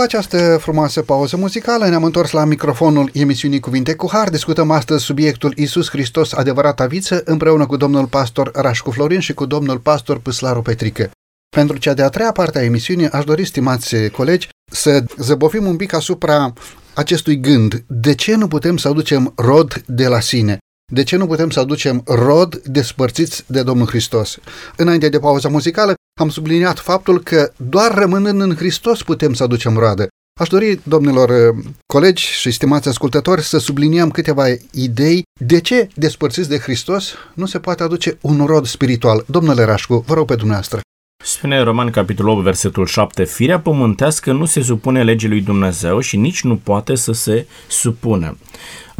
După 0.00 0.12
această 0.12 0.58
frumoasă 0.60 1.02
pauză 1.02 1.36
muzicală, 1.36 1.88
ne-am 1.88 2.04
întors 2.04 2.30
la 2.30 2.44
microfonul 2.44 3.10
emisiunii 3.12 3.60
Cuvinte 3.60 3.94
cu 3.94 4.08
Har. 4.12 4.30
Discutăm 4.30 4.70
astăzi 4.70 5.04
subiectul 5.04 5.52
Isus 5.56 5.88
Hristos, 5.88 6.32
adevărata 6.32 6.86
viță, 6.86 7.22
împreună 7.24 7.66
cu 7.66 7.76
domnul 7.76 8.06
pastor 8.06 8.50
Rașcu 8.54 8.90
Florin 8.90 9.20
și 9.20 9.34
cu 9.34 9.46
domnul 9.46 9.78
pastor 9.78 10.18
Păslaru 10.18 10.62
Petrică. 10.62 11.10
Pentru 11.56 11.78
cea 11.78 11.94
de-a 11.94 12.08
treia 12.08 12.32
parte 12.32 12.58
a 12.58 12.62
emisiunii, 12.62 13.10
aș 13.10 13.24
dori, 13.24 13.44
stimați 13.44 14.08
colegi, 14.08 14.48
să 14.72 15.04
zăbovim 15.16 15.66
un 15.66 15.76
pic 15.76 15.92
asupra 15.92 16.52
acestui 16.94 17.40
gând. 17.40 17.84
De 17.86 18.14
ce 18.14 18.34
nu 18.34 18.48
putem 18.48 18.76
să 18.76 18.88
aducem 18.88 19.32
rod 19.36 19.82
de 19.86 20.06
la 20.06 20.20
sine? 20.20 20.58
De 20.92 21.02
ce 21.02 21.16
nu 21.16 21.26
putem 21.26 21.50
să 21.50 21.60
aducem 21.60 22.02
rod 22.06 22.56
despărțiți 22.64 23.44
de 23.46 23.62
Domnul 23.62 23.86
Hristos? 23.86 24.38
Înainte 24.76 25.08
de 25.08 25.18
pauza 25.18 25.48
muzicală, 25.48 25.94
am 26.20 26.28
subliniat 26.28 26.78
faptul 26.78 27.22
că 27.22 27.52
doar 27.56 27.94
rămânând 27.94 28.40
în 28.40 28.54
Hristos 28.54 29.02
putem 29.02 29.32
să 29.32 29.42
aducem 29.42 29.76
roadă. 29.76 30.08
Aș 30.40 30.48
dori, 30.48 30.80
domnilor 30.82 31.30
eh, 31.30 31.64
colegi 31.86 32.24
și 32.24 32.50
stimați 32.50 32.88
ascultători, 32.88 33.42
să 33.42 33.58
subliniem 33.58 34.10
câteva 34.10 34.44
idei 34.72 35.22
de 35.40 35.60
ce, 35.60 35.88
despărțiți 35.94 36.48
de 36.48 36.58
Hristos, 36.58 37.14
nu 37.34 37.46
se 37.46 37.58
poate 37.58 37.82
aduce 37.82 38.18
un 38.20 38.44
rod 38.46 38.66
spiritual. 38.66 39.24
Domnule 39.26 39.64
Rașcu, 39.64 40.04
vă 40.06 40.14
rog 40.14 40.26
pe 40.26 40.34
dumneavoastră. 40.34 40.80
Spune 41.24 41.62
Roman 41.62 41.90
capitolul 41.90 42.32
8, 42.32 42.42
versetul 42.42 42.86
7, 42.86 43.24
Firea 43.24 43.60
pământească 43.60 44.32
nu 44.32 44.44
se 44.44 44.62
supune 44.62 45.02
legii 45.02 45.28
lui 45.28 45.40
Dumnezeu 45.40 46.00
și 46.00 46.16
nici 46.16 46.42
nu 46.42 46.56
poate 46.56 46.94
să 46.94 47.12
se 47.12 47.46
supună. 47.68 48.36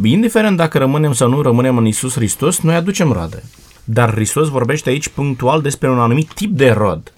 Indiferent 0.03 0.57
dacă 0.57 0.77
rămânem 0.77 1.13
sau 1.13 1.29
nu 1.29 1.41
rămânem 1.41 1.77
în 1.77 1.85
Isus 1.85 2.13
Hristos, 2.13 2.59
noi 2.59 2.75
aducem 2.75 3.11
roade. 3.11 3.43
Dar 3.83 4.11
Hristos 4.13 4.47
vorbește 4.47 4.89
aici 4.89 5.07
punctual 5.07 5.61
despre 5.61 5.89
un 5.89 5.99
anumit 5.99 6.33
tip 6.33 6.51
de 6.51 6.69
rod. 6.69 7.13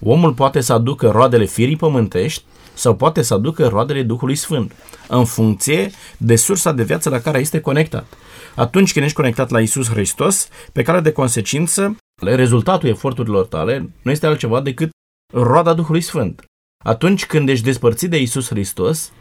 Omul 0.00 0.32
poate 0.32 0.60
să 0.60 0.72
aducă 0.72 1.10
roadele 1.10 1.44
firii 1.44 1.76
pământești 1.76 2.44
sau 2.74 2.94
poate 2.94 3.22
să 3.22 3.34
aducă 3.34 3.68
roadele 3.68 4.02
Duhului 4.02 4.34
Sfânt, 4.34 4.72
în 5.08 5.24
funcție 5.24 5.90
de 6.16 6.36
sursa 6.36 6.72
de 6.72 6.82
viață 6.82 7.08
la 7.08 7.18
care 7.18 7.38
este 7.38 7.60
conectat. 7.60 8.06
Atunci 8.54 8.92
când 8.92 9.04
ești 9.04 9.16
conectat 9.16 9.50
la 9.50 9.60
Isus 9.60 9.88
Hristos, 9.88 10.48
pe 10.72 10.82
care 10.82 11.00
de 11.00 11.12
consecință, 11.12 11.96
rezultatul 12.22 12.88
eforturilor 12.88 13.46
tale 13.46 13.90
nu 14.02 14.10
este 14.10 14.26
altceva 14.26 14.60
decât 14.60 14.90
roada 15.32 15.74
Duhului 15.74 16.00
Sfânt. 16.00 16.44
Atunci 16.84 17.26
când 17.26 17.48
ești 17.48 17.64
despărțit 17.64 18.10
de 18.10 18.20
Isus 18.20 18.48
Hristos, 18.48 19.12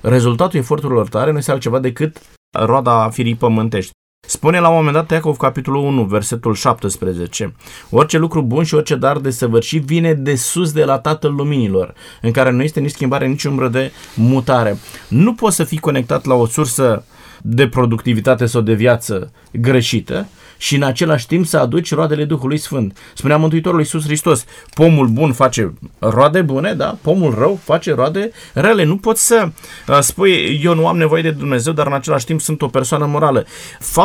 rezultatul 0.00 0.58
eforturilor 0.58 1.08
tale 1.08 1.30
nu 1.30 1.38
este 1.38 1.50
altceva 1.50 1.78
decât 1.78 2.20
roada 2.52 3.10
firii 3.10 3.34
pământești. 3.34 3.92
Spune 4.26 4.60
la 4.60 4.68
un 4.68 4.74
moment 4.74 4.94
dat 4.94 5.10
Iacov, 5.10 5.36
capitolul 5.36 5.84
1, 5.84 6.04
versetul 6.04 6.54
17. 6.54 7.54
Orice 7.90 8.18
lucru 8.18 8.42
bun 8.42 8.64
și 8.64 8.74
orice 8.74 8.96
dar 8.96 9.18
de 9.18 9.30
săvârșit 9.30 9.82
vine 9.82 10.14
de 10.14 10.34
sus 10.34 10.72
de 10.72 10.84
la 10.84 10.98
Tatăl 10.98 11.34
Luminilor, 11.34 11.94
în 12.20 12.30
care 12.30 12.50
nu 12.50 12.62
este 12.62 12.80
nici 12.80 12.90
schimbare, 12.90 13.26
nici 13.26 13.44
umbră 13.44 13.68
de 13.68 13.92
mutare. 14.14 14.78
Nu 15.08 15.34
poți 15.34 15.56
să 15.56 15.64
fii 15.64 15.78
conectat 15.78 16.24
la 16.24 16.34
o 16.34 16.46
sursă 16.46 17.04
de 17.40 17.68
productivitate 17.68 18.46
sau 18.46 18.60
de 18.60 18.72
viață 18.72 19.32
greșită 19.52 20.26
și 20.62 20.74
în 20.74 20.82
același 20.82 21.26
timp 21.26 21.46
să 21.46 21.58
aduci 21.58 21.94
roadele 21.94 22.24
Duhului 22.24 22.58
Sfânt. 22.58 22.98
Spunea 23.14 23.36
Mântuitorul 23.36 23.78
Iisus 23.78 24.04
Hristos, 24.04 24.44
pomul 24.74 25.06
bun 25.06 25.32
face 25.32 25.72
roade 25.98 26.42
bune, 26.42 26.72
da? 26.72 26.98
pomul 27.00 27.34
rău 27.38 27.60
face 27.62 27.94
roade 27.94 28.30
rele. 28.52 28.84
Nu 28.84 28.96
poți 28.96 29.26
să 29.26 29.48
uh, 29.88 29.98
spui, 30.00 30.60
eu 30.64 30.74
nu 30.74 30.86
am 30.86 30.96
nevoie 30.96 31.22
de 31.22 31.30
Dumnezeu, 31.30 31.72
dar 31.72 31.86
în 31.86 31.92
același 31.92 32.24
timp 32.24 32.40
sunt 32.40 32.62
o 32.62 32.66
persoană 32.66 33.06
morală. 33.06 33.46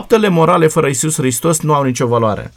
Faptele 0.07 0.33
morale 0.33 0.67
fără 0.67 0.87
Iisus 0.87 1.15
Hristos 1.15 1.59
nu 1.61 1.73
au 1.73 1.83
nicio 1.83 2.07
valoare. 2.07 2.53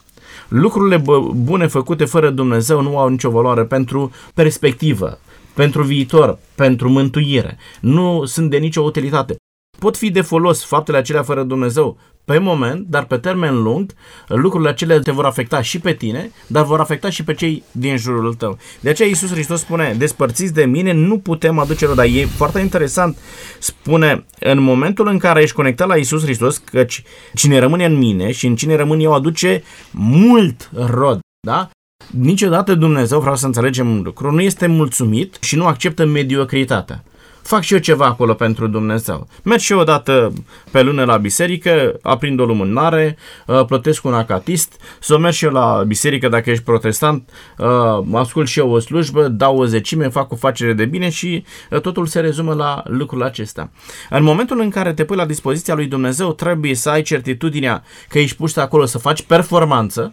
Lucrurile 0.49 1.03
bune 1.35 1.67
făcute 1.67 2.05
fără 2.05 2.31
Dumnezeu 2.31 2.81
nu 2.83 2.99
au 2.99 3.09
nicio 3.09 3.31
valoare 3.31 3.65
pentru 3.65 4.11
perspectivă, 4.35 5.19
pentru 5.55 5.83
viitor, 5.83 6.39
pentru 6.55 6.91
mântuire. 6.91 7.59
Nu 7.81 8.25
sunt 8.25 8.51
de 8.51 8.57
nicio 8.57 8.81
utilitate 8.81 9.37
pot 9.81 9.97
fi 9.97 10.11
de 10.11 10.21
folos 10.21 10.65
faptele 10.65 10.99
acelea 10.99 11.23
fără 11.23 11.43
Dumnezeu 11.43 11.97
pe 12.31 12.39
moment, 12.39 12.87
dar 12.89 13.05
pe 13.05 13.17
termen 13.17 13.63
lung, 13.63 13.93
lucrurile 14.27 14.71
acelea 14.71 14.99
te 14.99 15.11
vor 15.11 15.25
afecta 15.25 15.63
și 15.63 15.79
pe 15.79 15.93
tine, 15.93 16.31
dar 16.47 16.65
vor 16.65 16.81
afecta 16.81 17.11
și 17.11 17.25
pe 17.25 17.35
cei 17.35 17.63
din 17.73 17.97
jurul 17.97 18.35
tău. 18.35 18.59
De 18.81 18.89
aceea 18.89 19.09
Iisus 19.09 19.31
Hristos 19.31 19.61
spune, 19.61 19.95
despărțiți 19.99 20.53
de 20.53 20.65
mine, 20.65 20.93
nu 20.93 21.19
putem 21.19 21.59
aduce 21.59 21.87
rod. 21.87 21.97
Dar 21.97 22.05
e 22.05 22.25
foarte 22.25 22.61
interesant, 22.61 23.19
spune, 23.59 24.25
în 24.41 24.61
momentul 24.61 25.09
în 25.09 25.19
care 25.19 25.43
ești 25.43 25.55
conectat 25.55 25.89
la 25.89 25.97
Iisus 25.97 26.23
Hristos, 26.23 26.59
căci 26.59 27.03
cine 27.35 27.59
rămâne 27.59 27.85
în 27.85 27.99
mine 27.99 28.31
și 28.33 28.47
în 28.47 28.57
cine 28.57 28.77
rămân 28.77 29.01
eu 29.01 29.15
aduce 29.15 29.63
mult 29.91 30.71
rod. 30.75 31.19
Da? 31.47 31.71
Niciodată 32.11 32.75
Dumnezeu, 32.75 33.21
vreau 33.21 33.37
să 33.37 33.47
înțelegem 33.47 33.91
un 33.91 34.03
lucru, 34.03 34.33
nu 34.33 34.41
este 34.41 34.67
mulțumit 34.67 35.37
și 35.41 35.57
nu 35.57 35.67
acceptă 35.67 36.05
mediocritatea 36.05 37.05
fac 37.43 37.63
și 37.63 37.73
eu 37.73 37.79
ceva 37.79 38.05
acolo 38.05 38.35
pentru 38.35 38.67
Dumnezeu. 38.67 39.29
Merg 39.43 39.61
și 39.61 39.73
eu 39.73 39.79
odată 39.79 40.33
pe 40.71 40.83
lună 40.83 41.05
la 41.05 41.17
biserică, 41.17 41.99
aprind 42.03 42.41
o 42.41 42.45
lumânare, 42.45 43.17
uh, 43.47 43.65
plătesc 43.65 44.05
un 44.05 44.15
acatist, 44.15 44.81
să 45.01 45.19
merg 45.19 45.35
și 45.35 45.45
eu 45.45 45.51
la 45.51 45.83
biserică 45.87 46.29
dacă 46.29 46.51
ești 46.51 46.65
protestant, 46.65 47.31
uh, 47.59 47.67
ascult 48.15 48.49
și 48.49 48.59
eu 48.59 48.71
o 48.71 48.79
slujbă, 48.79 49.29
dau 49.29 49.59
o 49.59 49.65
zecime, 49.65 50.09
fac 50.09 50.33
o 50.33 50.37
facere 50.37 50.73
de 50.73 50.85
bine 50.85 51.09
și 51.09 51.45
uh, 51.71 51.81
totul 51.81 52.07
se 52.07 52.21
rezumă 52.21 52.55
la 52.55 52.83
lucrul 52.87 53.23
acesta. 53.23 53.71
În 54.11 54.23
momentul 54.23 54.61
în 54.61 54.71
care 54.71 54.93
te 54.93 55.05
pui 55.05 55.17
la 55.17 55.27
dispoziția 55.27 55.75
lui 55.75 55.87
Dumnezeu, 55.87 56.33
trebuie 56.33 56.75
să 56.75 56.91
ai 56.91 57.03
certitudinea 57.03 57.83
că 58.09 58.19
ești 58.19 58.37
pus 58.37 58.57
acolo 58.57 58.85
să 58.85 58.99
faci 58.99 59.23
performanță, 59.23 60.13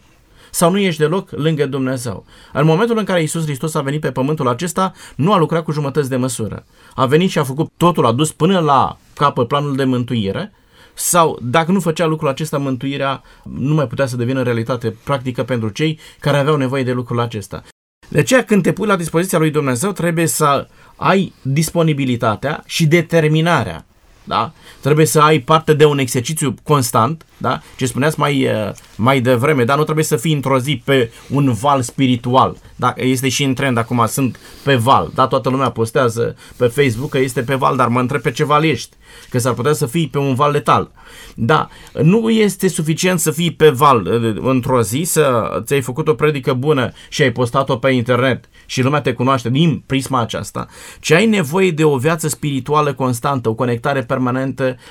sau 0.50 0.72
nu 0.72 0.80
ești 0.80 1.02
deloc 1.02 1.32
lângă 1.32 1.66
Dumnezeu. 1.66 2.26
În 2.54 2.66
momentul 2.66 2.98
în 2.98 3.04
care 3.04 3.22
Isus 3.22 3.44
Hristos 3.44 3.76
a 3.76 3.82
venit 3.82 4.02
pe 4.02 4.12
pământul 4.12 4.48
acesta, 4.48 4.94
nu 5.16 5.34
a 5.34 5.38
lucrat 5.38 5.64
cu 5.64 5.72
jumătăți 5.72 6.10
de 6.10 6.16
măsură. 6.16 6.66
A 6.96 7.06
venit 7.06 7.30
și 7.30 7.40
a 7.40 7.44
făcut 7.44 7.72
totul, 7.78 8.06
a 8.06 8.12
dus 8.12 8.32
până 8.32 8.60
la 8.60 8.98
capăt 9.14 9.48
planul 9.48 9.76
de 9.76 9.84
mântuire, 9.84 10.52
sau 10.94 11.40
dacă 11.42 11.72
nu 11.72 11.80
făcea 11.80 12.06
lucrul 12.06 12.30
acesta, 12.30 12.58
mântuirea 12.58 13.24
nu 13.44 13.74
mai 13.74 13.88
putea 13.88 14.06
să 14.06 14.16
devină 14.16 14.44
realitate 14.44 14.96
practică 15.04 15.44
pentru 15.44 15.70
cei 15.70 16.00
care 16.20 16.38
aveau 16.38 16.56
nevoie 16.56 16.84
de 16.84 16.92
lucrul 16.92 17.20
acesta. 17.20 17.64
De 18.10 18.20
aceea, 18.20 18.44
când 18.44 18.64
te 18.64 18.74
pui 18.74 18.88
la 18.88 18.96
dispoziția 18.96 19.38
lui 19.38 19.52
Dumnezeu, 19.52 19.92
trebuie 19.92 20.26
să 20.26 20.68
ai 20.96 21.34
disponibilitatea 21.42 22.64
și 22.66 22.86
determinarea 22.86 23.86
da? 24.28 24.52
Trebuie 24.80 25.06
să 25.06 25.20
ai 25.20 25.40
parte 25.40 25.74
de 25.74 25.86
un 25.86 25.98
exercițiu 26.00 26.54
constant, 26.64 27.26
da? 27.38 27.62
Ce 27.78 27.86
spuneați 27.86 28.20
mai, 28.20 28.46
uh, 28.46 28.72
mai 28.96 29.22
devreme, 29.22 29.64
dar 29.64 29.78
nu 29.78 29.84
trebuie 29.84 30.06
să 30.06 30.16
fii 30.16 30.34
într-o 30.34 30.60
zi 30.60 30.82
pe 30.86 31.12
un 31.30 31.54
val 31.54 31.82
spiritual. 31.82 32.58
Da? 32.76 32.94
Este 32.96 33.30
și 33.30 33.44
în 33.44 33.54
trend 33.54 33.78
acum, 33.78 34.06
sunt 34.08 34.40
pe 34.64 34.76
val, 34.76 35.12
da? 35.14 35.28
Toată 35.28 35.50
lumea 35.50 35.70
postează 35.70 36.36
pe 36.58 36.68
Facebook 36.68 37.10
că 37.10 37.18
este 37.18 37.42
pe 37.42 37.56
val, 37.56 37.76
dar 37.76 37.88
mă 37.88 38.00
întreb 38.00 38.22
pe 38.22 38.32
ce 38.32 38.44
val 38.44 38.64
ești, 38.64 38.96
că 39.30 39.40
s-ar 39.40 39.54
putea 39.54 39.74
să 39.74 39.86
fii 39.86 40.08
pe 40.08 40.18
un 40.18 40.36
val 40.36 40.52
letal. 40.52 40.92
Da, 41.36 41.70
nu 42.02 42.30
este 42.30 42.68
suficient 42.68 43.20
să 43.20 43.32
fii 43.32 43.54
pe 43.54 43.70
val 43.70 44.06
uh, 44.06 44.38
într-o 44.42 44.82
zi, 44.82 45.02
să 45.06 45.50
ți-ai 45.66 45.82
făcut 45.82 46.08
o 46.08 46.14
predică 46.14 46.54
bună 46.54 46.92
și 47.10 47.22
ai 47.22 47.32
postat-o 47.32 47.78
pe 47.78 47.90
internet 47.90 48.50
și 48.66 48.82
lumea 48.82 49.02
te 49.02 49.14
cunoaște 49.14 49.50
din 49.50 49.84
prisma 49.86 50.22
aceasta, 50.22 50.68
ci 51.00 51.12
ai 51.12 51.26
nevoie 51.26 51.72
de 51.72 51.84
o 51.84 51.98
viață 51.98 52.28
spirituală 52.28 52.94
constantă, 52.94 53.50
o 53.50 53.54
conectare 53.54 54.00
permanentă 54.00 54.17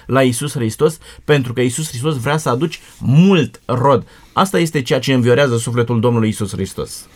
la 0.07 0.23
Isus 0.23 0.53
Hristos, 0.53 0.99
pentru 1.25 1.53
că 1.53 1.61
Isus 1.61 1.89
Hristos 1.89 2.17
vrea 2.17 2.37
să 2.37 2.49
aduci 2.49 2.81
mult 2.99 3.61
rod. 3.67 4.07
Asta 4.33 4.59
este 4.59 4.83
ceea 4.83 4.99
ce 4.99 5.13
înviorează 5.13 5.57
sufletul 5.57 6.01
Domnului 6.01 6.29
Isus 6.29 6.51
Hristos. 6.51 7.07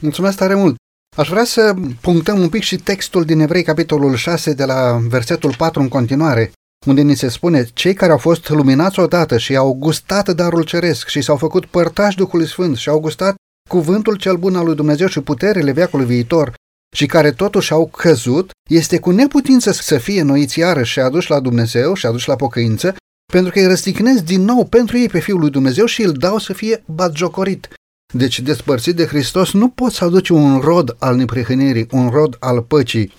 Mulțumesc 0.00 0.36
tare 0.36 0.54
mult! 0.54 0.76
Aș 1.16 1.28
vrea 1.28 1.44
să 1.44 1.74
punctăm 2.00 2.40
un 2.40 2.48
pic 2.48 2.62
și 2.62 2.76
textul 2.76 3.24
din 3.24 3.40
Evrei, 3.40 3.62
capitolul 3.62 4.14
6, 4.14 4.52
de 4.52 4.64
la 4.64 4.98
versetul 5.08 5.54
4 5.56 5.80
în 5.80 5.88
continuare, 5.88 6.52
unde 6.86 7.00
ni 7.00 7.14
se 7.14 7.28
spune, 7.28 7.68
cei 7.72 7.94
care 7.94 8.12
au 8.12 8.18
fost 8.18 8.48
luminați 8.48 9.00
odată 9.00 9.38
și 9.38 9.56
au 9.56 9.72
gustat 9.72 10.28
darul 10.28 10.62
ceresc 10.62 11.08
și 11.08 11.20
s-au 11.20 11.36
făcut 11.36 11.66
părtași 11.66 12.16
Duhului 12.16 12.46
Sfânt 12.46 12.76
și 12.76 12.88
au 12.88 13.00
gustat 13.00 13.34
cuvântul 13.68 14.16
cel 14.16 14.36
bun 14.36 14.56
al 14.56 14.64
lui 14.64 14.74
Dumnezeu 14.74 15.06
și 15.06 15.20
puterile 15.20 15.72
veacului 15.72 16.06
viitor 16.06 16.54
și 16.96 17.06
care 17.06 17.32
totuși 17.32 17.72
au 17.72 17.86
căzut, 17.86 18.50
este 18.70 18.98
cu 18.98 19.10
neputință 19.10 19.70
să 19.72 19.98
fie 19.98 20.22
noiți 20.22 20.58
iarăși 20.58 20.92
și 20.92 21.00
aduși 21.00 21.30
la 21.30 21.40
Dumnezeu 21.40 21.94
și 21.94 22.06
aduși 22.06 22.28
la 22.28 22.36
pocăință, 22.36 22.94
pentru 23.32 23.52
că 23.52 23.58
îi 23.58 23.66
răstignesc 23.66 24.22
din 24.24 24.44
nou 24.44 24.64
pentru 24.64 24.98
ei 24.98 25.08
pe 25.08 25.20
Fiul 25.20 25.40
lui 25.40 25.50
Dumnezeu 25.50 25.84
și 25.84 26.02
îl 26.02 26.12
dau 26.12 26.38
să 26.38 26.52
fie 26.52 26.82
batjocorit. 26.86 27.68
Deci, 28.12 28.40
despărțit 28.40 28.96
de 28.96 29.06
Hristos, 29.06 29.52
nu 29.52 29.68
poți 29.68 29.96
să 29.96 30.04
aduci 30.04 30.28
un 30.28 30.58
rod 30.58 30.96
al 30.98 31.16
neprihănirii, 31.16 31.86
un 31.90 32.08
rod 32.08 32.36
al 32.40 32.62
păcii. 32.62 33.12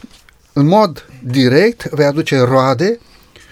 În 0.54 0.68
mod 0.68 1.10
direct, 1.24 1.90
vei 1.90 2.06
aduce 2.06 2.40
roade 2.40 3.00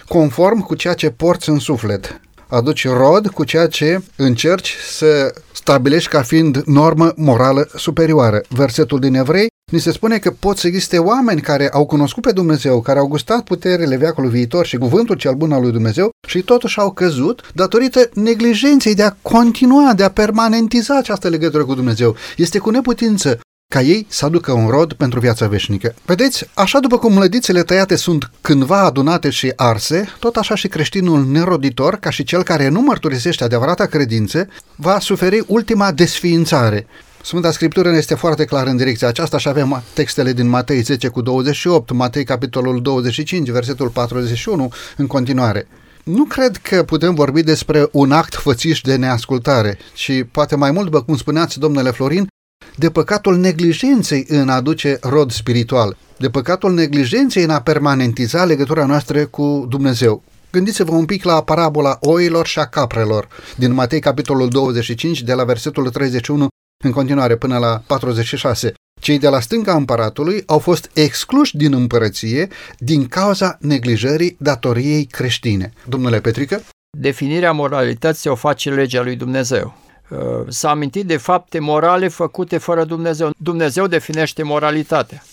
conform 0.07 0.59
cu 0.59 0.75
ceea 0.75 0.93
ce 0.93 1.09
porți 1.09 1.49
în 1.49 1.59
suflet. 1.59 2.21
Aduci 2.47 2.87
rod 2.87 3.27
cu 3.27 3.43
ceea 3.43 3.67
ce 3.67 4.01
încerci 4.15 4.75
să 4.89 5.33
stabilești 5.51 6.09
ca 6.09 6.21
fiind 6.21 6.63
normă 6.65 7.13
morală 7.15 7.69
superioară. 7.75 8.41
Versetul 8.49 8.99
din 8.99 9.13
Evrei 9.13 9.47
Ni 9.69 9.79
se 9.79 9.91
spune 9.91 10.17
că 10.17 10.31
pot 10.31 10.57
să 10.57 10.67
existe 10.67 10.97
oameni 10.97 11.41
care 11.41 11.69
au 11.69 11.85
cunoscut 11.85 12.23
pe 12.23 12.31
Dumnezeu, 12.31 12.81
care 12.81 12.99
au 12.99 13.07
gustat 13.07 13.43
puterile 13.43 13.97
veacului 13.97 14.29
viitor 14.29 14.65
și 14.65 14.77
cuvântul 14.77 15.15
cel 15.15 15.33
bun 15.33 15.51
al 15.51 15.61
lui 15.61 15.71
Dumnezeu 15.71 16.09
și 16.27 16.41
totuși 16.41 16.79
au 16.79 16.91
căzut 16.91 17.51
datorită 17.53 18.09
neglijenței 18.13 18.95
de 18.95 19.03
a 19.03 19.15
continua, 19.21 19.93
de 19.93 20.03
a 20.03 20.09
permanentiza 20.09 20.97
această 20.97 21.27
legătură 21.27 21.65
cu 21.65 21.73
Dumnezeu. 21.73 22.15
Este 22.37 22.57
cu 22.57 22.69
neputință 22.69 23.39
ca 23.73 23.81
ei 23.81 24.05
să 24.09 24.25
aducă 24.25 24.51
un 24.51 24.67
rod 24.67 24.93
pentru 24.93 25.19
viața 25.19 25.47
veșnică. 25.47 25.95
Vedeți, 26.05 26.49
așa 26.53 26.79
după 26.79 26.97
cum 26.97 27.13
mlădițele 27.13 27.63
tăiate 27.63 27.95
sunt 27.95 28.31
cândva 28.41 28.79
adunate 28.79 29.29
și 29.29 29.53
arse, 29.55 30.07
tot 30.19 30.35
așa 30.35 30.55
și 30.55 30.67
creștinul 30.67 31.25
neroditor, 31.25 31.95
ca 31.95 32.09
și 32.09 32.23
cel 32.23 32.43
care 32.43 32.67
nu 32.67 32.81
mărturisește 32.81 33.43
adevărata 33.43 33.85
credință, 33.85 34.47
va 34.75 34.99
suferi 34.99 35.43
ultima 35.47 35.91
desființare. 35.91 36.87
Sfânta 37.23 37.51
Scriptură 37.51 37.89
este 37.89 38.15
foarte 38.15 38.45
clar 38.45 38.67
în 38.67 38.77
direcția 38.77 39.07
aceasta 39.07 39.37
și 39.37 39.47
avem 39.47 39.83
textele 39.93 40.33
din 40.33 40.47
Matei 40.47 40.81
10 40.81 41.07
cu 41.07 41.21
28, 41.21 41.91
Matei 41.91 42.23
capitolul 42.23 42.81
25, 42.81 43.49
versetul 43.49 43.87
41 43.87 44.71
în 44.97 45.07
continuare. 45.07 45.67
Nu 46.03 46.23
cred 46.23 46.57
că 46.57 46.83
putem 46.83 47.13
vorbi 47.13 47.43
despre 47.43 47.87
un 47.91 48.11
act 48.11 48.33
fățiș 48.33 48.81
de 48.81 48.95
neascultare, 48.95 49.77
ci 49.93 50.11
poate 50.31 50.55
mai 50.55 50.71
mult, 50.71 50.85
după 50.85 51.01
cum 51.01 51.17
spuneați, 51.17 51.59
domnule 51.59 51.91
Florin, 51.91 52.27
de 52.75 52.89
păcatul 52.89 53.37
neglijenței 53.37 54.25
în 54.27 54.49
a 54.49 54.55
aduce 54.55 54.97
rod 55.01 55.31
spiritual, 55.31 55.97
de 56.17 56.29
păcatul 56.29 56.73
neglijenței 56.73 57.43
în 57.43 57.49
a 57.49 57.61
permanentiza 57.61 58.43
legătura 58.43 58.85
noastră 58.85 59.25
cu 59.25 59.65
Dumnezeu. 59.69 60.23
Gândiți-vă 60.51 60.91
un 60.91 61.05
pic 61.05 61.23
la 61.23 61.43
parabola 61.43 61.97
oilor 62.01 62.47
și 62.47 62.59
a 62.59 62.65
caprelor 62.65 63.27
din 63.55 63.73
Matei 63.73 63.99
capitolul 63.99 64.49
25 64.49 65.21
de 65.21 65.33
la 65.33 65.43
versetul 65.43 65.89
31 65.89 66.47
în 66.83 66.91
continuare 66.91 67.35
până 67.35 67.57
la 67.57 67.81
46. 67.87 68.73
Cei 69.01 69.19
de 69.19 69.27
la 69.27 69.39
stânga 69.39 69.73
împăratului 69.73 70.43
au 70.45 70.59
fost 70.59 70.89
excluși 70.93 71.57
din 71.57 71.73
împărăție 71.73 72.47
din 72.77 73.07
cauza 73.07 73.57
neglijării 73.59 74.35
datoriei 74.39 75.05
creștine. 75.05 75.73
Domnule 75.87 76.19
Petrică? 76.19 76.61
Definirea 76.97 77.51
moralității 77.51 78.29
o 78.29 78.35
face 78.35 78.69
legea 78.69 79.01
lui 79.01 79.15
Dumnezeu. 79.15 79.77
Uh, 80.09 80.19
s-a 80.47 80.69
amintit 80.69 81.05
de 81.05 81.17
fapte 81.17 81.59
morale 81.59 82.07
făcute 82.07 82.57
fără 82.57 82.83
Dumnezeu. 82.83 83.31
Dumnezeu 83.37 83.87
definește 83.87 84.43
moralitatea. 84.43 85.23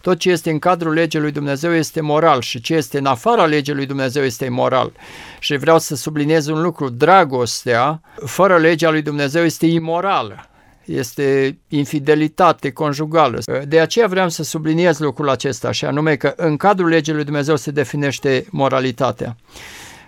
Tot 0.00 0.18
ce 0.18 0.30
este 0.30 0.50
în 0.50 0.58
cadrul 0.58 0.92
legii 0.92 1.20
lui 1.20 1.32
Dumnezeu 1.32 1.74
este 1.74 2.00
moral 2.00 2.40
și 2.40 2.60
ce 2.60 2.74
este 2.74 2.98
în 2.98 3.06
afara 3.06 3.44
legii 3.44 3.74
lui 3.74 3.86
Dumnezeu 3.86 4.24
este 4.24 4.44
imoral. 4.44 4.92
Și 5.38 5.56
vreau 5.56 5.78
să 5.78 5.94
subliniez 5.94 6.46
un 6.46 6.62
lucru, 6.62 6.88
dragostea 6.88 8.00
fără 8.24 8.58
legea 8.58 8.90
lui 8.90 9.02
Dumnezeu 9.02 9.44
este 9.44 9.66
imorală 9.66 10.48
este 10.86 11.58
infidelitate 11.68 12.70
conjugală. 12.70 13.38
De 13.64 13.80
aceea 13.80 14.06
vreau 14.06 14.28
să 14.28 14.42
subliniez 14.42 14.98
lucrul 14.98 15.28
acesta, 15.28 15.70
și 15.70 15.84
anume 15.84 16.16
că 16.16 16.32
în 16.36 16.56
cadrul 16.56 16.88
legii 16.88 17.12
lui 17.12 17.24
Dumnezeu 17.24 17.56
se 17.56 17.70
definește 17.70 18.46
moralitatea. 18.50 19.36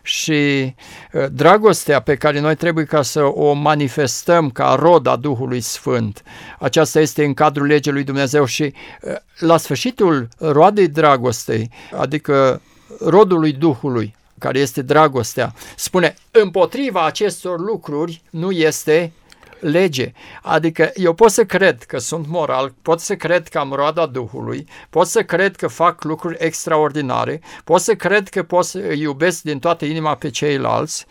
Și 0.03 0.75
uh, 1.13 1.25
dragostea 1.33 2.01
pe 2.01 2.17
care 2.17 2.41
noi 2.41 2.55
trebuie 2.55 2.85
ca 2.85 3.03
să 3.03 3.23
o 3.23 3.53
manifestăm 3.53 4.51
ca 4.51 4.77
rod 4.79 5.07
a 5.07 5.17
Duhului 5.17 5.61
Sfânt, 5.61 6.23
aceasta 6.59 7.01
este 7.01 7.25
în 7.25 7.35
cadrul 7.35 7.67
legii 7.67 7.93
lui 7.93 8.05
Dumnezeu 8.05 8.45
și 8.45 8.63
uh, 8.63 9.15
la 9.39 9.57
sfârșitul 9.57 10.29
roadei 10.39 10.89
dragostei, 10.89 11.71
adică 11.97 12.63
rodului 13.05 13.53
Duhului, 13.53 14.17
care 14.39 14.59
este 14.59 14.83
dragostea, 14.83 15.55
spune 15.77 16.15
împotriva 16.31 17.07
acestor 17.07 17.61
lucruri 17.61 18.23
nu 18.31 18.51
este 18.51 19.13
lege. 19.61 20.13
Adică 20.43 20.91
eu 20.95 21.13
pot 21.13 21.31
să 21.31 21.45
cred 21.45 21.83
că 21.83 21.99
sunt 21.99 22.27
moral, 22.27 22.75
pot 22.83 23.01
să 23.01 23.17
cred 23.17 23.49
că 23.49 23.59
am 23.59 23.73
roada 23.73 24.07
Duhului, 24.07 24.67
pot 24.91 25.07
să 25.07 25.23
cred 25.23 25.57
că 25.57 25.69
fac 25.69 26.05
lucruri 26.05 26.37
extraordinare, 26.39 27.41
pot 27.65 27.81
să 27.81 27.95
cred 27.95 28.29
că 28.29 28.43
pot 28.43 28.65
să 28.65 28.79
iubesc 28.79 29.43
din 29.43 29.59
toată 29.59 29.85
inima 29.85 30.15
pe 30.15 30.31
ceilalți, 30.31 31.07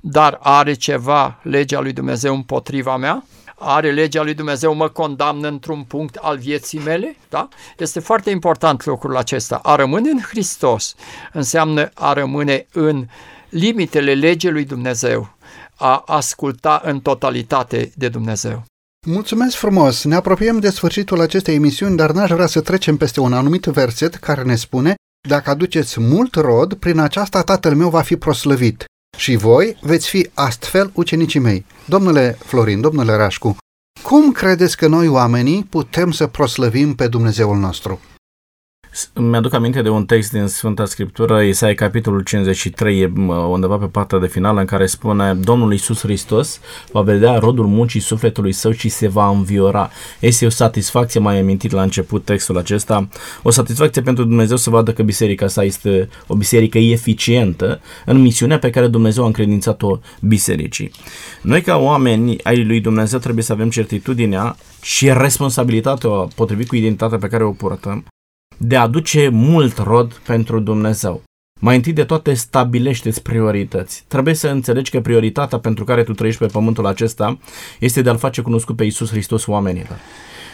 dar 0.00 0.38
are 0.42 0.72
ceva 0.72 1.38
legea 1.42 1.80
lui 1.80 1.92
Dumnezeu 1.92 2.34
împotriva 2.34 2.96
mea? 2.96 3.24
Are 3.64 3.90
legea 3.90 4.22
lui 4.22 4.34
Dumnezeu 4.34 4.74
mă 4.74 4.88
condamnă 4.88 5.48
într-un 5.48 5.82
punct 5.82 6.16
al 6.16 6.38
vieții 6.38 6.78
mele? 6.78 7.16
Da? 7.28 7.48
Este 7.78 8.00
foarte 8.00 8.30
important 8.30 8.84
lucrul 8.84 9.16
acesta. 9.16 9.60
A 9.62 9.74
rămâne 9.74 10.10
în 10.10 10.20
Hristos 10.20 10.94
înseamnă 11.32 11.90
a 11.94 12.12
rămâne 12.12 12.66
în 12.72 13.06
limitele 13.48 14.14
legii 14.14 14.50
lui 14.50 14.64
Dumnezeu 14.64 15.34
a 15.82 16.02
asculta 16.06 16.80
în 16.84 17.00
totalitate 17.00 17.92
de 17.94 18.08
Dumnezeu. 18.08 18.64
Mulțumesc 19.06 19.56
frumos! 19.56 20.04
Ne 20.04 20.14
apropiem 20.14 20.58
de 20.58 20.70
sfârșitul 20.70 21.20
acestei 21.20 21.54
emisiuni, 21.54 21.96
dar 21.96 22.10
n-aș 22.12 22.30
vrea 22.30 22.46
să 22.46 22.60
trecem 22.60 22.96
peste 22.96 23.20
un 23.20 23.32
anumit 23.32 23.64
verset 23.64 24.14
care 24.14 24.42
ne 24.42 24.54
spune 24.56 24.94
Dacă 25.28 25.50
aduceți 25.50 26.00
mult 26.00 26.34
rod, 26.34 26.74
prin 26.74 26.98
aceasta 26.98 27.42
tatăl 27.42 27.74
meu 27.74 27.88
va 27.88 28.00
fi 28.00 28.16
proslăvit 28.16 28.84
și 29.18 29.36
voi 29.36 29.76
veți 29.80 30.08
fi 30.08 30.30
astfel 30.34 30.90
ucenicii 30.94 31.40
mei. 31.40 31.66
Domnule 31.84 32.38
Florin, 32.44 32.80
domnule 32.80 33.14
Rașcu, 33.16 33.56
cum 34.02 34.32
credeți 34.32 34.76
că 34.76 34.86
noi 34.86 35.08
oamenii 35.08 35.64
putem 35.64 36.10
să 36.10 36.26
proslăvim 36.26 36.94
pe 36.94 37.08
Dumnezeul 37.08 37.56
nostru? 37.56 38.00
Mi-aduc 39.14 39.54
aminte 39.54 39.82
de 39.82 39.88
un 39.88 40.04
text 40.04 40.32
din 40.32 40.46
Sfânta 40.46 40.84
Scriptură, 40.84 41.42
Isaia 41.42 41.74
capitolul 41.74 42.22
53, 42.22 43.12
undeva 43.50 43.76
pe 43.76 43.86
partea 43.86 44.18
de 44.18 44.26
finală, 44.26 44.60
în 44.60 44.66
care 44.66 44.86
spune 44.86 45.34
Domnul 45.34 45.72
Iisus 45.72 46.00
Hristos 46.00 46.60
va 46.90 47.00
vedea 47.00 47.38
rodul 47.38 47.66
muncii 47.66 48.00
sufletului 48.00 48.52
său 48.52 48.72
și 48.72 48.88
se 48.88 49.08
va 49.08 49.28
înviora. 49.28 49.90
Este 50.20 50.46
o 50.46 50.48
satisfacție, 50.48 51.20
mai 51.20 51.40
amintit 51.40 51.70
la 51.70 51.82
început 51.82 52.24
textul 52.24 52.58
acesta, 52.58 53.08
o 53.42 53.50
satisfacție 53.50 54.02
pentru 54.02 54.24
Dumnezeu 54.24 54.56
să 54.56 54.70
vadă 54.70 54.92
că 54.92 55.02
biserica 55.02 55.46
sa 55.46 55.64
este 55.64 56.08
o 56.26 56.34
biserică 56.34 56.78
eficientă 56.78 57.80
în 58.06 58.20
misiunea 58.20 58.58
pe 58.58 58.70
care 58.70 58.86
Dumnezeu 58.86 59.22
a 59.22 59.26
încredințat-o 59.26 59.98
bisericii. 60.20 60.90
Noi 61.42 61.60
ca 61.62 61.76
oameni 61.76 62.36
ai 62.42 62.64
lui 62.64 62.80
Dumnezeu 62.80 63.18
trebuie 63.18 63.44
să 63.44 63.52
avem 63.52 63.70
certitudinea 63.70 64.56
și 64.82 65.12
responsabilitatea 65.12 66.10
potrivit 66.10 66.68
cu 66.68 66.76
identitatea 66.76 67.18
pe 67.18 67.28
care 67.28 67.44
o 67.44 67.50
purtăm 67.50 68.04
de 68.56 68.76
a 68.76 68.80
aduce 68.80 69.28
mult 69.28 69.78
rod 69.78 70.12
pentru 70.26 70.60
Dumnezeu. 70.60 71.22
Mai 71.60 71.76
întâi 71.76 71.92
de 71.92 72.04
toate 72.04 72.34
stabilește-ți 72.34 73.22
priorități. 73.22 74.04
Trebuie 74.08 74.34
să 74.34 74.48
înțelegi 74.48 74.90
că 74.90 75.00
prioritatea 75.00 75.58
pentru 75.58 75.84
care 75.84 76.02
tu 76.02 76.12
trăiești 76.12 76.40
pe 76.40 76.52
pământul 76.52 76.86
acesta 76.86 77.38
este 77.78 78.02
de 78.02 78.08
a-L 78.08 78.18
face 78.18 78.40
cunoscut 78.40 78.76
pe 78.76 78.84
Iisus 78.84 79.10
Hristos 79.10 79.46
oamenilor. 79.46 79.98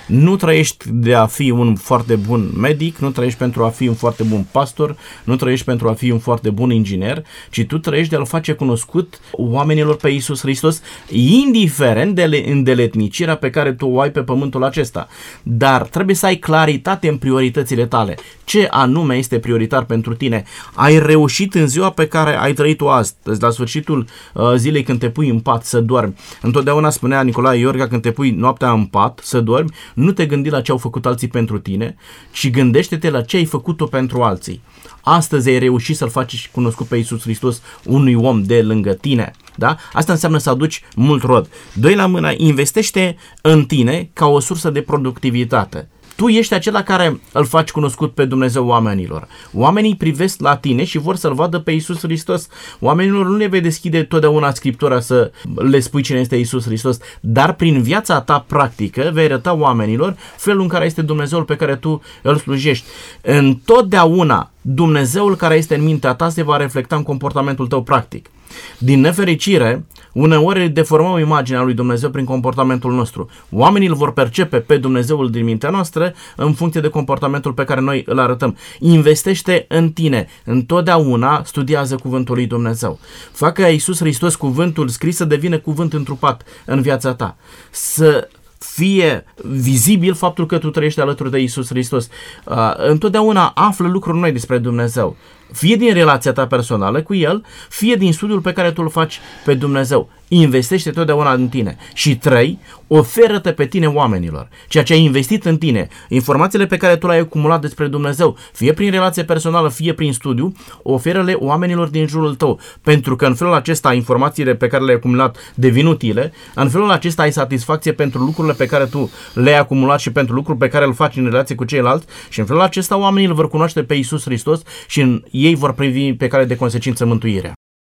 Nu 0.09 0.37
trăiești 0.37 0.85
de 0.91 1.15
a 1.15 1.27
fi 1.27 1.51
un 1.51 1.75
foarte 1.75 2.17
bun 2.17 2.51
medic, 2.57 2.99
nu 2.99 3.11
trăiești 3.11 3.39
pentru 3.39 3.65
a 3.65 3.69
fi 3.69 3.89
un 3.89 3.95
foarte 3.95 4.23
bun 4.23 4.47
pastor, 4.53 4.97
nu 5.25 5.37
trăiești 5.37 5.65
pentru 5.65 5.89
a 5.89 5.93
fi 5.93 6.11
un 6.11 6.19
foarte 6.19 6.51
bun 6.51 6.71
inginer, 6.71 7.25
ci 7.51 7.65
tu 7.65 7.79
trăiești 7.79 8.11
de 8.11 8.17
a-L 8.17 8.27
face 8.27 8.53
cunoscut 8.53 9.21
oamenilor 9.33 9.97
pe 9.97 10.09
Iisus 10.09 10.41
Hristos, 10.41 10.83
indiferent 11.11 12.15
de 12.15 12.45
îndeletnicirea 12.49 13.37
pe 13.37 13.51
care 13.51 13.73
tu 13.73 13.87
o 13.87 14.01
ai 14.01 14.11
pe 14.11 14.23
pământul 14.23 14.65
acesta. 14.65 15.09
Dar 15.43 15.83
trebuie 15.83 16.17
să 16.17 16.27
ai 16.27 16.37
claritate 16.37 17.09
în 17.09 17.17
prioritățile 17.17 17.87
tale. 17.87 18.17
Ce 18.45 18.67
anume 18.71 19.15
este 19.15 19.39
prioritar 19.39 19.85
pentru 19.85 20.15
tine? 20.15 20.45
Ai 20.75 20.99
reușit 20.99 21.55
în 21.55 21.67
ziua 21.67 21.91
pe 21.91 22.07
care 22.07 22.39
ai 22.39 22.53
trăit-o 22.53 22.91
astăzi, 22.91 23.43
la 23.43 23.51
sfârșitul 23.51 24.07
uh, 24.35 24.53
zilei 24.57 24.83
când 24.83 24.99
te 24.99 25.11
pui 25.11 25.29
în 25.29 25.41
pat 25.41 25.65
să 25.65 25.81
dormi. 25.81 26.15
Întotdeauna 26.43 26.91
spunea 26.91 27.23
Nicolae 27.23 27.59
Iorga 27.59 27.89
când 27.89 28.03
te 28.03 28.11
pui 28.11 28.31
noaptea 28.31 28.71
în 28.71 28.85
pat 28.85 29.21
să 29.23 29.41
dormi, 29.41 29.71
nu 29.99 30.13
te 30.13 30.27
gândi 30.27 30.49
la 30.49 30.61
ce 30.61 30.71
au 30.71 30.77
făcut 30.77 31.07
alții 31.07 31.29
pentru 31.29 31.59
tine, 31.59 31.97
ci 32.33 32.51
gândește-te 32.51 33.11
la 33.11 33.23
ce 33.23 33.37
ai 33.37 33.45
făcut-o 33.45 33.87
pentru 33.87 34.23
alții. 34.23 34.63
Astăzi 35.01 35.49
ai 35.49 35.59
reușit 35.59 35.97
să-L 35.97 36.09
faci 36.09 36.51
cunoscut 36.53 36.87
pe 36.87 36.97
Iisus 36.97 37.23
Hristos 37.23 37.63
unui 37.85 38.15
om 38.15 38.43
de 38.43 38.63
lângă 38.63 38.93
tine. 38.93 39.31
Da? 39.57 39.77
Asta 39.93 40.13
înseamnă 40.13 40.39
să 40.39 40.51
aduci 40.51 40.83
mult 40.97 41.23
rod. 41.23 41.49
Doi 41.73 41.95
la 41.95 42.07
mână, 42.07 42.33
investește 42.37 43.17
în 43.43 43.65
tine 43.65 44.11
ca 44.13 44.27
o 44.27 44.41
sursă 44.41 44.71
de 44.71 44.81
productivitate 44.81 45.89
tu 46.19 46.29
ești 46.29 46.55
acela 46.55 46.83
care 46.83 47.21
îl 47.33 47.45
faci 47.45 47.71
cunoscut 47.71 48.15
pe 48.15 48.25
Dumnezeu 48.25 48.67
oamenilor. 48.67 49.29
Oamenii 49.53 49.97
privesc 49.97 50.41
la 50.41 50.57
tine 50.57 50.85
și 50.85 50.99
vor 50.99 51.17
să-L 51.17 51.35
vadă 51.35 51.59
pe 51.59 51.71
Isus 51.71 51.99
Hristos. 51.99 52.49
Oamenilor 52.81 53.27
nu 53.27 53.37
le 53.37 53.47
vei 53.47 53.61
deschide 53.61 54.03
totdeauna 54.03 54.53
Scriptura 54.53 55.01
să 55.01 55.31
le 55.55 55.81
spui 55.81 56.03
cine 56.03 56.19
este 56.19 56.37
Isus 56.37 56.65
Hristos, 56.65 56.99
dar 57.21 57.53
prin 57.53 57.83
viața 57.83 58.21
ta 58.21 58.45
practică 58.49 59.11
vei 59.13 59.25
arăta 59.25 59.55
oamenilor 59.55 60.17
felul 60.37 60.63
în 60.63 60.69
care 60.69 60.85
este 60.85 61.03
Dumnezeul 61.03 61.45
pe 61.45 61.57
care 61.57 61.77
tu 61.77 62.03
îl 62.23 62.37
slujești. 62.37 62.85
Întotdeauna 63.21 64.51
Dumnezeul 64.61 65.37
care 65.37 65.55
este 65.55 65.75
în 65.75 65.85
mintea 65.85 66.15
ta 66.15 66.29
se 66.29 66.43
va 66.43 66.57
reflecta 66.57 66.97
în 66.97 67.03
comportamentul 67.03 67.67
tău 67.67 67.83
practic. 67.83 68.31
Din 68.79 69.01
nefericire, 69.01 69.85
uneori 70.19 70.69
deformăm 70.69 71.19
imaginea 71.19 71.63
lui 71.63 71.75
Dumnezeu 71.75 72.11
prin 72.11 72.25
comportamentul 72.25 72.93
nostru. 72.93 73.29
Oamenii 73.51 73.89
îl 73.89 73.95
vor 73.95 74.13
percepe 74.13 74.59
pe 74.59 74.77
Dumnezeul 74.77 75.31
din 75.31 75.45
mintea 75.45 75.71
noastră 75.71 76.15
în 76.37 76.53
funcție 76.53 76.81
de 76.81 76.89
comportamentul 76.89 77.53
pe 77.53 77.65
care 77.65 77.81
noi 77.81 78.03
îl 78.07 78.19
arătăm. 78.19 78.57
Investește 78.79 79.65
în 79.69 79.91
tine. 79.91 80.27
Întotdeauna 80.45 81.43
studiază 81.45 81.97
cuvântul 81.97 82.35
lui 82.35 82.47
Dumnezeu. 82.47 82.99
Facă 83.33 83.67
Iisus 83.67 83.99
Hristos 83.99 84.35
cuvântul 84.35 84.89
scris 84.89 85.17
să 85.17 85.25
devină 85.25 85.59
cuvânt 85.59 85.93
întrupat 85.93 86.43
în 86.65 86.81
viața 86.81 87.15
ta. 87.15 87.37
Să 87.71 88.29
fie 88.59 89.25
vizibil 89.45 90.15
faptul 90.15 90.47
că 90.47 90.59
tu 90.59 90.71
trăiești 90.71 91.01
alături 91.01 91.31
de 91.31 91.39
Isus 91.39 91.69
Hristos. 91.69 92.09
Uh, 92.45 92.73
întotdeauna 92.77 93.53
află 93.55 93.89
lucruri 93.89 94.19
noi 94.19 94.33
despre 94.33 94.59
Dumnezeu. 94.59 95.17
Fie 95.53 95.77
din 95.77 95.93
relația 95.93 96.33
ta 96.33 96.47
personală 96.47 97.03
cu 97.03 97.15
El, 97.15 97.45
fie 97.69 97.95
din 97.95 98.13
studiul 98.13 98.41
pe 98.41 98.53
care 98.53 98.73
tu 98.73 98.83
îl 98.83 98.91
faci 98.91 99.21
pe 99.45 99.55
Dumnezeu. 99.55 100.09
Investește 100.29 100.91
totdeauna 100.91 101.33
în 101.33 101.49
tine. 101.49 101.77
Și 101.95 102.17
trei, 102.17 102.59
oferă-te 102.87 103.53
pe 103.53 103.67
tine 103.67 103.87
oamenilor. 103.87 104.49
Ceea 104.69 104.85
ce 104.85 104.93
ai 104.93 105.03
investit 105.03 105.45
în 105.45 105.59
tine, 105.59 105.89
informațiile 106.09 106.67
pe 106.67 106.77
care 106.77 106.97
tu 106.97 107.07
le-ai 107.07 107.19
acumulat 107.19 107.61
despre 107.61 107.87
Dumnezeu, 107.87 108.37
fie 108.53 108.73
prin 108.73 108.91
relație 108.91 109.25
personală, 109.25 109.69
fie 109.69 109.93
prin 109.93 110.13
studiu, 110.13 110.53
oferă-le 110.83 111.33
oamenilor 111.33 111.89
din 111.89 112.07
jurul 112.07 112.35
tău. 112.35 112.61
Pentru 112.83 113.17
că 113.17 113.27
în 113.27 113.35
felul 113.35 113.55
acesta 113.55 113.93
informațiile 113.93 114.55
pe 114.55 114.67
care 114.67 114.85
le-ai 114.85 114.97
acumulat 114.97 115.37
devin 115.55 115.87
utile, 115.87 116.33
în 116.55 116.69
felul 116.69 116.91
acesta 116.91 117.23
ai 117.23 117.33
satisfacție 117.33 117.93
pentru 117.93 118.23
lucrurile 118.23 118.55
pe 118.55 118.67
care 118.67 118.85
tu 118.85 119.11
le-ai 119.35 119.59
acumulat 119.59 120.01
și 120.01 120.13
pentru 120.13 120.35
lucruri 120.35 120.59
pe 120.59 120.69
care 120.69 120.85
îl 120.85 120.95
faci 120.95 121.17
în 121.17 121.25
relație 121.25 121.55
cu 121.55 121.65
ceilalți 121.65 122.07
și 122.29 122.41
în 122.41 122.47
felul 122.47 122.63
acesta 122.63 122.99
oamenii 122.99 123.29
îl 123.29 123.35
vor 123.35 123.49
cunoaște 123.49 123.83
pe 123.83 123.95
Isus 123.95 124.23
Hristos 124.25 124.63
și 124.87 125.01
în 125.01 125.23
ei 125.45 125.55
vor 125.55 125.73
privi 125.73 126.15
pe 126.15 126.27
care 126.27 126.45
de 126.45 126.57
consecință 126.57 127.05
mântuirea. 127.05 127.53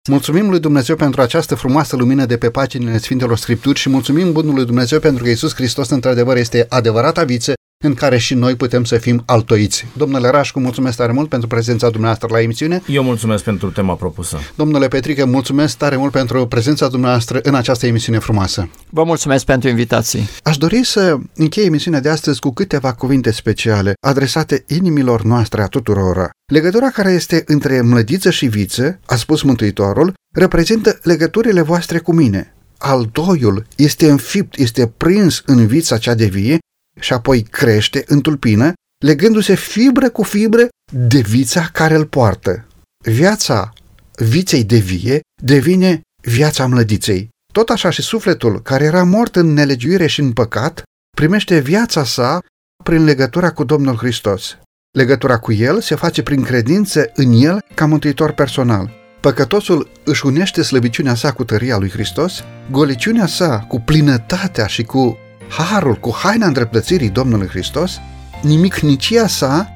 Mulțumim 0.10 0.50
lui 0.50 0.60
Dumnezeu 0.60 0.96
pentru 0.96 1.22
această 1.22 1.56
frumoasă 1.56 1.96
lumină 1.96 2.26
de 2.26 2.38
pe 2.38 2.50
paginile 2.50 2.98
Sfintelor 2.98 3.38
Scripturi 3.38 3.80
și 3.80 3.90
mulțumim 3.90 4.32
Bunului 4.32 4.66
Dumnezeu 4.66 5.00
pentru 5.00 5.24
că 5.24 5.30
Isus 5.30 5.54
Hristos 5.54 5.90
într-adevăr 5.90 6.38
este 6.38 6.66
adevărata 6.70 7.24
viță 7.24 7.54
în 7.84 7.94
care 7.94 8.18
și 8.18 8.34
noi 8.34 8.56
putem 8.56 8.84
să 8.84 8.98
fim 8.98 9.24
altoiți. 9.26 9.86
Domnule 9.98 10.30
Rașcu, 10.30 10.60
mulțumesc 10.60 10.98
tare 10.98 11.12
mult 11.12 11.30
pentru 11.30 11.48
prezența 11.48 11.90
dumneavoastră 11.90 12.28
la 12.32 12.42
emisiune. 12.42 12.82
Eu 12.88 13.04
mulțumesc 13.04 13.44
pentru 13.44 13.72
tema 13.72 13.94
propusă. 13.94 14.38
Domnule 14.56 14.88
Petrică, 14.88 15.26
mulțumesc 15.26 15.78
tare 15.78 15.96
mult 15.96 16.12
pentru 16.12 16.48
prezența 16.48 16.88
dumneavoastră 16.88 17.40
în 17.44 17.56
această 17.56 17.86
emisiune 17.86 18.20
frumoasă. 18.20 18.70
Vă 18.90 19.04
mulțumesc 19.04 19.46
pentru 19.46 19.70
invitații. 19.70 20.30
Aș 20.44 20.58
dori 20.58 20.86
să 20.86 21.18
închei 21.36 21.66
emisiunea 21.66 22.00
de 22.00 22.10
astăzi 22.10 22.40
cu 22.40 22.54
câteva 22.54 22.94
cuvinte 22.94 23.32
speciale 23.32 23.94
adresate 24.08 24.64
inimilor 24.68 25.24
noastre 25.24 25.62
a 25.62 25.68
tuturora. 25.68 26.30
Legătura 26.52 26.90
care 26.90 27.12
este 27.12 27.44
între 27.46 27.82
mlădiță 27.82 28.30
și 28.30 28.46
viță, 28.46 29.00
a 29.06 29.16
spus 29.16 29.42
Mântuitorul, 29.42 30.14
reprezintă 30.36 31.00
legăturile 31.04 31.62
voastre 31.62 31.98
cu 31.98 32.14
mine. 32.14 32.54
Al 32.78 33.10
doiul 33.12 33.66
este 33.76 34.10
înfipt, 34.10 34.58
este 34.58 34.88
prins 34.88 35.42
în 35.46 35.68
vița 35.68 35.98
cea 35.98 36.14
de 36.14 36.26
vie 36.26 36.58
și 37.04 37.14
apoi 37.14 37.42
crește 37.42 38.04
în 38.08 38.22
tulpină, 38.22 38.74
legându-se 39.06 39.56
fibră 39.56 40.10
cu 40.10 40.24
fibră 40.24 40.68
de 40.92 41.20
vița 41.20 41.70
care 41.74 41.96
îl 41.96 42.06
poartă. 42.06 42.68
Viața 43.06 43.74
viței 44.16 44.64
de 44.64 44.78
vie 44.78 45.20
devine 45.42 46.02
viața 46.22 46.68
mlădiței. 46.68 47.30
Tot 47.54 47.70
așa 47.70 47.90
și 47.90 48.02
sufletul, 48.02 48.62
care 48.62 48.84
era 48.84 49.04
mort 49.04 49.36
în 49.36 49.54
nelegiuire 49.54 50.08
și 50.08 50.20
în 50.20 50.34
păcat, 50.34 50.84
primește 51.18 51.60
viața 51.60 52.04
sa 52.04 52.40
prin 52.84 53.04
legătura 53.04 53.52
cu 53.52 53.64
Domnul 53.64 53.98
Hristos. 53.98 54.58
Legătura 54.98 55.40
cu 55.40 55.52
El 55.52 55.82
se 55.82 55.96
face 55.96 56.24
prin 56.24 56.44
credință 56.44 57.12
în 57.14 57.32
El 57.32 57.60
ca 57.76 57.86
mântuitor 57.86 58.32
personal. 58.32 58.92
Păcătosul 59.22 59.92
își 60.04 60.26
unește 60.26 60.62
slăbiciunea 60.62 61.16
sa 61.16 61.32
cu 61.32 61.44
tăria 61.44 61.78
lui 61.78 61.90
Hristos, 61.90 62.44
goliciunea 62.72 63.26
sa 63.26 63.60
cu 63.60 63.80
plinătatea 63.80 64.68
și 64.68 64.84
cu 64.84 65.18
harul, 65.62 65.96
cu 65.96 66.16
haina 66.22 66.46
îndreptățirii 66.46 67.10
Domnului 67.10 67.48
Hristos, 67.48 68.00
nimicnicia 68.42 69.28
sa 69.28 69.68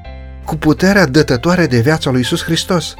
cu 0.44 0.56
puterea 0.56 1.06
dătătoare 1.06 1.66
de 1.66 1.80
viața 1.80 2.10
lui 2.10 2.20
Isus 2.20 2.42
Hristos. 2.42 2.94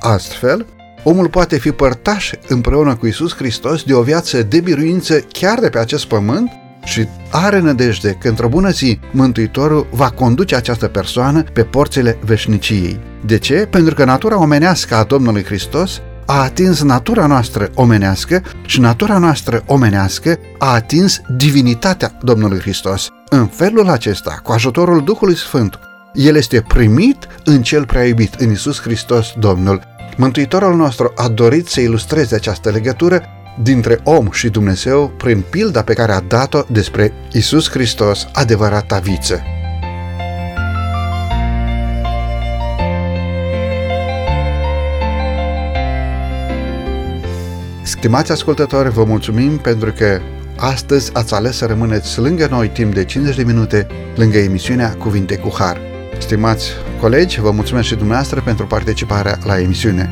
Astfel, 0.00 0.66
omul 1.04 1.28
poate 1.28 1.58
fi 1.58 1.70
părtaș 1.70 2.30
împreună 2.48 2.94
cu 2.94 3.06
Isus 3.06 3.34
Hristos 3.34 3.82
de 3.82 3.94
o 3.94 4.02
viață 4.02 4.42
de 4.42 4.60
biruință 4.60 5.18
chiar 5.20 5.58
de 5.58 5.68
pe 5.68 5.78
acest 5.78 6.04
pământ 6.06 6.50
și 6.84 7.06
are 7.30 7.58
nădejde 7.58 8.16
că 8.20 8.28
într-o 8.28 8.48
bună 8.48 8.70
zi 8.70 8.98
Mântuitorul 9.10 9.86
va 9.90 10.10
conduce 10.10 10.56
această 10.56 10.86
persoană 10.86 11.42
pe 11.42 11.62
porțile 11.62 12.18
veșniciei. 12.24 13.00
De 13.26 13.38
ce? 13.38 13.66
Pentru 13.70 13.94
că 13.94 14.04
natura 14.04 14.38
omenească 14.38 14.94
a 14.94 15.04
Domnului 15.04 15.44
Hristos 15.44 16.00
a 16.32 16.42
atins 16.42 16.82
natura 16.82 17.26
noastră 17.26 17.70
omenească 17.74 18.42
și 18.66 18.80
natura 18.80 19.18
noastră 19.18 19.62
omenească 19.66 20.38
a 20.58 20.72
atins 20.72 21.20
divinitatea 21.36 22.18
Domnului 22.22 22.60
Hristos. 22.60 23.08
În 23.28 23.46
felul 23.46 23.88
acesta, 23.88 24.40
cu 24.42 24.52
ajutorul 24.52 25.04
Duhului 25.04 25.36
Sfânt, 25.36 25.78
el 26.14 26.36
este 26.36 26.64
primit 26.68 27.26
în 27.44 27.62
cel 27.62 27.86
prea 27.86 28.06
iubit, 28.06 28.34
în 28.34 28.50
Isus 28.50 28.80
Hristos 28.80 29.26
Domnul. 29.38 29.82
Mântuitorul 30.16 30.76
nostru 30.76 31.12
a 31.16 31.28
dorit 31.28 31.66
să 31.66 31.80
ilustreze 31.80 32.34
această 32.34 32.70
legătură 32.70 33.22
dintre 33.62 34.00
om 34.04 34.30
și 34.30 34.48
Dumnezeu 34.48 35.08
prin 35.08 35.44
pilda 35.50 35.82
pe 35.82 35.94
care 35.94 36.12
a 36.12 36.20
dat-o 36.20 36.62
despre 36.68 37.12
Isus 37.32 37.70
Hristos, 37.70 38.26
adevărata 38.32 38.98
viță. 38.98 39.42
Stimați 48.02 48.32
ascultători, 48.32 48.90
vă 48.90 49.04
mulțumim 49.04 49.58
pentru 49.58 49.92
că 49.92 50.20
astăzi 50.56 51.14
ați 51.14 51.34
ales 51.34 51.56
să 51.56 51.66
rămâneți 51.66 52.18
lângă 52.18 52.46
noi 52.50 52.68
timp 52.68 52.94
de 52.94 53.04
50 53.04 53.36
de 53.36 53.42
minute, 53.42 53.86
lângă 54.14 54.38
emisiunea 54.38 54.94
Cuvinte 54.98 55.36
cu 55.36 55.54
Har. 55.58 55.80
Stimați 56.18 56.70
colegi, 57.00 57.40
vă 57.40 57.50
mulțumesc 57.50 57.86
și 57.86 57.94
dumneavoastră 57.94 58.40
pentru 58.40 58.66
participarea 58.66 59.38
la 59.44 59.60
emisiune. 59.60 60.10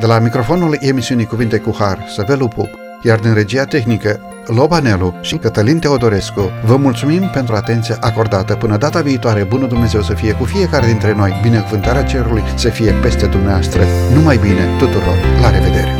De 0.00 0.06
la 0.06 0.18
microfonul 0.18 0.76
emisiunii 0.80 1.26
Cuvinte 1.26 1.58
cu 1.58 1.74
Har, 1.78 2.04
Săvelu 2.14 2.48
Pup, 2.48 2.68
iar 3.02 3.18
din 3.18 3.34
regia 3.34 3.64
tehnică 3.64 4.20
Lobanelu 4.46 5.14
și 5.20 5.36
Cătălin 5.36 5.78
Teodorescu, 5.78 6.50
vă 6.64 6.76
mulțumim 6.76 7.30
pentru 7.32 7.54
atenția 7.54 7.96
acordată. 8.00 8.54
Până 8.54 8.76
data 8.76 9.00
viitoare, 9.00 9.42
bunul 9.42 9.68
Dumnezeu 9.68 10.02
să 10.02 10.14
fie 10.14 10.32
cu 10.32 10.44
fiecare 10.44 10.86
dintre 10.86 11.14
noi, 11.14 11.40
binecuvântarea 11.42 12.04
cerului 12.04 12.42
să 12.56 12.68
fie 12.68 12.92
peste 12.92 13.26
dumneavoastră. 13.26 13.82
Numai 14.14 14.36
bine 14.36 14.68
tuturor! 14.78 15.16
La 15.40 15.50
revedere! 15.50 15.95